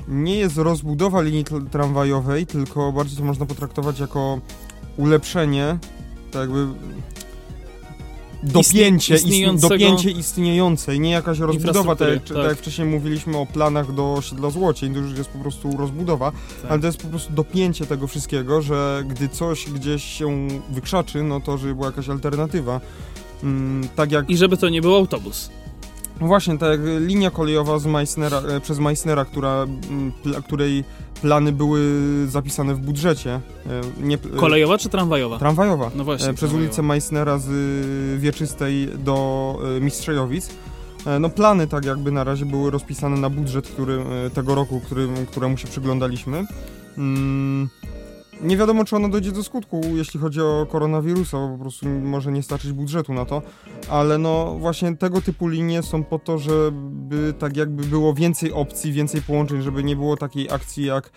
nie 0.07 0.35
jest 0.35 0.57
rozbudowa 0.57 1.21
linii 1.21 1.45
tramwajowej, 1.71 2.45
tylko 2.45 2.91
bardziej 2.91 3.17
to 3.17 3.23
można 3.23 3.45
potraktować 3.45 3.99
jako 3.99 4.39
ulepszenie, 4.97 5.77
tak 6.31 6.41
jakby 6.41 6.67
dopięcie, 8.43 9.15
Istnie- 9.15 9.15
istnie, 9.15 9.31
istniejącego- 9.31 9.69
dopięcie 9.69 10.11
istniejącej, 10.11 10.99
nie 10.99 11.11
jakaś 11.11 11.39
rozbudowa, 11.39 11.95
tak, 11.95 12.09
tak. 12.09 12.37
tak. 12.37 12.47
jak 12.47 12.57
wcześniej 12.57 12.87
mówiliśmy 12.87 13.37
o 13.37 13.45
planach 13.45 13.93
do 13.93 14.13
osiedla 14.13 14.49
Złocień, 14.49 14.93
to 14.93 14.99
już 14.99 15.17
jest 15.17 15.29
po 15.29 15.39
prostu 15.39 15.77
rozbudowa, 15.77 16.31
Tak. 16.61 16.71
ale 16.71 16.79
to 16.79 16.87
jest 16.87 17.01
po 17.01 17.07
prostu 17.07 17.33
dopięcie 17.33 17.85
tego 17.85 18.07
wszystkiego, 18.07 18.61
że 18.61 19.03
gdy 19.07 19.29
coś 19.29 19.69
gdzieś 19.69 20.03
się 20.03 20.47
wykrzaczy, 20.69 21.23
no 21.23 21.39
to 21.41 21.57
żeby 21.57 21.75
była 21.75 21.87
jakaś 21.87 22.09
alternatywa. 22.09 22.81
Mm, 23.43 23.87
tak 23.95 24.11
jak 24.11 24.29
I 24.29 24.37
żeby 24.37 24.57
to 24.57 24.69
nie 24.69 24.81
był 24.81 24.95
autobus. 24.95 25.49
No 26.21 26.27
właśnie, 26.27 26.57
jak 26.61 26.79
linia 26.99 27.31
kolejowa 27.31 27.79
z 27.79 27.85
Meissnera, 27.85 28.37
e, 28.39 28.59
przez 28.61 28.79
Meissnera, 28.79 29.25
która, 29.25 29.63
mm, 29.89 30.11
której 30.45 30.83
plany 31.21 31.51
były 31.51 31.81
zapisane 32.27 32.75
w 32.75 32.79
budżecie. 32.79 33.31
e, 33.31 33.41
Nie, 34.01 34.15
e, 34.15 34.37
Kolejowa 34.39 34.77
czy 34.77 34.89
tramwajowa? 34.89 35.39
Tramwajowa. 35.39 35.91
No 35.95 36.03
właśnie. 36.03 36.27
Przez 36.27 36.39
tramwajowa. 36.39 36.65
ulicę 36.65 36.81
Meissnera 36.81 37.37
z 37.37 37.47
Wieczystej 38.21 38.87
do 38.97 39.57
Mistrzejowic. 39.81 40.49
No 41.19 41.29
plany 41.29 41.67
tak 41.67 41.85
jakby 41.85 42.11
na 42.11 42.23
razie 42.23 42.45
były 42.45 42.71
rozpisane 42.71 43.17
na 43.17 43.29
budżet 43.29 43.67
który, 43.67 44.03
tego 44.33 44.55
roku, 44.55 44.81
którym, 44.85 45.25
któremu 45.25 45.57
się 45.57 45.67
przyglądaliśmy. 45.67 46.45
Nie 48.41 48.57
wiadomo, 48.57 48.85
czy 48.85 48.95
ono 48.95 49.09
dojdzie 49.09 49.31
do 49.31 49.43
skutku, 49.43 49.81
jeśli 49.95 50.19
chodzi 50.19 50.41
o 50.41 50.67
koronawirusa, 50.69 51.37
bo 51.37 51.49
po 51.49 51.61
prostu 51.61 51.85
może 51.85 52.31
nie 52.31 52.43
starczyć 52.43 52.71
budżetu 52.71 53.13
na 53.13 53.25
to, 53.25 53.41
ale 53.89 54.17
no 54.17 54.55
właśnie 54.59 54.97
tego 54.97 55.21
typu 55.21 55.47
linie 55.47 55.83
są 55.83 56.03
po 56.03 56.19
to, 56.19 56.37
żeby 56.37 57.33
tak 57.39 57.57
jakby 57.57 57.83
było 57.83 58.13
więcej 58.13 58.53
opcji, 58.53 58.91
więcej 58.91 59.21
połączeń, 59.21 59.61
żeby 59.61 59.83
nie 59.83 59.95
było 59.95 60.17
takiej 60.17 60.51
akcji 60.51 60.85
jak 60.85 61.07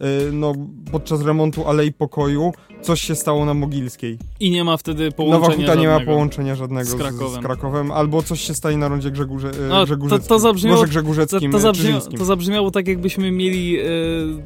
y, 0.00 0.32
no, 0.32 0.52
podczas 0.92 1.22
remontu 1.22 1.68
Alei 1.68 1.92
Pokoju 1.92 2.52
coś 2.84 3.00
się 3.00 3.14
stało 3.14 3.44
na 3.44 3.54
Mogilskiej. 3.54 4.18
I 4.40 4.50
nie 4.50 4.64
ma 4.64 4.76
wtedy 4.76 5.12
połączenia 5.12 5.48
Nowa 5.48 5.56
Huta 5.56 5.74
nie 5.74 5.88
ma 5.88 6.00
połączenia 6.00 6.54
żadnego 6.54 6.84
z 6.84 6.88
z, 6.88 6.94
Krakowem. 6.94 7.42
z 7.42 7.46
Krakowem, 7.46 7.90
albo 7.92 8.22
coś 8.22 8.40
się 8.40 8.54
stanie 8.54 8.76
na 8.76 8.88
rondzie 8.88 9.10
Grzegórze, 9.10 9.48
e, 9.48 9.68
No, 9.68 9.80
to- 9.80 9.86
Grzegórzeckim. 9.86 10.28
to 10.28 10.38
zabrzmiało- 10.38 10.76
Może 10.76 10.82
To, 10.86 10.90
Grzegórzeckim, 10.90 11.52
to, 11.52 11.58
e, 11.58 11.60
zabrzmiało, 11.60 12.00
to 12.18 12.24
zabrzmiało 12.24 12.70
tak, 12.70 12.88
jakbyśmy 12.88 13.30
mieli 13.30 13.78
e, 13.78 13.82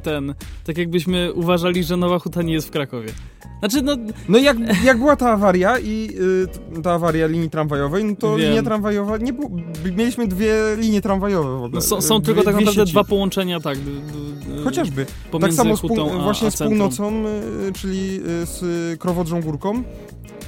ten. 0.03 0.33
Tak 0.65 0.77
jakbyśmy 0.77 1.33
uważali, 1.33 1.83
że 1.83 1.97
Nowa 1.97 2.19
Huta 2.19 2.41
nie 2.41 2.53
jest 2.53 2.67
w 2.67 2.71
Krakowie. 2.71 3.09
Znaczy, 3.59 3.81
no. 3.81 3.95
No 4.29 4.37
jak, 4.37 4.57
jak 4.83 4.97
była 4.97 5.15
ta 5.15 5.29
awaria 5.31 5.79
i 5.79 6.09
y, 6.43 6.47
t- 6.75 6.81
ta 6.81 6.93
awaria 6.93 7.27
linii 7.27 7.49
tramwajowej, 7.49 8.03
no 8.05 8.15
to 8.15 8.35
Wiem. 8.35 8.49
linia 8.49 8.63
tramwajowa, 8.63 9.17
nie 9.17 9.33
było, 9.33 9.49
mieliśmy 9.97 10.27
dwie 10.27 10.53
linie 10.77 11.01
tramwajowe 11.01 11.49
w 11.49 11.55
ogóle. 11.55 11.69
no 11.73 11.81
są, 11.81 12.01
są 12.01 12.17
Dwie- 12.19 12.25
tylko 12.25 12.43
tak 12.43 12.55
naprawdę 12.55 12.85
dwa 12.85 13.03
połączenia, 13.03 13.59
tak. 13.59 13.77
Chociażby. 14.63 15.05
Tak 15.41 15.53
samo 15.53 15.77
z 15.77 15.81
pół, 15.81 16.09
właśnie 16.23 16.47
a 16.47 16.51
z 16.51 16.57
północą, 16.57 17.23
y, 17.69 17.73
czyli 17.73 18.19
z 18.45 18.63
y, 18.93 18.97
Krowodrzą 18.97 19.41
Górką, 19.41 19.83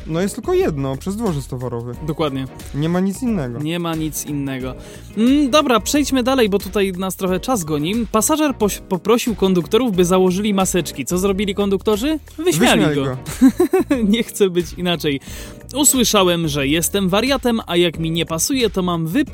no 0.07 0.21
jest 0.21 0.35
tylko 0.35 0.53
jedno, 0.53 0.97
przez 0.97 1.15
dworzec 1.15 1.47
towarowy. 1.47 1.93
Dokładnie. 2.07 2.45
Nie 2.75 2.89
ma 2.89 2.99
nic 2.99 3.23
innego. 3.23 3.59
Nie 3.59 3.79
ma 3.79 3.95
nic 3.95 4.25
innego. 4.25 4.75
Mm, 5.17 5.49
dobra, 5.49 5.79
przejdźmy 5.79 6.23
dalej, 6.23 6.49
bo 6.49 6.59
tutaj 6.59 6.91
nas 6.91 7.15
trochę 7.15 7.39
czas 7.39 7.63
goni. 7.63 7.93
Pasażer 8.11 8.53
poprosił 8.89 9.35
konduktorów, 9.35 9.95
by 9.95 10.05
założyli 10.05 10.53
maseczki. 10.53 11.05
Co 11.05 11.17
zrobili 11.17 11.55
konduktorzy? 11.55 12.19
Wyśmiali, 12.37 12.85
Wyśmiali 12.85 12.95
go. 12.95 13.03
go. 13.03 13.17
nie 14.13 14.23
chcę 14.23 14.49
być 14.49 14.73
inaczej. 14.73 15.19
Usłyszałem, 15.75 16.47
że 16.47 16.67
jestem 16.67 17.09
wariatem, 17.09 17.61
a 17.67 17.75
jak 17.75 17.99
mi 17.99 18.11
nie 18.11 18.25
pasuje, 18.25 18.69
to 18.69 18.81
mam 18.81 19.07
wyp 19.07 19.29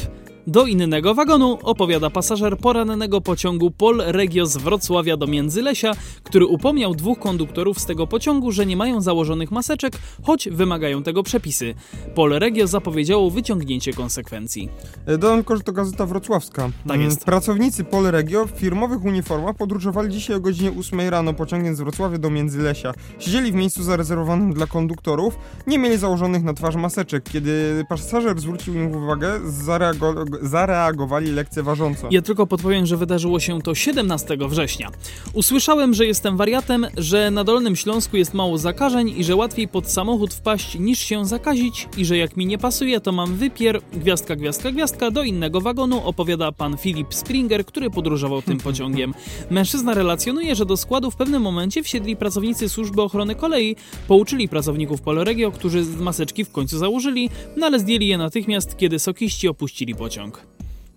do 0.48 0.66
innego 0.66 1.16
wagonu, 1.16 1.58
opowiada 1.64 2.10
pasażer 2.10 2.58
porannego 2.58 3.22
pociągu 3.22 3.72
Pol 3.72 4.02
Regio 4.06 4.46
z 4.46 4.58
Wrocławia 4.58 5.18
do 5.18 5.28
Międzylesia, 5.28 5.92
który 6.24 6.46
upomniał 6.46 6.96
dwóch 6.96 7.20
konduktorów 7.20 7.80
z 7.80 7.86
tego 7.86 8.08
pociągu, 8.08 8.52
że 8.52 8.66
nie 8.66 8.78
mają 8.78 9.02
założonych 9.02 9.52
maseczek, 9.52 9.94
choć 10.24 10.50
wymagają 10.50 11.04
tego 11.04 11.24
przepisy. 11.24 11.76
Pol 12.16 12.30
Regio 12.40 12.68
zapowiedziało 12.68 13.32
wyciągnięcie 13.32 13.94
konsekwencji. 13.94 14.70
Dodam 15.08 15.36
tylko, 15.38 15.58
że 15.58 15.64
to 15.64 15.72
gazeta 15.74 16.06
wrocławska. 16.06 16.70
Tak 16.88 16.96
Mm, 16.98 17.06
jest. 17.06 17.26
Pracownicy 17.26 17.84
Polregio 17.84 18.46
w 18.46 18.52
firmowych 18.52 19.06
uniformach 19.06 19.56
podróżowali 19.56 20.10
dzisiaj 20.14 20.36
o 20.36 20.40
godzinie 20.40 20.72
8 20.80 21.00
rano 21.10 21.34
pociągiem 21.34 21.76
z 21.76 21.80
Wrocławia 21.80 22.18
do 22.18 22.30
Międzylesia. 22.30 22.94
Siedzieli 23.20 23.52
w 23.52 23.56
miejscu 23.56 23.84
zarezerwowanym 23.84 24.54
dla 24.54 24.68
konduktorów, 24.68 25.38
nie 25.68 25.80
mieli 25.80 25.98
założonych 25.98 26.44
na 26.44 26.54
twarz 26.54 26.76
maseczek. 26.76 27.24
Kiedy 27.24 27.86
pasażer 27.90 28.40
zwrócił 28.40 28.74
im 28.74 28.96
uwagę, 28.96 29.40
zareago- 29.66 30.37
zareagowali 30.42 31.32
lekceważąco. 31.32 32.08
Ja 32.12 32.22
tylko 32.22 32.48
podpowiem, 32.48 32.86
że 32.86 32.98
wydarzyło 32.98 33.40
się 33.40 33.62
to 33.62 33.76
17 33.76 34.38
września. 34.50 34.90
Usłyszałem, 35.34 35.94
że 35.94 36.06
jestem 36.06 36.38
wariatem, 36.38 36.88
że 36.98 37.32
na 37.32 37.44
Dolnym 37.44 37.76
Śląsku 37.76 38.18
jest 38.18 38.34
mało 38.34 38.58
zakażeń 38.58 39.14
i 39.18 39.24
że 39.24 39.36
łatwiej 39.36 39.68
pod 39.68 39.90
samochód 39.92 40.34
wpaść 40.34 40.80
niż 40.80 41.00
się 41.00 41.26
zakazić 41.26 41.88
i 41.98 42.06
że 42.06 42.18
jak 42.18 42.38
mi 42.38 42.46
nie 42.46 42.58
pasuje, 42.58 43.00
to 43.00 43.12
mam 43.12 43.36
wypier, 43.36 43.82
gwiazdka, 43.94 44.36
gwiazdka, 44.36 44.72
gwiazdka 44.72 45.12
do 45.12 45.24
innego 45.24 45.62
wagonu, 45.62 46.02
opowiada 46.06 46.52
pan 46.52 46.78
Filip 46.78 47.14
Springer, 47.14 47.66
który 47.66 47.90
podróżował 47.90 48.42
tym 48.42 48.58
pociągiem. 48.58 49.14
Mężczyzna 49.50 49.94
relacjonuje, 49.94 50.56
że 50.56 50.66
do 50.66 50.78
składu 50.78 51.12
w 51.12 51.16
pewnym 51.16 51.42
momencie 51.42 51.84
wsiedli 51.84 52.16
pracownicy 52.16 52.70
służby 52.70 53.02
ochrony 53.02 53.36
kolei, 53.36 53.76
pouczyli 54.08 54.50
pracowników 54.50 55.02
Poloregio, 55.02 55.52
którzy 55.52 55.86
maseczki 56.00 56.46
w 56.46 56.52
końcu 56.52 56.78
założyli, 56.78 57.30
no 57.58 57.66
ale 57.66 57.80
zdjęli 57.80 58.08
je 58.08 58.18
natychmiast, 58.18 58.78
kiedy 58.78 59.00
sokiści 59.00 59.48
opuścili 59.48 59.96
pociąg. 59.96 60.27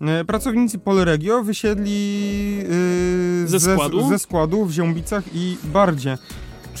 E, 0.01 0.25
Pracownicy 0.25 0.79
Polregio 0.79 1.43
wysiedli 1.43 2.57
yy, 2.57 3.47
Ze 3.47 3.59
składu? 3.59 4.09
ze 4.09 4.19
składu 4.19 4.65
w 4.65 4.71
Ziębicach 4.71 5.23
i 5.33 5.57
Bardzie. 5.63 6.17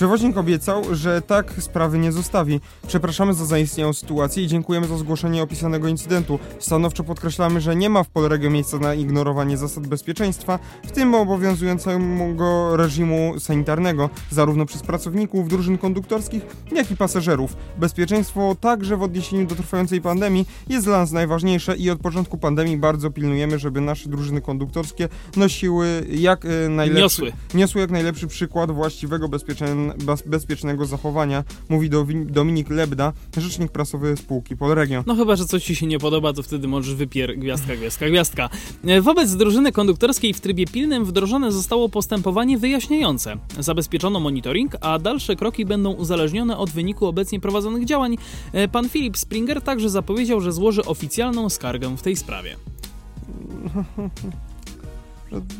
Przewoźnik 0.01 0.37
obiecał, 0.37 0.95
że 0.95 1.21
tak 1.21 1.53
sprawy 1.59 1.99
nie 1.99 2.11
zostawi. 2.11 2.59
Przepraszamy 2.87 3.33
za 3.33 3.45
zaistniałą 3.45 3.93
sytuację 3.93 4.43
i 4.43 4.47
dziękujemy 4.47 4.87
za 4.87 4.97
zgłoszenie 4.97 5.43
opisanego 5.43 5.87
incydentu. 5.87 6.39
Stanowczo 6.59 7.03
podkreślamy, 7.03 7.61
że 7.61 7.75
nie 7.75 7.89
ma 7.89 8.03
w 8.03 8.09
Polregio 8.09 8.49
miejsca 8.49 8.77
na 8.77 8.93
ignorowanie 8.93 9.57
zasad 9.57 9.87
bezpieczeństwa, 9.87 10.59
w 10.85 10.91
tym 10.91 11.15
obowiązującego 11.15 12.77
reżimu 12.77 13.39
sanitarnego, 13.39 14.09
zarówno 14.29 14.65
przez 14.65 14.81
pracowników 14.81 15.47
drużyn 15.47 15.77
konduktorskich, 15.77 16.43
jak 16.71 16.91
i 16.91 16.97
pasażerów. 16.97 17.55
Bezpieczeństwo 17.77 18.55
także 18.61 18.97
w 18.97 19.03
odniesieniu 19.03 19.47
do 19.47 19.55
trwającej 19.55 20.01
pandemii 20.01 20.45
jest 20.69 20.85
dla 20.85 20.97
nas 20.97 21.11
najważniejsze 21.11 21.77
i 21.77 21.89
od 21.89 21.99
początku 21.99 22.37
pandemii 22.37 22.77
bardzo 22.77 23.11
pilnujemy, 23.11 23.59
żeby 23.59 23.81
nasze 23.81 24.09
drużyny 24.09 24.41
konduktorskie 24.41 25.09
nosiły 25.35 26.05
jak 26.09 26.45
e, 26.45 26.69
najlepszy 26.69 27.01
Niosły. 27.01 27.31
niosły 27.53 27.81
jak 27.81 27.91
najlepszy 27.91 28.27
przykład 28.27 28.71
właściwego, 28.71 29.29
bezpieczne, 29.29 29.75
bez, 29.75 29.90
bezpiecznego 30.25 30.85
zachowania, 30.85 31.43
mówi 31.69 31.89
do, 31.89 32.07
Dominik 32.25 32.69
Lebda, 32.69 33.13
rzecznik 33.37 33.71
prasowy 33.71 34.17
spółki 34.17 34.57
Polregio. 34.57 35.03
No 35.07 35.15
chyba, 35.15 35.35
że 35.35 35.45
coś 35.45 35.63
ci 35.63 35.75
się 35.75 35.87
nie 35.87 35.99
podoba, 35.99 36.33
to 36.33 36.43
wtedy 36.43 36.67
możesz 36.67 36.95
wypier... 36.95 37.37
gwiazdka, 37.37 37.75
gwiazdka, 37.75 38.09
gwiazdka. 38.09 38.49
E, 38.85 39.01
wobec 39.01 39.35
drużyny 39.35 39.71
konduktorskiej 39.71 40.33
w 40.33 40.41
trybie 40.41 40.65
pilnym 40.65 41.05
wdrożone 41.05 41.51
zostało 41.51 41.89
postępowanie 41.89 42.57
wyjaśniające. 42.57 43.37
Zabezpieczono 43.59 44.19
monitoring, 44.19 44.75
a 44.81 44.99
dalsze 44.99 45.35
kroki 45.35 45.65
będą 45.65 45.91
uzależnione 45.91 46.57
od 46.57 46.69
wyniku 46.69 47.05
obecnie 47.05 47.39
prowadzonych 47.39 47.85
działań. 47.85 48.17
E, 48.53 48.67
pan 48.67 48.89
Filip 48.89 49.17
Springer 49.17 49.61
także 49.61 49.89
zapowiedział, 49.89 50.41
że 50.41 50.51
złoży 50.51 50.85
oficjalną 50.85 51.49
skargę 51.49 51.97
w 51.97 52.01
tej 52.01 52.15
sprawie. 52.15 52.55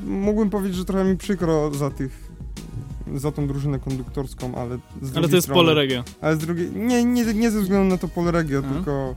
Mógłbym 0.06 0.50
powiedzieć, 0.50 0.78
że 0.78 0.86
trochę 0.86 1.06
mi 1.06 1.18
przykro 1.18 1.74
za 1.74 1.90
tych 1.90 2.31
za 3.16 3.32
tą 3.32 3.47
drużynę 3.47 3.80
konduktorską, 3.80 4.55
ale 4.55 4.78
z 5.01 5.18
Ale 5.18 5.30
to 5.30 5.36
jest 5.36 5.47
strony, 5.47 5.64
Polregio. 5.64 6.03
Ale 6.22 6.36
z 6.36 6.39
drugiej, 6.39 6.72
nie, 6.76 7.05
nie, 7.05 7.26
nie 7.34 7.51
ze 7.51 7.62
względu 7.62 7.89
na 7.89 7.97
to 7.97 8.07
Polregio, 8.07 8.62
tylko... 8.62 9.16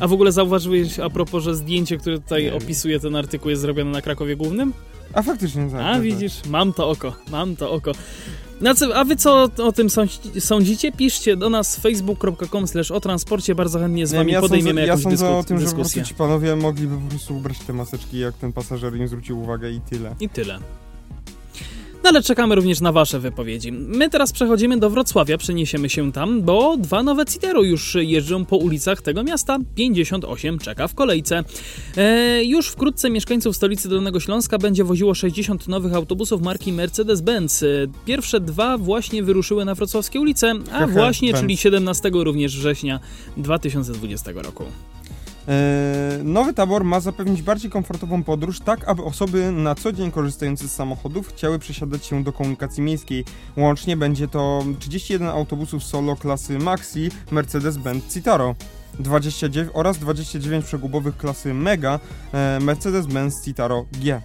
A 0.00 0.08
w 0.08 0.12
ogóle 0.12 0.32
zauważyłeś 0.32 0.98
a 0.98 1.10
propos, 1.10 1.44
że 1.44 1.56
zdjęcie, 1.56 1.98
które 1.98 2.20
tutaj 2.20 2.44
nie. 2.44 2.54
opisuje 2.54 3.00
ten 3.00 3.16
artykuł 3.16 3.50
jest 3.50 3.62
zrobione 3.62 3.90
na 3.90 4.02
Krakowie 4.02 4.36
Głównym? 4.36 4.72
A 5.14 5.22
faktycznie 5.22 5.70
tak. 5.70 5.80
A 5.80 5.92
tak, 5.92 6.02
widzisz, 6.02 6.36
tak. 6.36 6.50
mam 6.50 6.72
to 6.72 6.90
oko, 6.90 7.12
mam 7.30 7.56
to 7.56 7.72
oko. 7.72 7.92
A 8.94 9.04
wy 9.04 9.16
co 9.16 9.48
o 9.58 9.72
tym 9.72 9.88
sądzicie? 10.38 10.92
Piszcie 10.92 11.36
do 11.36 11.50
nas 11.50 11.76
facebook.com 11.76 12.68
slash 12.68 12.90
o 12.90 13.00
transporcie, 13.00 13.54
bardzo 13.54 13.78
chętnie 13.78 14.06
z 14.06 14.12
wami 14.12 14.32
ja 14.32 14.40
podejmiemy 14.40 14.80
sądzę, 14.80 14.86
jakąś 14.86 15.04
Ja 15.04 15.10
sądzę 15.10 15.36
o 15.36 15.44
tym, 15.44 15.58
dyskusję. 15.58 15.64
że 15.66 15.70
po 15.70 15.76
prostu 15.76 16.02
ci 16.02 16.14
panowie 16.14 16.56
mogliby 16.56 16.96
po 16.96 17.08
prostu 17.08 17.36
ubrać 17.36 17.58
te 17.58 17.72
maseczki, 17.72 18.18
jak 18.18 18.34
ten 18.34 18.52
pasażer 18.52 18.96
im 18.96 19.08
zwrócił 19.08 19.40
uwagę 19.40 19.70
i 19.70 19.80
tyle. 19.80 20.14
I 20.20 20.28
tyle. 20.28 20.58
Ale 22.08 22.22
czekamy 22.22 22.54
również 22.54 22.80
na 22.80 22.92
Wasze 22.92 23.20
wypowiedzi. 23.20 23.72
My 23.72 24.10
teraz 24.10 24.32
przechodzimy 24.32 24.78
do 24.78 24.90
Wrocławia, 24.90 25.38
przeniesiemy 25.38 25.88
się 25.88 26.12
tam, 26.12 26.42
bo 26.42 26.76
dwa 26.76 27.02
nowe 27.02 27.26
Citero 27.26 27.62
już 27.62 27.96
jeżdżą 28.00 28.44
po 28.44 28.56
ulicach 28.56 29.02
tego 29.02 29.24
miasta. 29.24 29.58
58 29.74 30.58
czeka 30.58 30.88
w 30.88 30.94
kolejce. 30.94 31.44
E, 31.96 32.44
już 32.44 32.68
wkrótce 32.68 33.10
mieszkańców 33.10 33.56
stolicy 33.56 33.88
Dolnego 33.88 34.20
Śląska 34.20 34.58
będzie 34.58 34.84
woziło 34.84 35.14
60 35.14 35.68
nowych 35.68 35.94
autobusów 35.94 36.42
marki 36.42 36.72
Mercedes-Benz. 36.72 37.64
Pierwsze 38.04 38.40
dwa 38.40 38.78
właśnie 38.78 39.22
wyruszyły 39.22 39.64
na 39.64 39.74
wrocławskie 39.74 40.20
ulice, 40.20 40.52
a 40.72 40.86
właśnie, 40.86 41.34
czyli 41.34 41.56
17 41.56 42.10
również 42.12 42.56
września 42.56 43.00
2020 43.36 44.30
roku. 44.34 44.64
E, 45.48 46.20
nowy 46.24 46.54
tabor 46.54 46.84
ma 46.84 47.00
zapewnić 47.00 47.42
bardziej 47.42 47.70
komfortową 47.70 48.22
podróż, 48.22 48.60
tak 48.60 48.88
aby 48.88 49.02
osoby 49.02 49.52
na 49.52 49.74
co 49.74 49.92
dzień 49.92 50.10
korzystające 50.10 50.68
z 50.68 50.72
samochodów 50.72 51.28
chciały 51.28 51.58
przesiadać 51.58 52.06
się 52.06 52.24
do 52.24 52.32
komunikacji 52.32 52.82
miejskiej. 52.82 53.24
Łącznie 53.56 53.96
będzie 53.96 54.28
to 54.28 54.64
31 54.78 55.28
autobusów 55.28 55.84
solo 55.84 56.16
klasy 56.16 56.58
Maxi 56.58 57.10
Mercedes-Benz 57.30 58.14
Citaro. 58.14 58.54
29 58.98 59.70
oraz 59.74 59.98
29 59.98 60.64
przegubowych 60.64 61.16
klasy 61.16 61.54
Mega 61.54 62.00
e, 62.32 62.58
Mercedes-Benz 62.60 63.44
Citaro 63.44 63.86
G. 63.92 64.22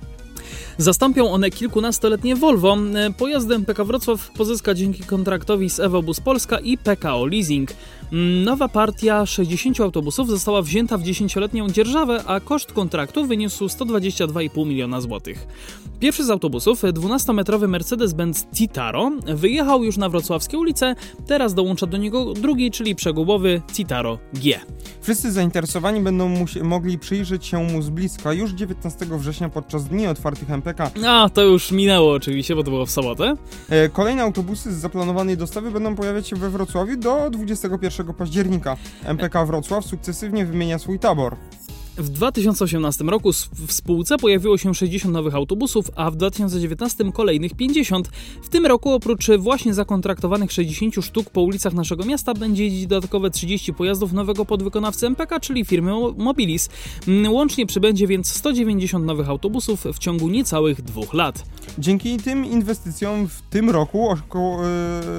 Zastąpią 0.78 1.32
one 1.32 1.50
kilkunastoletnie 1.50 2.36
Volvo. 2.36 2.78
E, 2.96 3.14
pojazdem 3.14 3.66
PK 3.66 3.84
Wrocław 3.84 4.32
pozyska 4.32 4.74
dzięki 4.74 5.04
kontraktowi 5.04 5.70
z 5.70 5.82
Bus 6.06 6.20
Polska 6.20 6.60
i 6.60 6.78
PKO 6.78 7.26
Leasing. 7.26 7.70
Nowa 8.16 8.68
partia 8.68 9.26
60 9.26 9.82
autobusów 9.82 10.30
została 10.30 10.62
wzięta 10.62 10.98
w 10.98 11.04
10-letnią 11.04 11.72
dzierżawę, 11.72 12.24
a 12.28 12.40
koszt 12.40 12.74
kontraktu 12.74 13.26
wyniósł 13.26 13.66
122,5 13.66 14.68
miliona 14.68 15.02
złotych. 15.02 15.48
Pierwszy 16.00 16.26
z 16.26 16.30
autobusów, 16.30 16.84
12-metrowy 16.84 17.68
Mercedes-Benz 17.68 18.46
Citaro, 18.56 19.12
wyjechał 19.36 19.84
już 19.84 19.98
na 19.98 20.10
wrocławskie 20.10 20.58
ulice, 20.58 20.96
teraz 21.28 21.54
dołącza 21.54 21.86
do 21.86 21.98
niego 21.98 22.34
drugi, 22.34 22.72
czyli 22.72 22.96
przegubowy 22.96 23.62
Citaro 23.74 24.20
G. 24.34 24.60
Wszyscy 25.02 25.32
zainteresowani 25.32 26.00
będą 26.00 26.46
mogli 26.64 27.00
przyjrzeć 27.00 27.46
się 27.46 27.64
mu 27.64 27.82
z 27.82 27.90
bliska 27.90 28.34
już 28.34 28.52
19 28.52 29.06
września 29.06 29.50
podczas 29.50 29.86
dni 29.86 30.08
otwartych 30.08 30.52
MPK. 30.52 30.92
A, 31.06 31.30
to 31.34 31.42
już 31.42 31.72
minęło 31.72 32.14
oczywiście, 32.14 32.56
bo 32.56 32.64
to 32.64 32.72
było 32.72 32.86
w 32.86 32.92
sobotę. 32.92 33.36
E, 33.70 33.90
kolejne 33.90 34.24
autobusy 34.24 34.74
z 34.74 34.78
zaplanowanej 34.78 35.38
dostawy 35.38 35.72
będą 35.72 35.96
pojawiać 35.96 36.28
się 36.28 36.36
we 36.36 36.50
Wrocławiu 36.50 36.98
do 36.98 37.30
21 37.30 38.03
października. 38.14 38.78
MPK 39.04 39.46
Wrocław 39.46 39.86
sukcesywnie 39.86 40.46
wymienia 40.46 40.80
swój 40.80 41.00
tabor. 41.00 41.36
W 41.98 42.10
2018 42.10 43.04
roku 43.04 43.32
w 43.68 43.72
spółce 43.72 44.18
pojawiło 44.18 44.58
się 44.58 44.76
60 44.76 45.14
nowych 45.14 45.36
autobusów, 45.36 45.92
a 45.96 46.12
w 46.12 46.16
2019 46.16 47.12
kolejnych 47.12 47.54
50. 47.54 48.10
W 48.44 48.50
tym 48.50 48.66
roku 48.66 48.92
oprócz 48.92 49.28
właśnie 49.40 49.74
zakontraktowanych 49.74 50.52
60 50.52 50.96
sztuk 51.06 51.30
po 51.30 51.42
ulicach 51.42 51.74
naszego 51.74 52.06
miasta 52.06 52.34
będzie 52.34 52.64
jeździć 52.64 52.88
dodatkowe 52.88 53.30
30 53.30 53.74
pojazdów 53.74 54.14
nowego 54.14 54.46
podwykonawcy 54.46 55.08
MPK, 55.08 55.40
czyli 55.40 55.66
firmy 55.66 55.92
Mobilis. 56.18 56.70
Mm, 57.08 57.34
łącznie 57.34 57.66
przybędzie 57.66 58.08
więc 58.08 58.36
190 58.36 59.06
nowych 59.06 59.30
autobusów 59.30 59.84
w 59.94 60.00
ciągu 60.00 60.30
niecałych 60.30 60.82
dwóch 60.82 61.14
lat. 61.14 61.44
Dzięki 61.78 62.18
tym 62.18 62.46
inwestycjom 62.46 63.28
w 63.28 63.42
tym 63.42 63.70
roku 63.70 64.10
około 64.10 64.62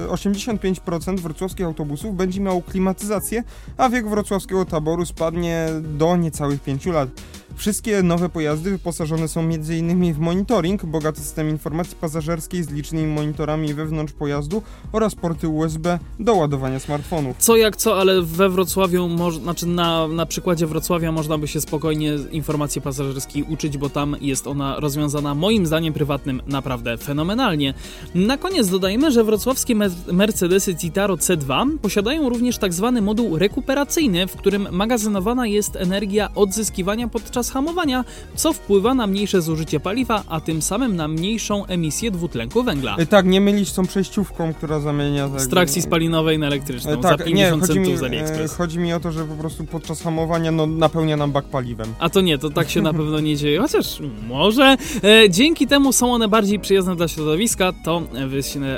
85% 0.07 1.13
e, 1.13 1.15
wrocławskich 1.21 1.65
autobusów 1.65 2.15
będzie 2.15 2.41
miało 2.41 2.61
klimatyzację, 2.61 3.43
a 3.77 3.89
wiek 3.89 4.09
wrocławskiego 4.09 4.65
taboru 4.65 5.05
spadnie 5.05 5.67
do 5.97 6.17
niecałych 6.17 6.64
5 6.65 6.93
lat. 6.93 7.09
Wszystkie 7.55 8.03
nowe 8.03 8.29
pojazdy 8.29 8.71
wyposażone 8.71 9.27
są 9.27 9.41
m.in. 9.41 10.13
w 10.13 10.19
monitoring, 10.19 10.85
bogaty 10.85 11.21
system 11.21 11.49
informacji 11.49 11.95
pasażerskiej 12.01 12.63
z 12.63 12.69
licznymi 12.69 13.13
monitorami 13.13 13.73
wewnątrz 13.73 14.13
pojazdu 14.13 14.61
oraz 14.91 15.15
porty 15.15 15.47
USB 15.47 15.99
do 16.19 16.35
ładowania 16.35 16.79
smartfonów. 16.79 17.37
Co 17.39 17.55
jak 17.55 17.75
co, 17.75 17.99
ale 17.99 18.21
we 18.21 18.49
Wrocławiu, 18.49 19.09
znaczy 19.41 19.67
na, 19.67 20.07
na 20.07 20.25
przykładzie 20.25 20.67
Wrocławia 20.67 21.11
można 21.11 21.37
by 21.37 21.47
się 21.47 21.61
spokojnie 21.61 22.13
informacji 22.31 22.81
pasażerskiej 22.81 23.43
uczyć, 23.43 23.77
bo 23.77 23.89
tam 23.89 24.15
jest 24.21 24.47
ona 24.47 24.79
rozwiązana 24.79 25.35
moim 25.35 25.65
zdaniem 25.65 25.93
prywatnym 25.93 26.41
naprawdę 26.47 26.97
fenomenalnie. 26.97 27.73
Na 28.15 28.37
koniec 28.37 28.69
dodajmy, 28.69 29.11
że 29.11 29.23
wrocławskie 29.23 29.75
Mercedesy 30.11 30.75
Citaro 30.75 31.15
C2 31.15 31.77
posiadają 31.77 32.29
również 32.29 32.57
tak 32.57 32.73
zwany 32.73 33.01
moduł 33.01 33.37
rekuperacyjny, 33.37 34.27
w 34.27 34.35
którym 34.35 34.67
magazynowana 34.71 35.47
jest 35.47 35.75
energia 35.75 36.29
odzyskiwania 36.35 37.07
podczas 37.07 37.44
podczas 37.45 37.53
hamowania, 37.53 38.05
co 38.35 38.53
wpływa 38.53 38.93
na 38.93 39.07
mniejsze 39.07 39.41
zużycie 39.41 39.79
paliwa, 39.79 40.23
a 40.27 40.41
tym 40.41 40.61
samym 40.61 40.95
na 40.95 41.07
mniejszą 41.07 41.65
emisję 41.65 42.11
dwutlenku 42.11 42.63
węgla. 42.63 42.95
E, 42.97 43.05
tak, 43.05 43.25
nie 43.25 43.41
mylić 43.41 43.69
z 43.69 43.73
tą 43.73 43.85
przejściówką, 43.87 44.53
która 44.53 44.79
zamienia... 44.79 45.29
Tak, 45.29 45.41
z 45.41 45.47
trakcji 45.47 45.81
spalinowej 45.81 46.39
na 46.39 46.47
elektryczną, 46.47 46.91
e, 46.91 46.97
tak, 46.97 47.19
za 47.19 47.25
50 47.25 47.61
nie, 47.61 47.67
centów 47.67 47.87
mi, 47.87 47.97
z 47.97 48.03
AliExpress. 48.03 48.53
E, 48.53 48.57
chodzi 48.57 48.79
mi 48.79 48.93
o 48.93 48.99
to, 48.99 49.11
że 49.11 49.25
po 49.25 49.35
prostu 49.35 49.65
podczas 49.65 50.01
hamowania 50.01 50.51
no, 50.51 50.67
napełnia 50.67 51.17
nam 51.17 51.31
bak 51.31 51.45
paliwem. 51.45 51.93
A 51.99 52.09
to 52.09 52.21
nie, 52.21 52.37
to 52.37 52.49
tak 52.49 52.69
się 52.69 52.81
na 52.81 52.93
pewno 52.99 53.19
nie 53.19 53.37
dzieje, 53.37 53.59
chociaż 53.59 53.99
może. 54.27 54.77
E, 55.03 55.29
dzięki 55.29 55.67
temu 55.67 55.93
są 55.93 56.13
one 56.13 56.27
bardziej 56.27 56.59
przyjazne 56.59 56.95
dla 56.95 57.07
środowiska, 57.07 57.73
to 57.83 58.01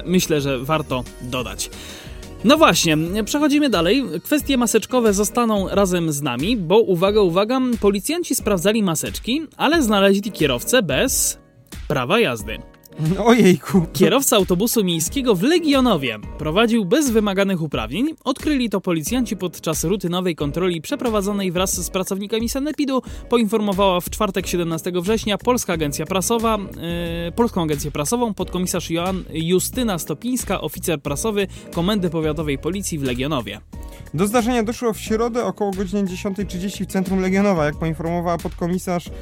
myślę, 0.06 0.42
że 0.42 0.60
warto 0.60 1.04
dodać. 1.22 1.70
No 2.44 2.58
właśnie, 2.58 2.98
przechodzimy 3.26 3.70
dalej. 3.70 4.04
Kwestie 4.24 4.58
maseczkowe 4.58 5.14
zostaną 5.14 5.68
razem 5.70 6.12
z 6.12 6.22
nami, 6.22 6.58
bo 6.58 6.80
uwaga, 6.80 7.22
uwaga, 7.22 7.60
policjanci 7.82 8.36
sprawdzali 8.36 8.84
maseczki, 8.84 9.42
ale 9.58 9.82
znaleźli 9.82 10.32
kierowcę 10.32 10.84
bez 10.84 11.40
prawa 11.88 12.20
jazdy. 12.20 12.58
Ojejku. 13.26 13.86
Kierowca 13.94 14.36
autobusu 14.36 14.84
miejskiego 14.84 15.36
w 15.36 15.44
Legionowie 15.44 16.20
prowadził 16.38 16.86
bez 16.86 17.10
wymaganych 17.10 17.62
uprawnień. 17.62 18.16
Odkryli 18.24 18.70
to 18.70 18.82
policjanci 18.82 19.38
podczas 19.38 19.84
rutynowej 19.84 20.36
kontroli 20.36 20.82
przeprowadzonej 20.82 21.52
wraz 21.52 21.86
z 21.86 21.90
pracownikami 21.90 22.50
Sanepidu. 22.50 23.02
Poinformowała 23.30 24.00
w 24.02 24.10
czwartek 24.10 24.48
17 24.48 24.92
września 25.02 25.38
Polska 25.38 25.74
Agencja 25.74 26.06
Prasowa, 26.06 26.58
yy, 27.26 27.32
Polską 27.32 27.64
Agencję 27.64 27.92
Prasową, 27.92 28.34
podkomisarz 28.34 28.92
Joan 28.92 29.24
Justyna 29.34 30.00
Stopińska, 30.00 30.62
oficer 30.62 31.02
prasowy 31.02 31.48
Komendy 31.74 32.10
Powiatowej 32.10 32.58
Policji 32.58 33.00
w 33.00 33.04
Legionowie. 33.04 33.60
Do 34.14 34.28
zdarzenia 34.28 34.64
doszło 34.64 34.94
w 34.94 35.00
środę 35.00 35.46
około 35.46 35.72
godziny 35.72 36.04
10.30 36.04 36.84
w 36.84 36.88
centrum 36.88 37.20
Legionowa, 37.20 37.66
jak 37.66 37.76
poinformowała 37.76 38.38
podkomisarz, 38.38 39.06
yy, 39.06 39.14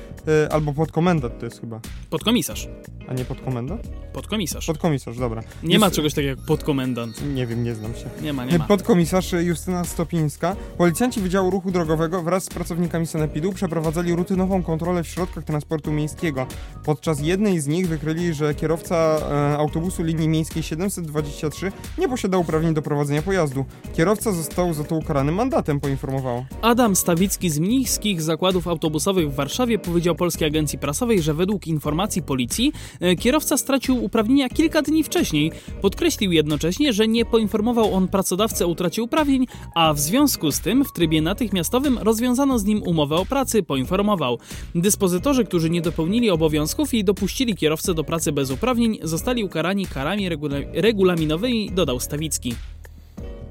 albo 0.51 0.73
podkomendant 0.73 1.39
to 1.39 1.45
jest 1.45 1.61
chyba. 1.61 1.80
Podkomisarz. 2.09 2.67
A 3.07 3.13
nie 3.13 3.26
podkomendant? 3.26 3.64
да? 3.68 3.80
Podkomisarz. 4.16 4.66
Podkomisarz, 4.66 5.18
dobra. 5.18 5.43
Nie 5.63 5.74
Just... 5.74 5.82
ma 5.82 5.91
czegoś 5.91 6.13
takiego 6.13 6.30
jak 6.30 6.39
podkomendant. 6.39 7.34
Nie 7.34 7.47
wiem, 7.47 7.63
nie 7.63 7.76
znam 7.76 7.93
się. 7.93 8.09
Nie 8.22 8.34
ma, 8.34 8.45
nie 8.45 8.57
ma. 8.57 8.66
Podkomisarz 8.66 9.32
Justyna 9.32 9.84
Stopińska. 9.84 10.55
Policjanci 10.78 11.22
Wydziału 11.22 11.49
Ruchu 11.49 11.72
Drogowego 11.72 12.24
wraz 12.24 12.43
z 12.43 12.49
pracownikami 12.49 13.07
Sanepidu 13.07 13.53
przeprowadzali 13.53 14.16
rutynową 14.16 14.63
kontrolę 14.63 15.03
w 15.03 15.07
środkach 15.07 15.43
transportu 15.43 15.91
miejskiego. 15.91 16.47
Podczas 16.84 17.20
jednej 17.22 17.59
z 17.59 17.68
nich 17.68 17.88
wykryli, 17.88 18.34
że 18.34 18.55
kierowca 18.55 18.95
e, 18.95 19.57
autobusu 19.57 20.03
linii 20.03 20.28
miejskiej 20.28 20.63
723 20.63 21.72
nie 21.97 22.09
posiada 22.09 22.38
uprawnień 22.38 22.74
do 22.74 22.82
prowadzenia 22.82 23.22
pojazdu. 23.22 23.66
Kierowca 23.93 24.32
został 24.32 24.74
za 24.74 24.84
to 24.84 24.95
ukarany 24.95 25.32
mandatem, 25.32 25.80
poinformowało. 25.80 26.45
Adam 26.61 26.95
Stawicki 26.95 27.49
z 27.49 27.59
Mnichskich 27.59 28.22
Zakładów 28.22 28.68
Autobusowych 28.68 29.32
w 29.32 29.36
Warszawie 29.36 29.80
powiedział 29.80 30.16
Polskiej 30.16 30.47
Agencji 30.47 30.80
Prasowej, 30.80 31.22
że 31.22 31.34
według 31.34 31.68
informacji 31.68 32.22
policji 32.22 32.72
E, 32.99 33.16
Kierowca 33.16 33.57
stracił 33.57 34.04
uprawnienia 34.05 34.49
kilka 34.49 34.81
dni 34.81 35.03
wcześniej. 35.03 35.51
Podkreślił 35.81 36.31
jednocześnie, 36.31 36.93
że 36.93 37.07
nie 37.07 37.25
poinformował 37.25 37.93
on 37.93 38.07
pracodawcę 38.07 38.65
o 38.65 38.67
utracie 38.67 39.03
uprawnień, 39.03 39.47
a 39.75 39.93
w 39.93 39.99
związku 39.99 40.51
z 40.51 40.59
tym 40.59 40.85
w 40.85 40.91
trybie 40.91 41.21
natychmiastowym 41.21 41.97
rozwiązano 41.97 42.59
z 42.59 42.65
nim 42.65 42.83
umowę 42.83 43.15
o 43.15 43.25
pracy, 43.25 43.63
poinformował. 43.63 44.39
Dyspozytorzy, 44.75 45.45
którzy 45.45 45.69
nie 45.69 45.81
dopełnili 45.81 46.29
obowiązków 46.29 46.93
i 46.93 47.03
dopuścili 47.03 47.55
kierowcę 47.55 47.93
do 47.93 48.03
pracy 48.03 48.31
bez 48.31 48.51
uprawnień, 48.51 48.99
zostali 49.03 49.43
ukarani 49.43 49.85
karami 49.85 50.29
regula 50.29 50.57
regulaminowymi, 50.73 51.71
dodał 51.71 51.99
Stawicki. 51.99 52.55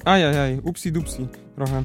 Ajajaj, 0.05 0.61
upsi 0.63 0.93
dupsi, 0.93 1.27
trochę. 1.57 1.85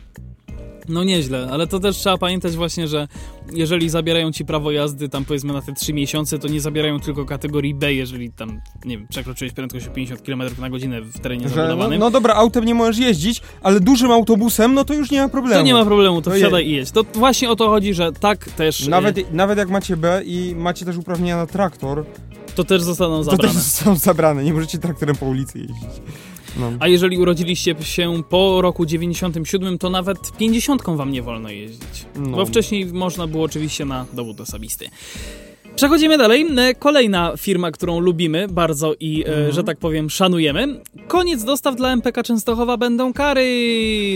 No 0.90 1.04
nieźle, 1.04 1.48
ale 1.52 1.68
to 1.68 1.80
też 1.80 1.98
trzeba 1.98 2.18
pamiętać 2.18 2.56
właśnie, 2.56 2.88
że 2.88 3.08
jeżeli 3.54 3.90
zabierają 3.90 4.32
ci 4.32 4.46
prawo 4.46 4.72
jazdy 4.72 5.10
tam 5.10 5.26
powiedzmy 5.26 5.54
na 5.54 5.62
te 5.62 5.74
3 5.74 5.94
miesiące, 5.94 6.40
to 6.40 6.48
nie 6.48 6.62
zabierają 6.62 7.00
tylko 7.00 7.26
kategorii 7.26 7.74
B, 7.76 7.94
jeżeli 7.94 8.32
tam, 8.32 8.62
nie 8.86 8.98
wiem, 8.98 9.08
przekroczyłeś 9.08 9.54
prędkość 9.54 9.88
o 9.88 9.92
50 9.92 10.22
km 10.22 10.42
na 10.60 10.70
godzinę 10.70 11.02
w 11.02 11.20
terenie 11.20 11.44
Że, 11.50 11.56
no, 11.56 11.56
zabudowanym. 11.56 12.00
no 12.00 12.12
dobra, 12.12 12.34
autem 12.34 12.66
nie 12.66 12.76
możesz 12.76 12.98
jeździć, 12.98 13.42
ale 13.62 13.80
dużym 13.80 14.12
autobusem, 14.12 14.74
no 14.74 14.86
to 14.86 14.94
już 14.94 15.12
nie 15.12 15.22
ma 15.22 15.30
problemu. 15.30 15.56
to 15.60 15.66
nie 15.66 15.74
ma 15.74 15.86
problemu, 15.86 16.22
to 16.22 16.32
To 16.32 16.38
wsiadaj 16.38 16.68
i 16.68 16.72
jedź. 16.72 16.92
To 16.92 17.04
właśnie 17.14 17.50
o 17.50 17.56
to 17.56 17.70
chodzi, 17.70 17.94
że 17.94 18.12
tak 18.14 18.46
też, 18.52 18.88
e, 18.88 18.90
Nawet, 18.90 19.34
nawet 19.34 19.58
jak 19.58 19.70
macie 19.70 19.98
B 19.98 20.22
i 20.26 20.54
macie 20.58 20.86
też 20.86 20.98
uprawnienia 20.98 21.38
na 21.38 21.46
traktor, 21.48 22.06
to 22.56 22.64
też 22.64 22.82
zostaną 22.82 23.18
to 23.18 23.24
zabrane. 23.24 23.54
też 23.54 23.64
są 23.64 23.96
zabrane, 23.96 24.44
nie 24.44 24.54
możecie 24.54 24.78
traktorem 24.78 25.16
po 25.16 25.26
ulicy 25.26 25.60
jeździć. 25.60 26.02
No. 26.60 26.72
A 26.80 26.88
jeżeli 26.88 27.18
urodziliście 27.18 27.76
się 27.84 28.24
po 28.30 28.62
roku 28.62 28.86
97, 28.86 29.78
to 29.78 29.90
nawet 29.90 30.38
50 30.38 30.84
wam 30.86 31.12
nie 31.12 31.22
wolno 31.22 31.50
jeździć. 31.50 32.06
No. 32.16 32.38
Bo 32.38 32.46
wcześniej 32.46 32.86
można 32.86 33.28
było 33.28 33.44
oczywiście 33.44 33.86
na 33.86 34.06
dowód 34.14 34.42
osobisty. 34.42 34.90
Przechodzimy 35.80 36.18
dalej. 36.18 36.48
E, 36.58 36.76
Kolejna 36.76 37.34
firma, 37.38 37.72
którą 37.72 38.00
lubimy 38.00 38.48
bardzo 38.48 38.94
i, 39.00 39.24
e, 39.28 39.54
że 39.54 39.64
tak 39.64 39.78
powiem, 39.78 40.10
szanujemy. 40.10 40.82
Koniec 41.08 41.44
dostaw 41.44 41.76
dla 41.76 41.92
MPK 41.94 42.24
Częstochowa 42.24 42.78
będą 42.78 43.14
kary. 43.14 43.48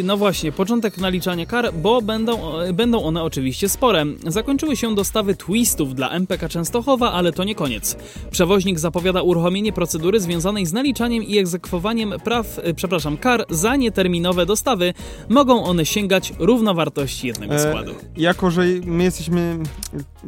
No 0.04 0.18
właśnie, 0.18 0.52
początek 0.52 0.98
naliczania 0.98 1.46
kar, 1.46 1.74
bo 1.74 2.02
będą, 2.02 2.60
e, 2.60 2.74
będą 2.74 3.04
one 3.04 3.24
oczywiście 3.24 3.70
spore. 3.70 4.06
Zakończyły 4.28 4.76
się 4.76 4.96
dostawy 4.96 5.36
twistów 5.36 5.96
dla 5.96 6.10
MPK 6.10 6.50
Częstochowa, 6.50 7.12
ale 7.12 7.32
to 7.34 7.44
nie 7.44 7.56
koniec. 7.56 7.98
Przewoźnik 8.32 8.80
zapowiada 8.80 9.22
uruchomienie 9.22 9.74
procedury 9.74 10.20
związanej 10.20 10.66
z 10.66 10.74
naliczaniem 10.74 11.24
i 11.24 11.38
egzekwowaniem 11.38 12.14
praw, 12.24 12.60
e, 12.64 12.74
przepraszam, 12.74 13.18
kar 13.18 13.46
za 13.50 13.76
nieterminowe 13.76 14.46
dostawy. 14.46 14.94
Mogą 15.30 15.64
one 15.64 15.86
sięgać 15.86 16.34
równowartości 16.40 17.28
jednego 17.28 17.54
E, 17.56 17.60
składu. 17.60 17.92
jako, 18.18 18.52
że 18.52 18.62
my 18.86 19.04
jesteśmy 19.04 19.58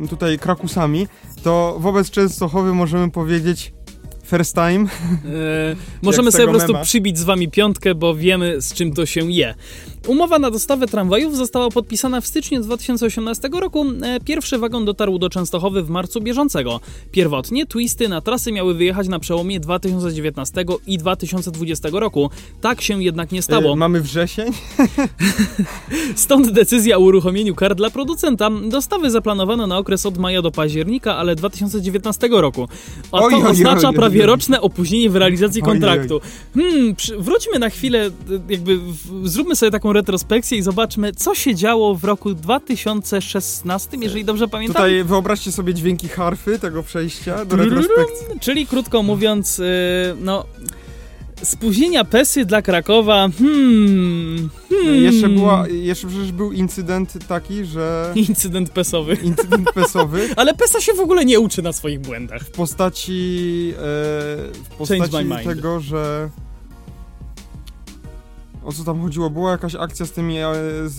tutaj 0.09 0.39
krakusami, 0.39 1.07
to 1.43 1.77
wobec 1.79 2.09
Częstochowy 2.09 2.73
możemy 2.73 3.11
powiedzieć 3.11 3.73
first 4.25 4.55
time. 4.55 4.85
E, 4.85 5.75
możemy 6.01 6.31
sobie 6.31 6.45
po 6.45 6.51
prostu 6.51 6.73
mema. 6.73 6.83
przybić 6.83 7.17
z 7.17 7.23
wami 7.23 7.49
piątkę, 7.49 7.95
bo 7.95 8.15
wiemy 8.15 8.61
z 8.61 8.73
czym 8.73 8.93
to 8.93 9.05
się 9.05 9.31
je. 9.31 9.55
Umowa 10.07 10.39
na 10.39 10.51
dostawę 10.51 10.87
tramwajów 10.87 11.37
została 11.37 11.69
podpisana 11.69 12.21
w 12.21 12.27
styczniu 12.27 12.61
2018 12.61 13.49
roku. 13.59 13.85
E, 14.03 14.19
Pierwszy 14.19 14.57
wagon 14.57 14.85
dotarł 14.85 15.19
do 15.19 15.29
Częstochowy 15.29 15.83
w 15.83 15.89
marcu 15.89 16.21
bieżącego. 16.21 16.79
Pierwotnie 17.11 17.65
twisty 17.65 18.09
na 18.09 18.21
trasy 18.21 18.51
miały 18.51 18.73
wyjechać 18.73 19.07
na 19.07 19.19
przełomie 19.19 19.59
2019 19.59 20.65
i 20.87 20.97
2020 20.97 21.89
roku. 21.93 22.29
Tak 22.61 22.81
się 22.81 23.03
jednak 23.03 23.31
nie 23.31 23.41
stało. 23.41 23.73
E, 23.73 23.75
mamy 23.75 24.01
wrzesień. 24.01 24.51
Stąd 26.15 26.51
decyzja 26.51 26.97
o 26.97 26.99
uruchomieniu 26.99 27.55
kar 27.55 27.75
dla 27.75 27.89
producenta. 27.89 28.49
Dostawy 28.49 29.11
zaplanowano 29.11 29.67
na 29.67 29.77
okres 29.77 30.05
od 30.05 30.17
maja 30.17 30.41
do 30.41 30.51
października, 30.51 31.15
ale 31.15 31.35
2019 31.35 32.27
roku. 32.31 32.67
A 33.11 33.17
to 33.17 33.25
oj, 33.25 33.33
oj, 33.33 33.43
oznacza 33.43 33.89
oj, 33.89 33.95
prawie 33.95 34.25
roczne 34.25 34.61
opóźnienie 34.61 35.09
w 35.09 35.15
realizacji 35.15 35.61
kontraktu. 35.61 36.21
Hmm, 36.55 36.95
wróćmy 37.19 37.59
na 37.59 37.69
chwilę, 37.69 38.07
y, 38.07 38.11
jakby 38.49 38.77
w, 38.77 39.29
zróbmy 39.29 39.55
sobie 39.55 39.71
taką 39.71 39.94
retrospekcję 39.95 40.57
i 40.57 40.61
zobaczmy, 40.61 41.13
co 41.13 41.35
się 41.35 41.55
działo 41.55 41.95
w 41.95 42.03
roku 42.03 42.33
2016, 42.33 43.97
jeżeli 44.01 44.25
dobrze 44.25 44.47
pamiętam. 44.47 44.75
Tutaj 44.75 45.03
wyobraźcie 45.03 45.51
sobie 45.51 45.73
dźwięki 45.73 46.07
harfy 46.07 46.59
tego 46.59 46.83
przejścia 46.83 47.45
do 47.45 47.55
retrospekcji. 47.55 48.39
Czyli 48.39 48.67
krótko 48.67 49.03
mówiąc, 49.03 49.59
y, 49.59 49.63
no... 50.19 50.45
Spóźnienia 51.43 52.03
PESY 52.03 52.45
dla 52.45 52.61
Krakowa. 52.61 53.29
Hmm. 53.37 54.49
hmm. 54.69 55.03
Jeszcze, 55.03 55.29
była, 55.29 55.67
jeszcze 55.67 56.07
przecież 56.07 56.31
był 56.31 56.51
incydent 56.51 57.27
taki, 57.27 57.65
że... 57.65 58.11
Incydent 58.27 58.69
PESowy. 58.69 59.17
Incydent 59.23 59.73
pesowy 59.73 60.29
Ale 60.35 60.53
PESA 60.53 60.81
się 60.81 60.93
w 60.93 60.99
ogóle 60.99 61.25
nie 61.25 61.39
uczy 61.39 61.61
na 61.61 61.73
swoich 61.73 61.99
błędach. 61.99 62.41
w 62.41 62.51
postaci, 62.51 63.73
e, 63.73 63.81
w 64.53 64.69
postaci 64.77 65.29
tego, 65.43 65.79
że 65.79 66.29
o 68.65 68.71
co 68.73 68.83
tam 68.83 69.01
chodziło? 69.01 69.29
Była 69.29 69.51
jakaś 69.51 69.75
akcja 69.75 70.05
z 70.05 70.11
tymi 70.11 70.37
e, 70.37 70.43
z, 70.85 70.95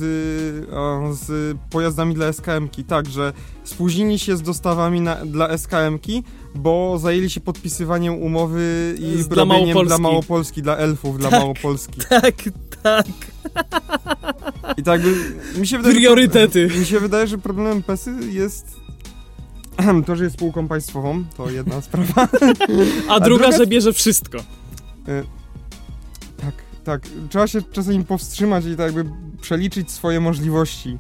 z 1.21 1.57
pojazdami 1.71 2.15
dla 2.15 2.27
SKM-ki, 2.33 2.85
tak, 2.85 3.09
że 3.09 3.33
spóźnili 3.65 4.19
się 4.19 4.37
z 4.37 4.43
dostawami 4.43 5.01
na, 5.01 5.15
dla 5.17 5.49
SKM-ki, 5.59 6.23
bo 6.55 6.99
zajęli 6.99 7.31
się 7.31 7.41
podpisywaniem 7.41 8.15
umowy 8.23 8.95
i 8.99 9.23
Z- 9.23 9.29
dla 9.29 9.37
robieniem 9.45 9.65
Małopolski. 9.65 9.87
dla 9.89 9.99
Małopolski, 9.99 10.63
dla 10.63 10.77
elfów, 10.77 11.19
dla 11.19 11.31
Tak. 11.31 11.41
Małopolski. 11.41 12.01
Tak, 12.09 12.35
tak. 12.83 13.07
I 14.77 14.83
tak 14.83 15.01
mi 15.59 15.67
się 15.67 15.77
wydaje, 15.77 15.95
że- 15.95 16.01
Priorytety. 16.01 16.69
Mi 16.79 16.87
się 16.87 17.01
wydaje, 17.01 17.27
że 17.27 17.39
problemem 17.39 17.83
PESY 17.83 18.11
jest 18.33 18.77
to, 20.07 20.17
że 20.17 20.25
jest 20.25 20.37
spółką 20.37 20.69
państwową, 20.69 21.25
to 21.37 21.51
jedna 21.51 21.81
sprawa. 21.81 22.29
A 23.09 23.21
druga, 23.21 23.45
druga- 23.49 23.57
że 23.59 23.67
bierze 23.67 23.93
wszystko. 23.93 24.39
Tak, 25.07 25.25
tak. 26.87 27.03
Trzeba 27.31 27.47
się 27.47 27.63
czasami 27.73 28.05
powstrzymać 28.05 28.65
i 28.65 28.77
tak 28.77 28.95
jakby 28.95 29.11
przeliczyć 29.41 29.91
swoje 29.91 30.21
możliwości. 30.21 30.99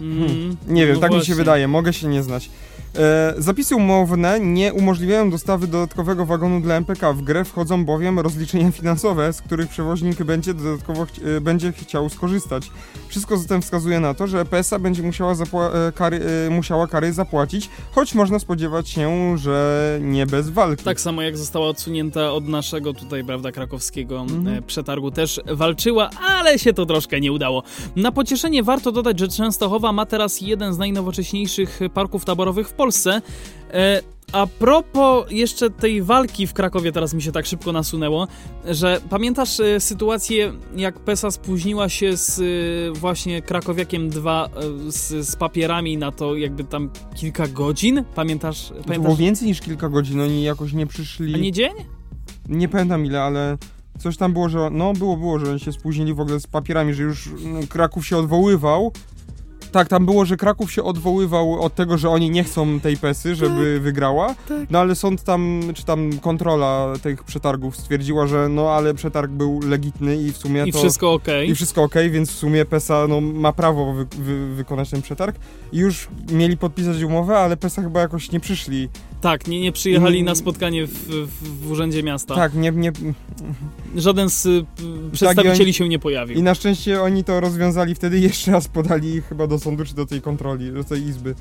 Mm, 0.00 0.56
Nie 0.66 0.86
wiem, 0.86 0.94
no 0.94 1.00
tak 1.00 1.10
mi 1.10 1.14
się 1.14 1.18
właśnie. 1.18 1.34
wydaje, 1.34 1.68
mogę 1.68 1.92
się 1.92 2.08
nie 2.08 2.22
znać. 2.22 2.50
E, 2.98 3.34
zapisy 3.38 3.76
umowne 3.76 4.40
nie 4.40 4.72
umożliwiają 4.74 5.30
dostawy 5.30 5.66
dodatkowego 5.66 6.26
wagonu 6.26 6.60
dla 6.60 6.74
MPK. 6.74 7.12
W 7.12 7.22
grę 7.22 7.44
wchodzą 7.44 7.84
bowiem 7.84 8.18
rozliczenia 8.18 8.72
finansowe, 8.72 9.32
z 9.32 9.42
których 9.42 9.68
przewoźnik 9.68 10.22
będzie 10.24 10.54
dodatkowo 10.54 11.06
e, 11.36 11.40
będzie 11.40 11.72
chciał 11.72 12.08
skorzystać. 12.08 12.70
Wszystko 13.08 13.36
zatem 13.36 13.62
wskazuje 13.62 14.00
na 14.00 14.14
to, 14.14 14.26
że 14.26 14.44
PSA 14.44 14.78
będzie 14.78 15.02
musiała, 15.02 15.32
e, 15.32 15.92
kary, 15.92 16.20
musiała 16.50 16.86
kary 16.86 17.12
zapłacić, 17.12 17.70
choć 17.92 18.14
można 18.14 18.38
spodziewać 18.38 18.88
się, 18.88 19.38
że 19.38 19.98
nie 20.02 20.26
bez 20.26 20.50
walki. 20.50 20.84
Tak 20.84 21.00
samo 21.00 21.22
jak 21.22 21.36
została 21.36 21.68
odsunięta 21.68 22.32
od 22.32 22.48
naszego 22.48 22.92
tutaj, 22.94 23.24
prawda, 23.24 23.52
krakowskiego 23.52 24.20
Mhm. 24.20 24.62
przetargu 24.62 25.10
też 25.10 25.40
walczyła, 25.46 26.10
ale 26.28 26.58
się 26.58 26.72
to 26.72 26.86
troszkę 26.86 27.20
nie 27.20 27.32
udało. 27.32 27.62
Na 27.96 28.12
pocieszenie 28.12 28.62
warto 28.62 28.92
dodać, 28.92 29.18
że 29.20 29.28
Częstochowa 29.28 29.92
ma 29.92 30.06
teraz 30.06 30.40
jeden 30.40 30.74
z 30.74 30.78
najnowocześniejszych 30.78 31.80
parków 31.94 32.24
taborowych 32.24 32.68
w 32.68 32.72
Polsce. 32.72 32.85
E, 33.72 34.02
a 34.32 34.46
propos 34.46 35.26
jeszcze 35.30 35.70
tej 35.70 36.02
walki 36.02 36.46
w 36.46 36.52
Krakowie, 36.52 36.92
teraz 36.92 37.14
mi 37.14 37.22
się 37.22 37.32
tak 37.32 37.46
szybko 37.46 37.72
nasunęło, 37.72 38.28
że 38.64 39.00
pamiętasz 39.10 39.60
e, 39.60 39.80
sytuację, 39.80 40.52
jak 40.76 40.98
PESA 40.98 41.30
spóźniła 41.30 41.88
się 41.88 42.16
z 42.16 42.40
e, 42.40 42.98
właśnie 42.98 43.42
Krakowiakiem 43.42 44.10
2 44.10 44.46
e, 44.46 44.50
z, 44.92 45.28
z 45.28 45.36
papierami 45.36 45.96
na 45.98 46.12
to 46.12 46.36
jakby 46.36 46.64
tam 46.64 46.90
kilka 47.14 47.48
godzin? 47.48 48.04
Pamiętasz? 48.14 48.68
To 48.68 48.74
pamiętasz? 48.74 48.98
było 48.98 49.16
więcej 49.16 49.48
niż 49.48 49.60
kilka 49.60 49.88
godzin, 49.88 50.20
oni 50.20 50.42
jakoś 50.42 50.72
nie 50.72 50.86
przyszli. 50.86 51.34
A 51.34 51.38
nie 51.38 51.52
dzień? 51.52 51.72
Nie 52.48 52.68
pamiętam 52.68 53.06
ile, 53.06 53.22
ale 53.22 53.58
coś 53.98 54.16
tam 54.16 54.32
było, 54.32 54.48
że. 54.48 54.70
No, 54.70 54.92
było, 54.92 55.16
było, 55.16 55.38
że 55.38 55.60
się 55.60 55.72
spóźnili 55.72 56.14
w 56.14 56.20
ogóle 56.20 56.40
z 56.40 56.46
papierami, 56.46 56.94
że 56.94 57.02
już 57.02 57.28
Kraków 57.68 58.06
się 58.06 58.16
odwoływał. 58.16 58.92
Tak, 59.76 59.88
tam 59.88 60.06
było, 60.06 60.24
że 60.24 60.36
Kraków 60.36 60.72
się 60.72 60.82
odwoływał 60.82 61.62
od 61.62 61.74
tego, 61.74 61.98
że 61.98 62.10
oni 62.10 62.30
nie 62.30 62.44
chcą 62.44 62.80
tej 62.80 62.96
pesy, 62.96 63.34
żeby 63.34 63.80
wygrała. 63.80 64.34
tak. 64.48 64.70
No 64.70 64.78
ale 64.78 64.94
sąd 64.94 65.22
tam, 65.22 65.62
czy 65.74 65.84
tam 65.84 66.18
kontrola 66.18 66.92
tych 67.02 67.24
przetargów 67.24 67.76
stwierdziła, 67.76 68.26
że 68.26 68.48
no 68.48 68.70
ale 68.70 68.94
przetarg 68.94 69.30
był 69.30 69.60
legitny 69.68 70.16
i 70.16 70.32
w 70.32 70.36
sumie 70.36 70.64
I 70.66 70.72
to. 70.72 70.78
wszystko 70.78 71.12
okej. 71.12 71.50
I 71.50 71.54
wszystko 71.54 71.82
ok, 71.82 71.94
więc 72.10 72.30
w 72.30 72.34
sumie 72.34 72.64
PESA 72.64 73.06
no, 73.08 73.20
ma 73.20 73.52
prawo 73.52 73.92
wy, 73.92 74.06
wy, 74.18 74.54
wykonać 74.54 74.90
ten 74.90 75.02
przetarg. 75.02 75.36
I 75.72 75.78
już 75.78 76.08
mieli 76.32 76.56
podpisać 76.56 77.02
umowę, 77.02 77.38
ale 77.38 77.56
PESA 77.56 77.82
chyba 77.82 78.00
jakoś 78.00 78.32
nie 78.32 78.40
przyszli. 78.40 78.88
Tak, 79.20 79.46
nie, 79.48 79.60
nie 79.60 79.72
przyjechali 79.72 80.18
I- 80.18 80.22
na 80.22 80.34
spotkanie 80.34 80.86
w, 80.86 81.08
w, 81.62 81.70
Urzędzie 81.70 82.02
Miasta. 82.02 82.34
Tak, 82.34 82.54
nie, 82.54 82.70
nie, 82.70 82.92
Żaden 83.96 84.30
z 84.30 84.46
y, 84.46 84.64
przedstawicieli 85.12 85.72
się 85.72 85.88
nie 85.88 85.98
pojawił. 85.98 86.38
I 86.38 86.42
na 86.42 86.54
szczęście 86.54 87.02
oni 87.02 87.24
to 87.24 87.40
rozwiązali 87.40 87.94
wtedy 87.94 88.18
i 88.18 88.22
jeszcze 88.30 88.50
raz 88.52 88.68
podali 88.68 89.20
chyba 89.22 89.46
do 89.46 89.58
sądu, 89.58 89.84
czy 89.84 89.94
do 89.94 90.06
tej 90.06 90.20
kontroli, 90.20 90.72
do 90.72 90.84
tej 90.84 91.02
izby. 91.02 91.34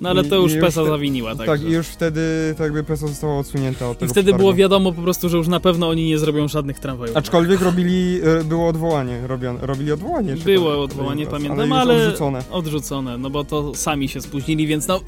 No 0.00 0.08
ale 0.08 0.22
I- 0.22 0.28
to 0.28 0.36
już 0.36 0.52
i 0.52 0.54
już 0.54 0.64
PESA 0.64 0.82
te- 0.82 0.88
zawiniła, 0.88 1.36
Tak, 1.36 1.46
także. 1.46 1.68
i 1.68 1.72
już 1.72 1.86
wtedy 1.86 2.20
tak 2.58 2.64
jakby 2.64 2.84
PESA 2.84 3.06
została 3.06 3.38
odsunięta 3.38 3.88
od 3.90 3.96
I 3.96 4.00
tego 4.00 4.12
wtedy 4.12 4.24
przetargu. 4.24 4.38
było 4.42 4.54
wiadomo 4.54 4.92
po 4.92 5.02
prostu, 5.02 5.28
że 5.28 5.36
już 5.36 5.48
na 5.48 5.60
pewno 5.60 5.88
oni 5.88 6.04
nie 6.06 6.18
zrobią 6.18 6.48
żadnych 6.48 6.78
tramwajów. 6.78 7.16
Aczkolwiek 7.16 7.60
robili, 7.60 8.20
e, 8.40 8.44
było 8.44 8.68
odwołanie 8.68 9.26
robione, 9.26 9.58
robili 9.66 9.92
odwołanie. 9.92 10.36
Było 10.36 10.70
tak, 10.70 10.78
odwołanie, 10.80 11.24
raz, 11.24 11.32
pamiętam, 11.32 11.72
ale... 11.72 11.92
ale- 11.94 12.06
odrzucone. 12.06 12.42
Odrzucone, 12.50 13.18
no 13.18 13.30
bo 13.30 13.44
to 13.44 13.74
sami 13.74 14.08
się 14.08 14.20
spóźnili, 14.20 14.66
więc 14.66 14.86
no, 14.88 15.00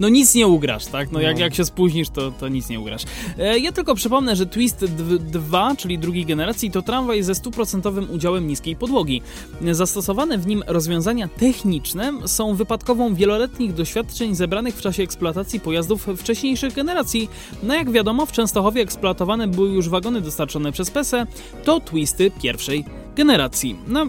no 0.00 0.08
nic 0.08 0.34
nie 0.34 0.46
ugrasz, 0.46 0.86
tak? 0.86 1.12
No 1.12 1.20
jak, 1.20 1.34
No. 1.36 1.40
jak 1.40 1.54
się 1.54 1.64
spóźnisz, 1.74 2.08
to, 2.08 2.30
to 2.30 2.48
nic 2.48 2.68
nie 2.68 2.80
ugrasz. 2.80 3.02
E, 3.38 3.58
ja 3.58 3.72
tylko 3.72 3.94
przypomnę, 3.94 4.36
że 4.36 4.46
Twist 4.46 4.84
2, 4.84 5.76
czyli 5.76 5.98
drugiej 5.98 6.26
generacji, 6.26 6.70
to 6.70 6.82
tramwaj 6.82 7.22
ze 7.22 7.34
stuprocentowym 7.34 8.10
udziałem 8.10 8.46
niskiej 8.46 8.76
podłogi. 8.76 9.22
Zastosowane 9.70 10.38
w 10.38 10.46
nim 10.46 10.62
rozwiązania 10.66 11.28
techniczne 11.28 12.12
są 12.26 12.54
wypadkową 12.54 13.14
wieloletnich 13.14 13.74
doświadczeń 13.74 14.34
zebranych 14.34 14.74
w 14.74 14.80
czasie 14.80 15.02
eksploatacji 15.02 15.60
pojazdów 15.60 16.06
wcześniejszych 16.16 16.74
generacji. 16.74 17.28
No 17.62 17.74
jak 17.74 17.90
wiadomo, 17.90 18.26
w 18.26 18.32
Częstochowie 18.32 18.82
eksploatowane 18.82 19.48
były 19.48 19.68
już 19.68 19.88
wagony 19.88 20.20
dostarczone 20.20 20.72
przez 20.72 20.90
PESE, 20.90 21.26
to 21.64 21.80
Twisty 21.80 22.30
pierwszej 22.42 23.03
generacji. 23.16 23.76
No, 23.88 24.06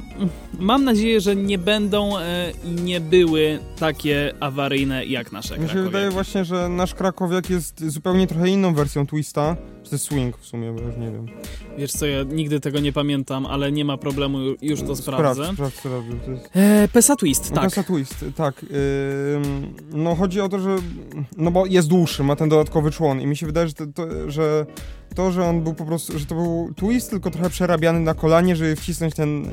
mam 0.60 0.84
nadzieję, 0.84 1.22
że 1.22 1.36
nie 1.36 1.58
będą 1.58 2.18
e, 2.18 2.52
i 2.66 2.70
nie 2.82 3.02
były 3.02 3.60
takie 3.80 4.34
awaryjne 4.40 5.06
jak 5.06 5.32
nasze 5.32 5.50
Mi 5.54 5.60
się 5.62 5.66
krakowiaki. 5.66 5.86
wydaje 5.92 6.10
właśnie, 6.12 6.46
że 6.46 6.70
nasz 6.70 6.94
Krakowiak 6.94 7.50
jest 7.50 7.84
zupełnie 7.90 8.28
trochę 8.28 8.50
inną 8.50 8.74
wersją 8.74 9.08
Twista. 9.08 9.56
Czy 9.84 9.90
to 9.90 9.96
jest 9.96 10.06
swing 10.06 10.38
w 10.38 10.46
sumie, 10.46 10.72
bo 10.72 10.82
już 10.82 10.96
nie 10.98 11.12
wiem. 11.12 11.26
Wiesz 11.78 11.92
co, 11.92 12.06
ja 12.06 12.24
nigdy 12.24 12.60
tego 12.60 12.80
nie 12.80 12.94
pamiętam, 12.94 13.46
ale 13.46 13.72
nie 13.72 13.86
ma 13.86 13.98
problemu, 13.98 14.38
ju- 14.38 14.56
już 14.62 14.82
to 14.82 14.96
sprawdzę. 14.96 15.54
Sprawdź, 15.54 15.76
sprawdź. 15.76 16.06
To 16.26 16.32
jest... 16.32 16.50
E, 16.56 16.88
PESA 16.94 17.16
Twist, 17.16 17.54
tak. 17.54 17.64
Tessa 17.64 17.84
Twist, 17.84 18.26
tak. 18.36 18.66
No 19.94 20.16
chodzi 20.16 20.42
o 20.42 20.50
to, 20.50 20.60
że. 20.60 20.76
No 21.38 21.52
bo 21.52 21.66
jest 21.66 21.88
dłuższy, 21.88 22.24
ma 22.24 22.36
ten 22.36 22.50
dodatkowy 22.50 22.92
człon 22.92 23.22
i 23.22 23.28
mi 23.28 23.38
się 23.38 23.46
wydaje, 23.46 23.68
że 23.68 23.74
to, 23.74 23.86
to, 23.88 24.32
że, 24.32 24.66
to, 25.16 25.32
że 25.32 25.46
on 25.46 25.64
był 25.64 25.74
po 25.74 25.86
prostu. 25.86 26.20
że 26.20 26.26
to 26.26 26.36
był 26.36 26.74
twist, 26.76 27.10
tylko 27.10 27.32
trochę 27.32 27.50
przerabiany 27.50 28.00
na 28.00 28.14
kolanie, 28.14 28.56
żeby 28.56 28.76
wcisnąć 28.76 29.16
ten 29.16 29.52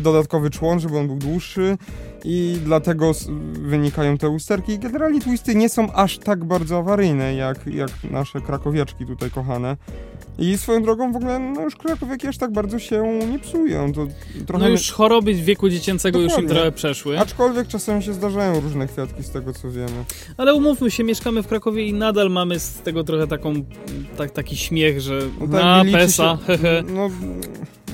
dodatkowy 0.00 0.50
człon, 0.50 0.80
żeby 0.80 0.98
on 0.98 1.06
był 1.06 1.16
dłuższy 1.16 1.78
i 2.24 2.58
dlatego 2.64 3.12
wynikają 3.52 4.18
te 4.18 4.28
usterki. 4.28 4.78
Generalnie 4.78 5.20
twisty 5.20 5.54
nie 5.54 5.68
są 5.68 5.92
aż 5.92 6.18
tak 6.18 6.44
bardzo 6.44 6.78
awaryjne, 6.78 7.34
jak, 7.34 7.66
jak 7.66 7.90
nasze 8.10 8.40
krakowiaczki 8.40 9.06
tutaj 9.06 9.30
kochane. 9.30 9.76
I 10.38 10.58
swoją 10.58 10.82
drogą 10.82 11.12
w 11.12 11.16
ogóle, 11.16 11.38
no 11.38 11.62
już 11.62 11.76
krakowiaki 11.76 12.26
aż 12.28 12.38
tak 12.38 12.52
bardzo 12.52 12.78
się 12.78 13.18
nie 13.32 13.38
psują. 13.38 13.92
To 13.92 14.06
trochę 14.46 14.64
No 14.64 14.70
już 14.70 14.90
choroby 14.90 15.34
wieku 15.34 15.68
dziecięcego 15.68 16.18
już 16.18 16.24
im 16.24 16.30
Dokładnie. 16.30 16.54
trochę 16.54 16.72
przeszły. 16.72 17.18
Aczkolwiek 17.18 17.68
czasem 17.68 18.02
się 18.02 18.12
zdarzają 18.14 18.60
różne 18.60 18.86
kwiatki 18.86 19.22
z 19.22 19.30
tego 19.30 19.52
co 19.52 19.70
wiemy. 19.70 20.04
Ale 20.36 20.54
umówmy 20.54 20.90
się, 20.90 21.04
mieszkamy 21.04 21.42
w 21.42 21.46
Krakowie 21.46 21.86
i 21.86 21.92
nadal 21.92 22.30
mamy 22.30 22.58
z 22.60 22.74
tego 22.74 23.04
trochę 23.04 23.26
taką, 23.26 23.52
tak, 24.16 24.30
taki 24.30 24.56
śmiech, 24.56 25.00
że 25.00 25.18
No 25.40 25.46
na 25.46 25.82
liczy 25.82 25.98
PESA, 25.98 26.38
się, 26.46 26.82
no, 26.94 27.10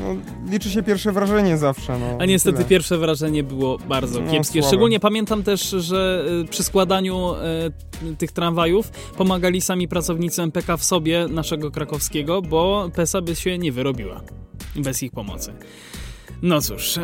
no, 0.00 0.16
liczy 0.52 0.70
się 0.70 0.82
pierwsze 0.82 1.12
wrażenie 1.12 1.56
zawsze. 1.58 1.98
No, 1.98 2.06
A 2.20 2.24
niestety 2.24 2.56
tyle. 2.56 2.68
pierwsze 2.68 2.98
wrażenie 2.98 3.42
było 3.42 3.78
bardzo 3.78 4.20
No, 4.20 4.30
kiepskie. 4.30 4.52
słabe. 4.62 4.68
Szczególnie 4.68 5.00
pamiętam 5.00 5.42
też, 5.42 5.70
że 5.70 6.24
y, 6.44 6.48
przy 6.48 6.62
składaniu 6.62 7.34
y, 8.12 8.16
tych 8.16 8.32
tramwajów 8.32 8.90
pomagali 9.16 9.60
sami 9.60 9.88
pracownicy 9.88 10.42
MPK 10.42 10.76
w 10.76 10.84
sobie 10.84 11.26
naszego 11.28 11.70
krakowskiego, 11.70 12.42
bo 12.42 12.90
PESA 12.94 13.20
by 13.22 13.36
się 13.36 13.58
nie 13.58 13.72
wyrobiła 13.72 14.20
bez 14.76 15.02
ich 15.02 15.12
pomocy. 15.12 15.52
No 16.42 16.60
cóż, 16.60 16.94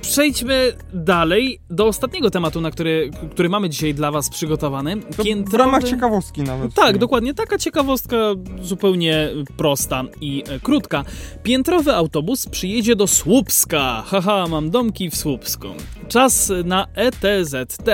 przejdźmy 0.00 0.72
dalej 0.94 1.60
do 1.70 1.86
ostatniego 1.86 2.30
tematu, 2.30 2.60
na 2.60 2.70
który, 2.70 3.10
który 3.30 3.48
mamy 3.48 3.68
dzisiaj 3.70 3.94
dla 3.94 4.10
Was 4.10 4.30
przygotowany. 4.30 4.96
To 4.96 5.22
w 5.22 5.26
Piętrowy- 5.26 5.56
ramach 5.58 5.84
ciekawostki 5.84 6.42
nawet. 6.42 6.74
tak, 6.74 6.98
dokładnie. 6.98 7.34
Taka 7.34 7.58
ciekawostka 7.58 8.16
zupełnie 8.62 9.28
prosta 9.56 10.02
i 10.20 10.44
e, 10.48 10.60
krótka. 10.60 11.04
Piętrowy 11.42 11.94
autobus 11.94 12.46
przyjedzie 12.46 12.96
do 12.96 13.06
Słupska. 13.06 14.02
Haha, 14.06 14.46
mam 14.50 14.70
domki 14.70 15.10
w 15.10 15.16
Słupsku. 15.16 15.66
Czas 16.08 16.52
na 16.64 16.86
ETZT. 16.94 17.86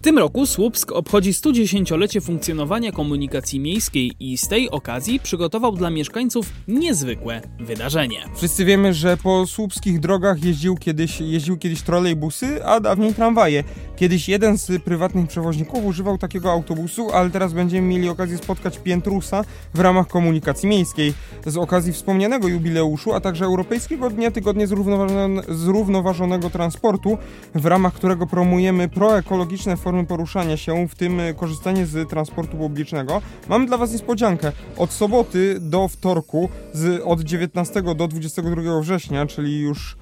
W 0.00 0.02
tym 0.02 0.18
roku 0.18 0.46
Słupsk 0.46 0.92
obchodzi 0.92 1.32
110-lecie 1.32 2.20
funkcjonowania 2.20 2.92
komunikacji 2.92 3.60
miejskiej 3.60 4.12
i 4.20 4.38
z 4.38 4.48
tej 4.48 4.70
okazji 4.70 5.20
przygotował 5.20 5.72
dla 5.72 5.90
mieszkańców 5.90 6.52
niezwykłe 6.68 7.42
wydarzenie. 7.58 8.16
Wszyscy 8.34 8.64
wiemy, 8.64 8.94
że 8.94 9.16
po 9.16 9.46
słupskich 9.46 10.00
drogach 10.00 10.44
jeździł 10.44 10.76
kiedyś, 10.76 11.20
jeździł 11.20 11.58
kiedyś 11.58 11.82
trolejbusy, 11.82 12.64
a 12.64 12.80
dawniej 12.80 13.14
tramwaje. 13.14 13.64
Kiedyś 13.96 14.28
jeden 14.28 14.58
z 14.58 14.82
prywatnych 14.82 15.28
przewoźników 15.28 15.84
używał 15.84 16.18
takiego 16.18 16.52
autobusu, 16.52 17.10
ale 17.10 17.30
teraz 17.30 17.52
będziemy 17.52 17.88
mieli 17.88 18.08
okazję 18.08 18.38
spotkać 18.38 18.78
Piętrusa 18.78 19.44
w 19.74 19.80
ramach 19.80 20.06
komunikacji 20.06 20.68
miejskiej. 20.68 21.14
Z 21.46 21.56
okazji 21.56 21.92
wspomnianego 21.92 22.48
jubileuszu, 22.48 23.12
a 23.12 23.20
także 23.20 23.44
Europejskiego 23.44 24.10
Dnia 24.10 24.30
Zrównoważone, 24.64 25.42
Zrównoważonego 25.48 26.50
Transportu, 26.50 27.18
w 27.54 27.66
ramach 27.66 27.94
którego 27.94 28.26
promujemy 28.26 28.88
proekologiczne 28.88 29.76
formy 29.76 29.89
poruszania 30.06 30.56
się, 30.56 30.88
w 30.88 30.94
tym 30.94 31.20
y, 31.20 31.34
korzystanie 31.34 31.86
z 31.86 32.08
transportu 32.10 32.56
publicznego, 32.56 33.22
mamy 33.48 33.66
dla 33.66 33.76
Was 33.76 33.92
niespodziankę. 33.92 34.52
Od 34.76 34.92
soboty 34.92 35.56
do 35.60 35.88
wtorku, 35.88 36.48
z, 36.72 37.02
od 37.04 37.20
19 37.20 37.82
do 37.82 38.08
22 38.08 38.80
września, 38.80 39.26
czyli 39.26 39.60
już 39.60 39.96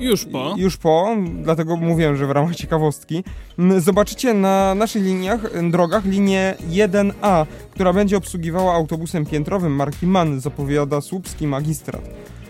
Już 0.00 0.24
po. 0.24 0.54
już 0.56 0.76
po, 0.76 1.16
dlatego 1.42 1.76
mówiłem, 1.76 2.16
że 2.16 2.26
w 2.26 2.30
ramach 2.30 2.56
ciekawostki, 2.56 3.24
m, 3.58 3.80
zobaczycie 3.80 4.34
na 4.34 4.74
naszych 4.74 5.02
liniach, 5.02 5.70
drogach 5.70 6.04
linię 6.04 6.54
1A, 6.70 7.46
która 7.70 7.92
będzie 7.92 8.16
obsługiwała 8.16 8.74
autobusem 8.74 9.26
piętrowym 9.26 9.72
marki 9.72 10.06
MAN, 10.06 10.40
zapowiada 10.40 11.00
słupski 11.00 11.46
magistrat. 11.46 12.02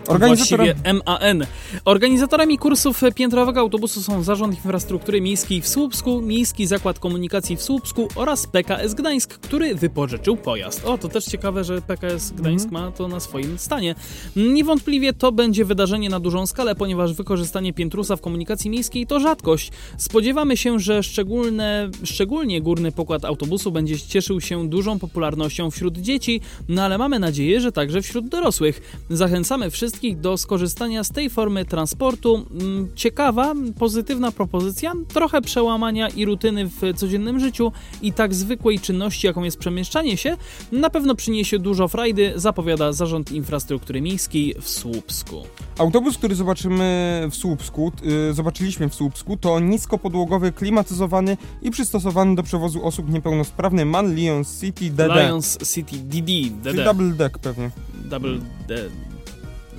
Organizatorem... 0.07 0.67
Właściwie 0.67 0.93
MAN. 0.93 1.45
Organizatorami 1.85 2.57
kursów 2.57 3.01
piętrowego 3.15 3.59
autobusu 3.59 4.01
są 4.01 4.23
Zarząd 4.23 4.55
Infrastruktury 4.55 5.21
Miejskiej 5.21 5.61
w 5.61 5.67
Słupsku, 5.67 6.21
Miejski 6.21 6.67
Zakład 6.67 6.99
Komunikacji 6.99 7.55
w 7.55 7.61
Słupsku 7.61 8.07
oraz 8.15 8.47
PKS 8.47 8.93
Gdańsk, 8.93 9.33
który 9.39 9.75
wypożyczył 9.75 10.37
pojazd. 10.37 10.85
O, 10.85 10.97
to 10.97 11.09
też 11.09 11.25
ciekawe, 11.25 11.63
że 11.63 11.81
PKS 11.81 12.31
Gdańsk 12.31 12.65
Mhm. 12.65 12.83
ma 12.83 12.91
to 12.91 13.07
na 13.07 13.19
swoim 13.19 13.57
stanie. 13.57 13.95
Niewątpliwie 14.35 15.13
to 15.13 15.31
będzie 15.31 15.65
wydarzenie 15.65 16.09
na 16.09 16.19
dużą 16.19 16.45
skalę, 16.45 16.75
ponieważ 16.75 17.13
wykorzystanie 17.13 17.73
piętrusa 17.73 18.15
w 18.15 18.21
komunikacji 18.21 18.69
miejskiej 18.69 19.07
to 19.07 19.19
rzadkość. 19.19 19.71
Spodziewamy 19.97 20.57
się, 20.57 20.79
że 20.79 21.03
szczególne, 21.03 21.89
szczególnie 22.03 22.61
górny 22.61 22.91
pokład 22.91 23.25
autobusu 23.25 23.71
będzie 23.71 23.99
cieszył 23.99 24.41
się 24.41 24.69
dużą 24.69 24.99
popularnością 24.99 25.71
wśród 25.71 25.97
dzieci, 25.97 26.41
no 26.69 26.83
ale 26.83 26.97
mamy 26.97 27.19
nadzieję, 27.19 27.61
że 27.61 27.71
także 27.71 28.01
wśród 28.01 28.27
dorosłych. 28.27 28.81
Zachęcamy 29.09 29.69
wszystkich 29.69 29.90
do 30.15 30.37
skorzystania 30.37 31.03
z 31.03 31.09
tej 31.09 31.29
formy 31.29 31.65
transportu. 31.65 32.45
Mm, 32.51 32.87
Ciekawa, 32.95 33.53
pozytywna 33.79 34.31
propozycja, 34.31 34.93
trochę 35.13 35.41
przełamania 35.41 36.09
i 36.09 36.25
rutyny 36.25 36.65
w 36.65 36.93
codziennym 36.95 37.39
życiu 37.39 37.71
i 38.01 38.13
tak 38.13 38.33
zwykłej 38.33 38.79
czynności, 38.79 39.27
jaką 39.27 39.43
jest 39.43 39.57
przemieszczanie 39.57 40.17
się, 40.17 40.37
na 40.71 40.89
pewno 40.89 41.15
przyniesie 41.15 41.59
dużo 41.59 41.87
frajdy, 41.87 42.33
zapowiada 42.35 42.93
Zarząd 42.93 43.31
Infrastruktury 43.31 44.01
Miejskiej 44.01 44.55
w 44.61 44.69
Słupsku. 44.69 45.43
Autobus, 45.77 46.17
który 46.17 46.35
zobaczymy 46.35 47.27
w 47.31 47.35
Słupsku, 47.35 47.91
y, 48.29 48.33
zobaczyliśmy 48.33 48.89
w 48.89 48.95
Słupsku, 48.95 49.37
to 49.37 49.59
niskopodłogowy, 49.59 50.51
klimatyzowany 50.51 51.37
i 51.61 51.71
przystosowany 51.71 52.35
do 52.35 52.43
przewozu 52.43 52.85
osób 52.85 53.09
niepełnosprawny 53.09 53.85
MAN 53.85 54.15
Lions 54.15 54.59
City 54.61 54.89
DD. 54.89 55.07
Lions 55.07 55.57
City 55.73 55.95
DD, 55.97 56.31
DD. 56.63 56.83
double 56.83 57.11
deck 57.11 57.39
pewnie. 57.39 57.71
Double 58.09 58.39
D. 58.67 58.89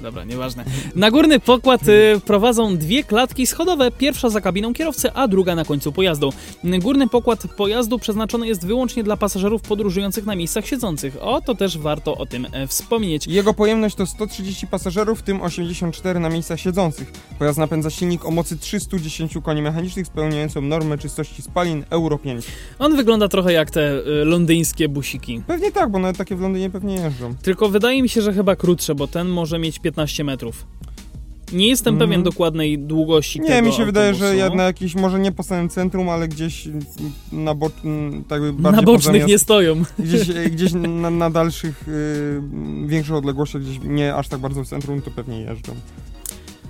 Dobra, 0.02 0.24
nieważne. 0.24 0.64
Na 0.94 1.10
górny 1.10 1.40
pokład 1.40 1.88
y, 1.88 2.20
prowadzą 2.26 2.76
dwie 2.76 3.04
klatki 3.04 3.46
schodowe, 3.46 3.90
pierwsza 3.90 4.30
za 4.30 4.40
kabiną 4.40 4.74
kierowcy, 4.74 5.12
a 5.12 5.28
druga 5.28 5.54
na 5.54 5.64
końcu 5.64 5.92
pojazdu. 5.92 6.32
Górny 6.64 7.08
pokład 7.08 7.42
pojazdu 7.56 7.98
przeznaczony 7.98 8.46
jest 8.46 8.66
wyłącznie 8.66 9.04
dla 9.04 9.16
pasażerów 9.16 9.62
podróżujących 9.62 10.26
na 10.26 10.34
miejscach 10.36 10.66
siedzących. 10.66 11.16
O, 11.20 11.40
to 11.40 11.54
też 11.54 11.78
warto 11.78 12.16
o 12.16 12.26
tym 12.26 12.46
e, 12.52 12.66
wspomnieć. 12.66 13.26
Jego 13.26 13.54
pojemność 13.54 13.94
to 13.94 14.06
130 14.06 14.66
pasażerów, 14.66 15.20
w 15.20 15.22
tym 15.22 15.42
84 15.42 16.20
na 16.20 16.28
miejscach 16.28 16.60
siedzących. 16.60 17.12
Pojazd 17.38 17.58
napędza 17.58 17.90
silnik 17.90 18.24
o 18.24 18.30
mocy 18.30 18.58
310 18.58 19.34
koni 19.42 19.62
mechanicznych 19.62 20.06
spełniającą 20.06 20.60
normę 20.60 20.98
czystości 20.98 21.42
spalin 21.42 21.84
Euro 21.90 22.18
5. 22.18 22.44
On 22.78 22.96
wygląda 22.96 23.28
trochę 23.28 23.52
jak 23.52 23.70
te 23.70 23.98
y, 23.98 24.24
londyńskie 24.24 24.88
busiki. 24.88 25.42
Pewnie 25.46 25.72
tak, 25.72 25.90
bo 25.90 25.98
nawet 25.98 26.16
takie 26.16 26.36
w 26.36 26.40
Londynie 26.40 26.70
pewnie 26.70 26.94
jeżdżą. 26.94 27.34
Tylko 27.42 27.68
wydaje 27.68 28.02
mi 28.02 28.08
się, 28.08 28.22
że 28.22 28.32
chyba 28.32 28.56
krótsze, 28.56 28.94
bo 28.94 29.06
ten 29.06 29.28
może 29.28 29.58
mieć 29.58 29.78
15 29.78 29.91
metrów. 30.24 30.66
Nie 31.52 31.68
jestem 31.68 31.94
Mhm. 31.94 32.10
pewien 32.10 32.22
dokładnej 32.22 32.78
długości 32.78 33.40
Nie, 33.40 33.48
tego 33.48 33.66
mi 33.68 33.72
się 33.74 33.84
wydaje, 33.84 34.14
że 34.14 34.24
autobusu. 34.24 34.50
ja 34.50 34.56
na 34.56 34.62
jakiś, 34.62 34.94
może 34.94 35.20
nie 35.20 35.32
po 35.32 35.42
samym 35.42 35.68
centrum, 35.68 36.08
ale 36.08 36.28
gdzieś 36.28 36.68
na, 37.32 37.54
bo, 37.54 37.70
tak 38.28 38.42
Na 38.58 38.82
bocznych 38.82 39.26
nie 39.26 39.38
stoją. 39.38 39.82
Gdzieś, 39.98 40.28
gdzieś 40.54 40.72
na, 40.72 41.10
na 41.10 41.30
dalszych, 41.30 41.88
y, 41.88 42.42
większych 42.86 43.14
odległościach, 43.14 43.62
gdzieś 43.62 43.80
nie 43.84 44.14
aż 44.14 44.28
tak 44.28 44.40
bardzo 44.40 44.64
w 44.64 44.68
centrum, 44.68 45.02
to 45.02 45.10
pewnie 45.10 45.40
jeżdżą. 45.40 45.74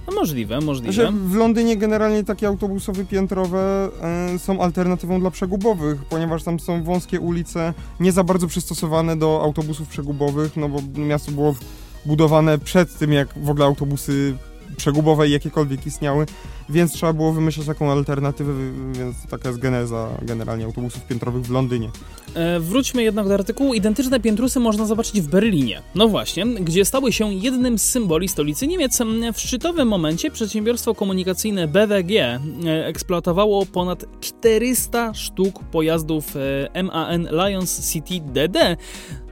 No 0.06 0.14
możliwe, 0.14 0.60
możliwe. 0.60 0.92
Że 0.92 1.12
w 1.12 1.34
Londynie 1.34 1.76
generalnie 1.76 2.24
takie 2.24 2.48
autobusy 2.48 2.92
wypiętrowe 2.92 3.88
e, 4.34 4.38
są 4.38 4.60
alternatywą 4.60 5.20
dla 5.20 5.30
przegubowych, 5.30 6.04
ponieważ 6.04 6.42
tam 6.42 6.60
są 6.60 6.82
wąskie 6.82 7.20
ulice, 7.20 7.74
nie 8.00 8.12
za 8.12 8.24
bardzo 8.24 8.46
przystosowane 8.46 9.16
do 9.16 9.40
autobusów 9.42 9.88
przegubowych, 9.88 10.56
no 10.56 10.68
bo 10.68 10.78
miasto 10.96 11.32
było 11.32 11.54
budowane 12.07 12.59
przed 12.59 12.98
tym, 12.98 13.12
jak 13.12 13.28
w 13.36 13.50
ogóle 13.50 13.64
autobusy 13.66 14.34
przegubowe 14.76 15.28
jakiekolwiek 15.28 15.86
istniały, 15.86 16.26
więc 16.68 16.92
trzeba 16.92 17.12
było 17.12 17.32
wymyśleć 17.32 17.66
taką 17.66 17.90
alternatywę, 17.90 18.53
więc 18.92 19.16
taka 19.30 19.48
jest 19.48 19.61
geneza 19.61 20.09
generalnie 20.22 20.64
autobusów 20.64 21.07
piętrowych 21.07 21.42
w 21.42 21.50
Londynie. 21.50 21.90
E, 22.34 22.61
wróćmy 22.61 23.03
jednak 23.03 23.28
do 23.28 23.34
artykułu. 23.34 23.74
Identyczne 23.74 24.20
piętrusy 24.20 24.61
można 24.61 24.86
zobaczyć 24.86 25.20
w 25.20 25.28
Berlinie. 25.28 25.82
No 25.94 26.09
właśnie, 26.09 26.46
gdzie 26.46 26.84
stały 26.84 27.12
się 27.12 27.32
jednym 27.32 27.78
z 27.78 27.82
symboli 27.82 28.28
stolicy 28.28 28.66
Niemiec. 28.66 28.98
W 29.34 29.40
szczytowym 29.40 29.88
momencie 29.88 30.30
przedsiębiorstwo 30.30 30.94
komunikacyjne 30.94 31.68
BWG 31.68 32.12
e, 32.16 32.38
eksploatowało 32.86 33.66
ponad 33.66 34.05
400 34.20 35.14
sztuk 35.14 35.64
pojazdów 35.64 36.36
e, 36.74 36.82
MAN 36.82 37.28
Lions 37.30 37.92
City 37.92 38.20
DD. 38.20 38.76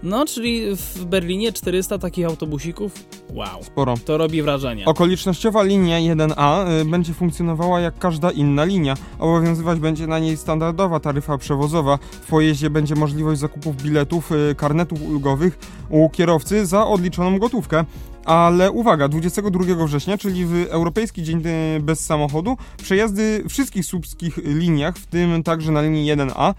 No, 0.03 0.27
czyli 0.27 0.77
w 0.77 1.05
Berlinie 1.05 1.53
400 1.53 1.99
takich 1.99 2.27
autobusików. 2.27 2.93
Wow. 3.35 3.63
Sporo. 3.63 3.95
To 4.05 4.19
robi 4.19 4.43
wrażenie. 4.43 4.85
Okolicznościowa 4.85 5.63
linia 5.63 5.99
1A 6.15 6.71
y, 6.81 6.85
będzie 6.85 7.15
funkcjonowała 7.15 7.81
jak 7.81 7.99
każda 7.99 8.31
inna 8.31 8.65
linia. 8.65 8.95
Obowiązywać 9.19 9.79
będzie 9.79 10.07
na 10.07 10.19
niej 10.19 10.37
standardowa 10.37 11.01
taryfa 11.01 11.39
przewozowa. 11.39 11.99
W 12.13 12.27
pojeździe 12.27 12.71
będzie 12.71 12.95
możliwość 12.95 13.41
zakupów 13.41 13.77
biletów, 13.83 14.33
y, 14.33 14.55
karnetów 14.55 15.03
ulgowych 15.03 15.59
u 15.91 16.11
kierowcy 16.11 16.67
za 16.67 16.87
odliczoną 16.87 17.39
gotówkę. 17.39 17.85
Ale 18.25 18.71
uwaga, 18.71 19.09
22 19.09 19.87
września, 19.87 20.19
czyli 20.19 20.47
w 20.47 20.67
Europejski 20.71 21.23
Dzień 21.23 21.43
y, 21.77 21.81
Bez 21.81 22.01
Samochodu, 22.07 22.57
przejazdy 22.83 23.45
wszystkich 23.49 23.87
słupskich 23.87 24.37
liniach, 24.37 24.97
w 24.97 25.07
tym 25.07 25.43
także 25.43 25.73
na 25.73 25.83
linii 25.83 26.13
1A, 26.13 26.51
s- 26.51 26.55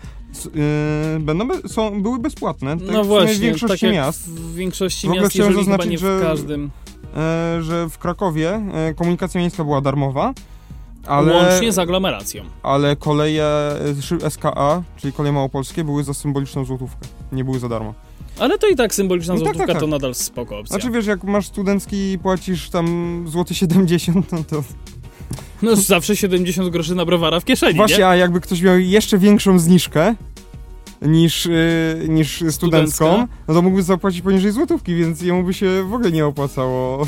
yy, 0.45 1.19
będą 1.19 1.47
be, 1.47 1.69
są, 1.69 2.01
były 2.01 2.19
bezpłatne. 2.19 2.77
Tak 2.79 2.91
no 2.91 3.03
właśnie, 3.03 3.35
w 3.35 3.39
większości 3.39 3.85
tak 3.85 3.93
miast. 3.95 4.29
w 4.29 4.55
większości 4.55 5.07
W 5.07 5.09
ogóle 5.09 5.21
miast, 5.23 5.33
chciałem 5.33 5.53
zaznaczyć, 5.53 5.99
że- 5.99 6.19
każdym. 6.21 6.69
E, 7.17 7.57
że 7.61 7.89
w 7.89 7.97
Krakowie 7.97 8.61
e, 8.73 8.93
komunikacja 8.93 9.41
miejska 9.41 9.63
była 9.63 9.81
darmowa, 9.81 10.33
ale, 11.07 11.33
Łącznie 11.33 11.71
z 11.71 11.79
aglomeracją. 11.79 12.43
ale 12.63 12.95
koleje 12.95 13.45
e, 14.21 14.29
SKA, 14.29 14.83
czyli 14.97 15.13
koleje 15.13 15.33
małopolskie, 15.33 15.83
były 15.83 16.03
za 16.03 16.13
symboliczną 16.13 16.65
złotówkę. 16.65 17.07
Nie 17.31 17.43
były 17.43 17.59
za 17.59 17.69
darmo. 17.69 17.93
Ale 18.39 18.57
to 18.57 18.67
i 18.67 18.75
tak 18.75 18.93
symboliczna 18.95 19.33
No 19.33 19.39
tak, 19.39 19.43
złotówka 19.45 19.67
tak, 19.67 19.75
tak. 19.75 19.81
to 19.81 19.87
nadal 19.87 20.15
spoko 20.15 20.59
opcja. 20.59 20.73
Znaczy 20.79 20.91
wiesz, 20.91 21.05
jak 21.05 21.23
masz 21.23 21.47
studencki 21.47 22.11
i 22.11 22.19
płacisz 22.19 22.69
tam 22.69 23.23
złoty 23.27 23.55
70, 23.55 24.31
no 24.31 24.43
to... 24.43 24.63
No 25.61 25.75
zawsze 25.75 26.15
70 26.15 26.69
groszy 26.69 26.95
na 26.95 27.05
browara 27.05 27.39
w 27.39 27.45
kieszeni, 27.45 27.73
Właśnie, 27.77 27.97
nie? 27.97 28.07
a 28.07 28.15
jakby 28.15 28.41
ktoś 28.41 28.61
miał 28.61 28.79
jeszcze 28.79 29.17
większą 29.17 29.59
zniżkę 29.59 30.15
niż, 31.01 31.45
y, 31.45 32.05
niż 32.09 32.43
studencką, 32.49 33.05
Studencka? 33.05 33.27
no 33.47 33.53
to 33.53 33.61
mógłby 33.61 33.83
zapłacić 33.83 34.21
poniżej 34.21 34.51
złotówki, 34.51 34.95
więc 34.95 35.21
jemu 35.21 35.43
by 35.43 35.53
się 35.53 35.83
w 35.89 35.93
ogóle 35.93 36.11
nie 36.11 36.25
opłacało. 36.25 37.07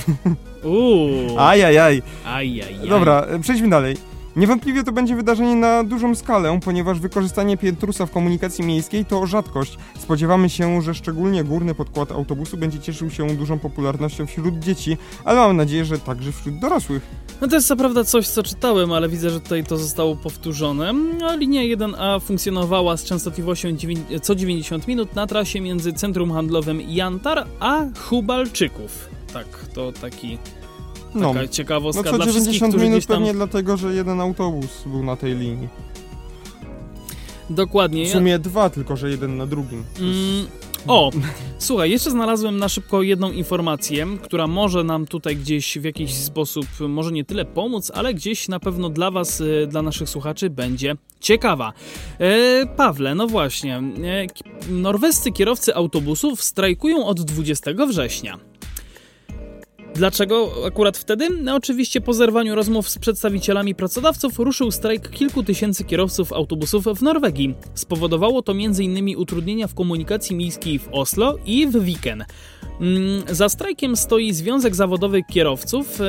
Uuu. 0.63 1.39
Ajajaj. 1.49 2.01
Ajajaj. 2.25 2.89
Dobra, 2.89 3.21
e, 3.21 3.39
przejdźmy 3.39 3.69
dalej. 3.69 3.97
Niewątpliwie 4.35 4.83
to 4.83 4.91
będzie 4.91 5.15
wydarzenie 5.15 5.55
na 5.55 5.83
dużą 5.83 6.15
skalę, 6.15 6.59
ponieważ 6.65 6.99
wykorzystanie 6.99 7.57
piętrusa 7.57 8.05
w 8.05 8.11
komunikacji 8.11 8.65
miejskiej 8.65 9.05
to 9.05 9.25
rzadkość. 9.25 9.77
Spodziewamy 9.99 10.49
się, 10.49 10.81
że 10.81 10.93
szczególnie 10.95 11.43
górny 11.43 11.75
podkład 11.75 12.11
autobusu 12.11 12.57
będzie 12.57 12.79
cieszył 12.79 13.09
się 13.09 13.27
dużą 13.27 13.59
popularnością 13.59 14.25
wśród 14.25 14.59
dzieci, 14.59 14.97
ale 15.25 15.39
mam 15.39 15.57
nadzieję, 15.57 15.85
że 15.85 15.99
także 15.99 16.31
wśród 16.31 16.59
dorosłych. 16.59 17.01
No 17.41 17.47
to 17.47 17.55
jest 17.55 17.67
co 17.67 17.75
prawda 17.75 18.03
coś, 18.03 18.27
co 18.27 18.43
czytałem, 18.43 18.91
ale 18.91 19.09
widzę, 19.09 19.29
że 19.29 19.39
tutaj 19.39 19.63
to 19.63 19.77
zostało 19.77 20.15
powtórzone. 20.15 20.93
A 21.29 21.35
linia 21.35 21.61
1A 21.61 22.21
funkcjonowała 22.21 22.97
z 22.97 23.03
częstotliwością 23.03 23.69
co 24.21 24.35
90 24.35 24.87
minut 24.87 25.15
na 25.15 25.27
trasie 25.27 25.61
między 25.61 25.93
centrum 25.93 26.31
handlowym 26.31 26.81
Jantar 26.81 27.47
a 27.59 27.81
Hubalczyków. 27.99 29.09
Tak, 29.33 29.45
to 29.73 29.91
taki, 29.91 30.37
No, 31.15 31.33
taka 31.33 31.47
ciekawostka 31.47 32.03
no 32.05 32.11
co 32.11 32.17
dla 32.17 32.25
wszystkich, 32.25 32.59
90 32.59 32.73
którzy 32.73 32.89
minut 32.89 33.05
tam... 33.05 33.17
pewnie 33.17 33.33
dlatego, 33.33 33.77
że 33.77 33.93
jeden 33.93 34.21
autobus 34.21 34.83
był 34.85 35.03
na 35.03 35.15
tej 35.15 35.35
linii. 35.35 35.67
Dokładnie. 37.49 38.05
W 38.05 38.09
sumie 38.09 38.39
dwa, 38.39 38.69
tylko 38.69 38.97
że 38.97 39.09
jeden 39.09 39.37
na 39.37 39.45
drugim. 39.45 39.83
Mm, 39.99 40.47
o, 40.87 41.11
słuchaj, 41.59 41.91
jeszcze 41.91 42.11
znalazłem 42.11 42.57
na 42.57 42.69
szybko 42.69 43.01
jedną 43.01 43.31
informację, 43.31 44.07
która 44.23 44.47
może 44.47 44.83
nam 44.83 45.05
tutaj 45.05 45.35
gdzieś 45.35 45.77
w 45.77 45.83
jakiś 45.83 46.13
sposób, 46.13 46.65
może 46.79 47.11
nie 47.11 47.25
tyle 47.25 47.45
pomóc, 47.45 47.91
ale 47.95 48.13
gdzieś 48.13 48.47
na 48.47 48.59
pewno 48.59 48.89
dla 48.89 49.11
Was, 49.11 49.41
e, 49.41 49.67
dla 49.67 49.81
naszych 49.81 50.09
słuchaczy 50.09 50.49
będzie 50.49 50.95
ciekawa. 51.19 51.73
E, 52.19 52.65
Pawle, 52.65 53.15
no 53.15 53.27
właśnie, 53.27 53.77
e, 53.77 53.81
norwescy 54.69 55.31
kierowcy 55.31 55.75
autobusów 55.75 56.43
strajkują 56.43 57.05
od 57.05 57.21
20 57.21 57.87
września. 57.87 58.37
Dlaczego 59.95 60.51
akurat 60.67 60.97
wtedy? 60.97 61.29
No 61.29 61.55
oczywiście 61.55 62.01
po 62.01 62.13
zerwaniu 62.13 62.55
rozmów 62.55 62.89
z 62.89 62.99
przedstawicielami 62.99 63.75
pracodawców 63.75 64.39
ruszył 64.39 64.71
strajk 64.71 65.09
kilku 65.09 65.43
tysięcy 65.43 65.83
kierowców 65.83 66.33
autobusów 66.33 66.85
w 66.85 67.01
Norwegii. 67.01 67.55
Spowodowało 67.73 68.41
to 68.41 68.51
m.in. 68.51 69.17
utrudnienia 69.17 69.67
w 69.67 69.73
komunikacji 69.73 70.35
miejskiej 70.35 70.79
w 70.79 70.89
Oslo 70.91 71.37
i 71.45 71.67
w 71.67 71.83
Viken. 71.83 72.25
Mm, 72.81 73.23
Za 73.29 73.49
strajkiem 73.49 73.95
stoi 73.97 74.33
Związek 74.33 74.75
Zawodowy 74.75 75.23
Kierowców, 75.23 76.01
e, 76.01 76.05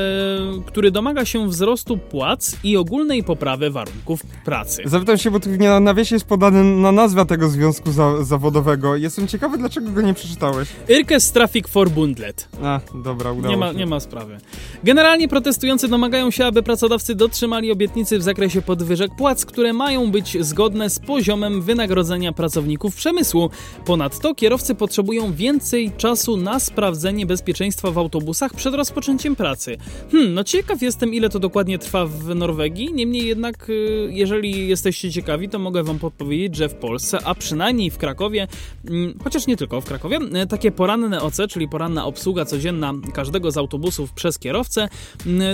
który 0.66 0.90
domaga 0.90 1.24
się 1.24 1.48
wzrostu 1.48 1.98
płac 1.98 2.56
i 2.64 2.76
ogólnej 2.76 3.24
poprawy 3.24 3.70
warunków 3.70 4.20
pracy. 4.44 4.82
Zapytam 4.86 5.18
się, 5.18 5.30
bo 5.30 5.40
tu 5.40 5.50
na 5.50 5.80
nawiasie 5.80 6.16
jest 6.16 6.26
podany 6.26 6.64
na 6.64 6.92
nazwa 6.92 7.24
tego 7.24 7.48
związku 7.48 7.92
za 7.92 8.24
zawodowego. 8.24 8.96
Jestem 8.96 9.28
ciekawy, 9.28 9.58
dlaczego 9.58 9.90
go 9.90 10.00
nie 10.00 10.14
przeczytałeś. 10.14 10.68
Yrkes 10.88 11.32
Traffic 11.32 11.68
Forbundet. 11.68 12.48
A, 12.62 12.80
dobra, 12.94 13.32
udało 13.32 13.50
Nie 13.50 13.56
ma. 13.56 13.73
Nie 13.74 13.86
ma 13.86 14.00
sprawy. 14.00 14.38
Generalnie 14.84 15.28
protestujący 15.28 15.88
domagają 15.88 16.30
się, 16.30 16.46
aby 16.46 16.62
pracodawcy 16.62 17.14
dotrzymali 17.14 17.72
obietnicy 17.72 18.18
w 18.18 18.22
zakresie 18.22 18.62
podwyżek 18.62 19.10
płac, 19.18 19.44
które 19.44 19.72
mają 19.72 20.10
być 20.10 20.44
zgodne 20.44 20.90
z 20.90 20.98
poziomem 20.98 21.62
wynagrodzenia 21.62 22.32
pracowników 22.32 22.96
przemysłu. 22.96 23.50
Ponadto 23.84 24.34
kierowcy 24.34 24.74
potrzebują 24.74 25.32
więcej 25.32 25.92
czasu 25.96 26.36
na 26.36 26.60
sprawdzenie 26.60 27.26
bezpieczeństwa 27.26 27.90
w 27.90 27.98
autobusach 27.98 28.54
przed 28.54 28.74
rozpoczęciem 28.74 29.36
pracy. 29.36 29.76
Hmm, 30.12 30.34
no 30.34 30.44
ciekaw 30.44 30.82
jestem, 30.82 31.14
ile 31.14 31.28
to 31.28 31.38
dokładnie 31.38 31.78
trwa 31.78 32.06
w 32.06 32.34
Norwegii. 32.34 32.94
Niemniej 32.94 33.26
jednak, 33.26 33.70
y, 33.70 34.08
jeżeli 34.12 34.68
jesteście 34.68 35.12
ciekawi, 35.12 35.48
to 35.48 35.58
mogę 35.58 35.82
wam 35.82 35.98
podpowiedzieć, 35.98 36.56
że 36.56 36.68
w 36.68 36.74
Polsce, 36.74 37.18
a 37.24 37.34
przynajmniej 37.34 37.90
w 37.90 37.98
Krakowie, 37.98 38.48
mm, 38.88 39.18
chociaż 39.24 39.46
nie 39.46 39.56
tylko 39.56 39.80
w 39.80 39.84
Krakowie, 39.84 40.18
y, 40.42 40.46
takie 40.46 40.70
poranne 40.72 41.22
OC, 41.22 41.36
czyli 41.48 41.68
poranna 41.68 42.04
obsługa 42.04 42.44
codzienna 42.44 42.92
każdego 43.14 43.50
z 43.50 43.56
autobusów 43.64 44.12
przez 44.12 44.38
kierowcę, 44.38 44.88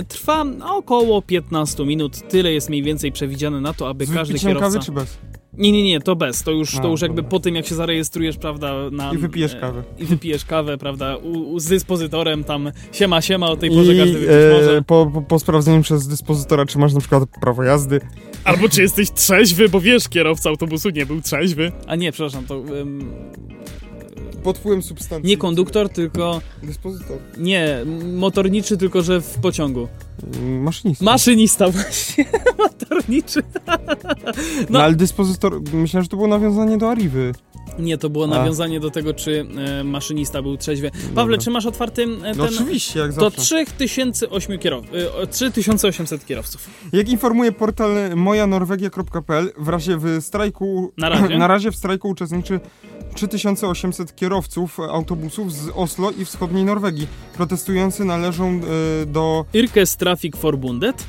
trwa 0.07 0.45
około 0.69 1.21
15 1.21 1.85
minut. 1.85 2.29
Tyle 2.29 2.53
jest 2.53 2.69
mniej 2.69 2.83
więcej 2.83 3.11
przewidziane 3.11 3.61
na 3.61 3.73
to, 3.73 3.89
aby 3.89 4.05
Z 4.05 4.13
każdy 4.13 4.39
kierowca... 4.39 4.65
kawy 4.65 4.79
czy 4.79 4.91
bez? 4.91 5.17
Nie, 5.53 5.71
nie, 5.71 5.83
nie, 5.83 5.99
to 5.99 6.15
bez. 6.15 6.43
To 6.43 6.51
już, 6.51 6.75
A, 6.75 6.81
to 6.81 6.87
już 6.87 7.01
jakby 7.01 7.23
po 7.23 7.39
tym, 7.39 7.55
jak 7.55 7.65
się 7.65 7.75
zarejestrujesz, 7.75 8.37
prawda, 8.37 8.73
na... 8.91 9.13
I 9.13 9.17
wypijesz 9.17 9.55
kawę. 9.55 9.83
I 9.99 10.05
wypijesz 10.05 10.45
kawę, 10.45 10.77
prawda, 10.77 11.17
u, 11.17 11.53
u, 11.53 11.59
z 11.59 11.65
dyspozytorem 11.65 12.43
tam 12.43 12.71
siema, 12.91 13.21
siema, 13.21 13.47
o 13.47 13.57
tej 13.57 13.69
porze 13.69 13.95
każdy 13.95 14.09
I 14.09 14.21
wypić 14.21 14.29
e, 14.29 14.53
może. 14.57 14.81
po, 14.81 15.11
po, 15.13 15.21
po 15.21 15.39
sprawdzeniu 15.39 15.81
przez 15.83 16.07
dyspozytora, 16.07 16.65
czy 16.65 16.77
masz 16.77 16.93
na 16.93 16.99
przykład 16.99 17.23
prawo 17.41 17.63
jazdy. 17.63 18.01
Albo 18.43 18.69
czy 18.69 18.81
jesteś 18.81 19.11
trzeźwy, 19.11 19.69
bo 19.69 19.81
wiesz, 19.81 20.09
kierowca 20.09 20.49
autobusu 20.49 20.89
nie 20.89 21.05
był 21.05 21.21
trzeźwy. 21.21 21.71
A 21.87 21.95
nie, 21.95 22.11
przepraszam, 22.11 22.45
to 22.45 22.55
em, 22.55 23.13
Pod 24.43 24.57
wpływem 24.57 24.81
substancji. 24.81 25.29
nie 25.29 25.37
konduktor, 25.37 25.89
tylko... 25.89 26.41
Dyspozytor. 26.63 27.17
Nie, 27.37 27.77
motorniczy, 28.13 28.77
tylko 28.77 29.01
że 29.01 29.21
w 29.21 29.37
pociągu. 29.37 29.87
Maszynista. 30.41 31.05
Maszynista 31.05 31.69
właśnie, 31.71 32.25
motorniczy. 32.57 33.43
No, 33.67 33.75
no. 34.69 34.83
ale 34.83 34.95
dyspozytor, 34.95 35.61
myślałem, 35.73 36.03
że 36.03 36.09
to 36.09 36.17
było 36.17 36.27
nawiązanie 36.27 36.77
do 36.77 36.89
Arrivy. 36.91 37.33
Nie, 37.79 37.97
to 37.97 38.09
było 38.09 38.25
A. 38.25 38.27
nawiązanie 38.27 38.79
do 38.79 38.91
tego, 38.91 39.13
czy 39.13 39.45
e, 39.79 39.83
maszynista 39.83 40.41
był 40.41 40.57
trzeźwy. 40.57 40.91
Pawle, 40.91 41.13
Dobra. 41.13 41.37
czy 41.37 41.51
masz 41.51 41.65
otwarty 41.65 42.03
e, 42.03 42.05
ten... 42.21 42.37
No 42.37 42.43
oczywiście, 42.43 42.99
jak 42.99 43.13
To 43.13 43.21
zawsze. 43.29 43.41
3008 43.41 44.59
kierow... 44.59 44.85
e, 45.21 45.27
3800 45.27 46.25
kierowców. 46.25 46.69
Jak 46.93 47.09
informuje 47.09 47.51
portal 47.51 48.15
mojanorwegia.pl, 48.15 49.51
w 49.57 49.67
razie 49.67 49.97
w 49.97 50.17
strajku, 50.21 50.93
Na 50.97 51.09
razie. 51.09 51.37
na 51.37 51.47
razie 51.47 51.71
w 51.71 51.75
strajku 51.75 52.09
uczestniczy 52.09 52.59
3800 53.15 54.15
kierowców 54.15 54.79
autobusów 54.79 55.53
z 55.53 55.69
Oslo 55.75 56.11
i 56.11 56.25
wschodniej 56.25 56.63
Norwegii. 56.63 57.07
Protestujący 57.33 58.05
należą 58.05 58.61
e, 59.01 59.05
do 59.05 59.45
Yrkes 59.53 59.97
Traffic 59.97 60.37
Forbundet, 60.37 61.03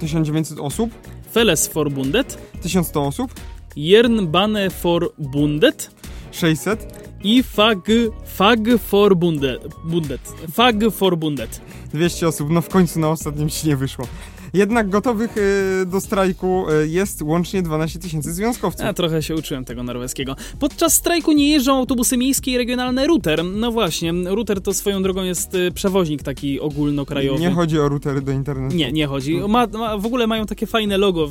1900 0.00 0.58
osób, 0.58 0.90
Feles 1.32 1.68
Forbundet, 1.68 2.38
1100 2.62 3.06
osób, 3.06 3.34
Jernbane 3.76 4.70
Forbundet 4.70 5.90
600, 6.30 7.08
i 7.24 7.42
Fag, 7.42 7.88
Fag 8.24 8.58
Forbundet. 8.78 9.74
Bundet. 9.84 10.20
Fag 10.52 10.76
Forbundet. 10.92 11.60
200 11.92 12.28
osób, 12.28 12.50
no 12.50 12.62
w 12.62 12.68
końcu 12.68 13.00
na 13.00 13.08
ostatnim 13.08 13.48
ci 13.48 13.68
nie 13.68 13.76
wyszło. 13.76 14.06
Jednak 14.52 14.88
gotowych 14.88 15.36
y, 15.36 15.86
do 15.86 16.00
strajku 16.00 16.66
y, 16.70 16.88
jest 16.88 17.22
łącznie 17.22 17.62
12 17.62 17.98
tysięcy 17.98 18.32
związkowców. 18.32 18.84
Ja 18.86 18.92
trochę 18.92 19.22
się 19.22 19.34
uczyłem 19.34 19.64
tego 19.64 19.82
norweskiego. 19.82 20.36
Podczas 20.58 20.94
strajku 20.94 21.32
nie 21.32 21.50
jeżdżą 21.50 21.76
autobusy 21.76 22.16
miejskie 22.16 22.50
i 22.50 22.58
regionalne 22.58 23.06
Router. 23.06 23.44
No 23.44 23.72
właśnie, 23.72 24.12
Router 24.12 24.60
to 24.60 24.74
swoją 24.74 25.02
drogą 25.02 25.22
jest 25.22 25.54
y, 25.54 25.72
przewoźnik 25.72 26.22
taki 26.22 26.60
ogólnokrajowy. 26.60 27.40
Nie 27.40 27.50
chodzi 27.50 27.78
o 27.80 27.88
routery 27.88 28.20
do 28.22 28.32
internetu. 28.32 28.76
Nie, 28.76 28.92
nie 28.92 29.06
chodzi. 29.06 29.34
Ma, 29.48 29.66
ma, 29.66 29.98
w 29.98 30.06
ogóle 30.06 30.26
mają 30.26 30.46
takie 30.46 30.66
fajne 30.66 30.98
logo, 30.98 31.28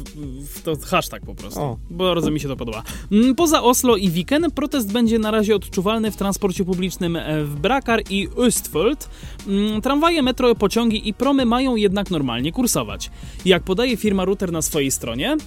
to 0.63 0.73
hashtag 0.85 1.25
po 1.25 1.35
prostu. 1.35 1.59
O. 1.59 1.77
Bardzo 1.89 2.31
mi 2.31 2.39
się 2.39 2.47
to 2.47 2.55
podoba. 2.55 2.83
Mm, 3.11 3.35
Poza 3.35 3.63
Oslo 3.63 3.95
i 3.95 4.09
Viken 4.09 4.51
protest 4.51 4.91
będzie 4.91 5.19
na 5.19 5.31
razie 5.31 5.55
odczuwalny 5.55 6.11
w 6.11 6.15
transporcie 6.15 6.65
publicznym 6.65 7.15
e, 7.15 7.43
w 7.43 7.55
Brakar 7.55 8.01
i 8.09 8.29
Östfold. 8.29 9.07
Mm, 9.47 9.81
Tramwaje, 9.81 10.21
metro, 10.21 10.55
pociągi 10.55 11.09
i 11.09 11.13
promy 11.13 11.45
mają 11.45 11.75
jednak 11.75 12.11
normalnie 12.11 12.51
kursować. 12.51 13.06
Jak 13.45 13.63
podaje 13.63 13.97
firma 13.97 14.25
Router 14.25 14.51
na 14.51 14.61
swojej 14.61 14.91
stronie, 14.91 15.37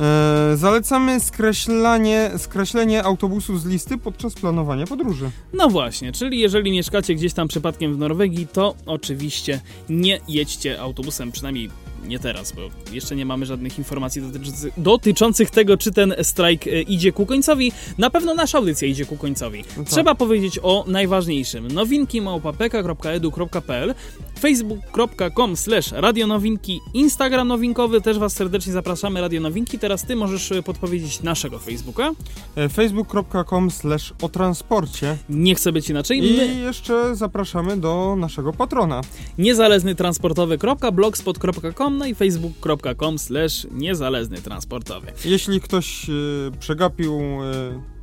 E, 0.00 0.56
zalecamy 0.56 1.20
skreślanie, 1.20 2.30
skreślenie 2.36 3.02
autobusów 3.02 3.60
z 3.62 3.66
listy 3.66 3.98
podczas 3.98 4.34
planowania 4.34 4.86
podróży. 4.86 5.30
No 5.52 5.68
właśnie, 5.68 6.12
czyli 6.12 6.38
jeżeli 6.38 6.72
mieszkacie 6.72 7.14
gdzieś 7.14 7.32
tam 7.32 7.48
przypadkiem 7.48 7.94
w 7.94 7.98
Norwegii, 7.98 8.46
to 8.46 8.74
oczywiście 8.86 9.60
nie 9.88 10.20
jedźcie 10.28 10.80
autobusem, 10.80 11.32
przynajmniej 11.32 11.70
nie 12.04 12.18
teraz, 12.18 12.52
bo 12.52 12.60
jeszcze 12.92 13.16
nie 13.16 13.26
mamy 13.26 13.46
żadnych 13.46 13.78
informacji 13.78 14.22
dotyczących, 14.22 14.72
dotyczących 14.76 15.50
tego, 15.50 15.76
czy 15.76 15.92
ten 15.92 16.14
strajk 16.22 16.66
e, 16.66 16.82
idzie 16.82 17.12
ku 17.12 17.26
końcowi. 17.26 17.72
Na 17.98 18.10
pewno 18.10 18.34
nasza 18.34 18.58
audycja 18.58 18.88
idzie 18.88 19.06
ku 19.06 19.16
końcowi. 19.16 19.64
No 19.76 19.84
tak. 19.84 19.92
Trzeba 19.92 20.14
powiedzieć 20.14 20.58
o 20.62 20.84
najważniejszym. 20.86 21.68
Nowinki 21.68 22.20
małpa.pk.edu.pl 22.20 23.94
facebook.com 24.40 25.56
slash 25.56 25.92
radionowinki 25.92 26.80
Instagram 26.94 27.48
nowinkowy, 27.48 28.00
też 28.00 28.18
Was 28.18 28.32
serdecznie 28.32 28.72
zapraszamy, 28.72 29.20
Radio 29.20 29.40
Nowinki. 29.40 29.78
Teraz 29.78 30.04
Ty 30.04 30.16
możesz 30.16 30.52
e, 30.52 30.62
podpowiedzieć 30.62 31.22
naszego 31.22 31.58
Facebooka. 31.58 32.10
E, 32.56 32.68
facebook.com 32.68 33.70
slash 33.70 34.12
o 34.22 34.28
transporcie. 34.28 35.16
Nie 35.28 35.54
chcę 35.54 35.72
być 35.72 35.90
inaczej. 35.90 36.22
My... 36.22 36.26
I 36.26 36.60
jeszcze 36.60 37.16
zapraszamy 37.16 37.76
do 37.76 38.16
naszego 38.18 38.52
patrona. 38.52 39.00
niezależny 39.38 39.94
transportowy.blogspot.com 39.94 41.93
no 41.98 42.06
i 42.06 42.14
facebook.com 42.14 43.18
slash 43.18 43.66
niezależny 43.70 44.42
transportowy. 44.42 45.06
Jeśli 45.24 45.60
ktoś 45.60 46.10
e, 46.10 46.12
przegapił, 46.60 47.20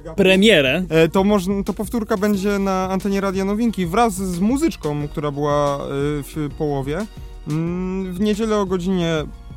e, 0.05 0.15
Premierę 0.15 0.83
e, 0.89 1.09
to, 1.09 1.23
można, 1.23 1.63
to 1.63 1.73
powtórka 1.73 2.17
będzie 2.17 2.59
na 2.59 2.89
antenie 2.89 3.21
Radia 3.21 3.45
Nowinki 3.45 3.85
wraz 3.85 4.13
z 4.13 4.39
muzyczką, 4.39 5.07
która 5.07 5.31
była 5.31 5.79
w 5.89 6.49
połowie. 6.57 7.05
Mm, 7.47 8.13
W 8.13 8.19
niedzielę 8.19 8.57
o 8.57 8.65
godzinie 8.65 9.13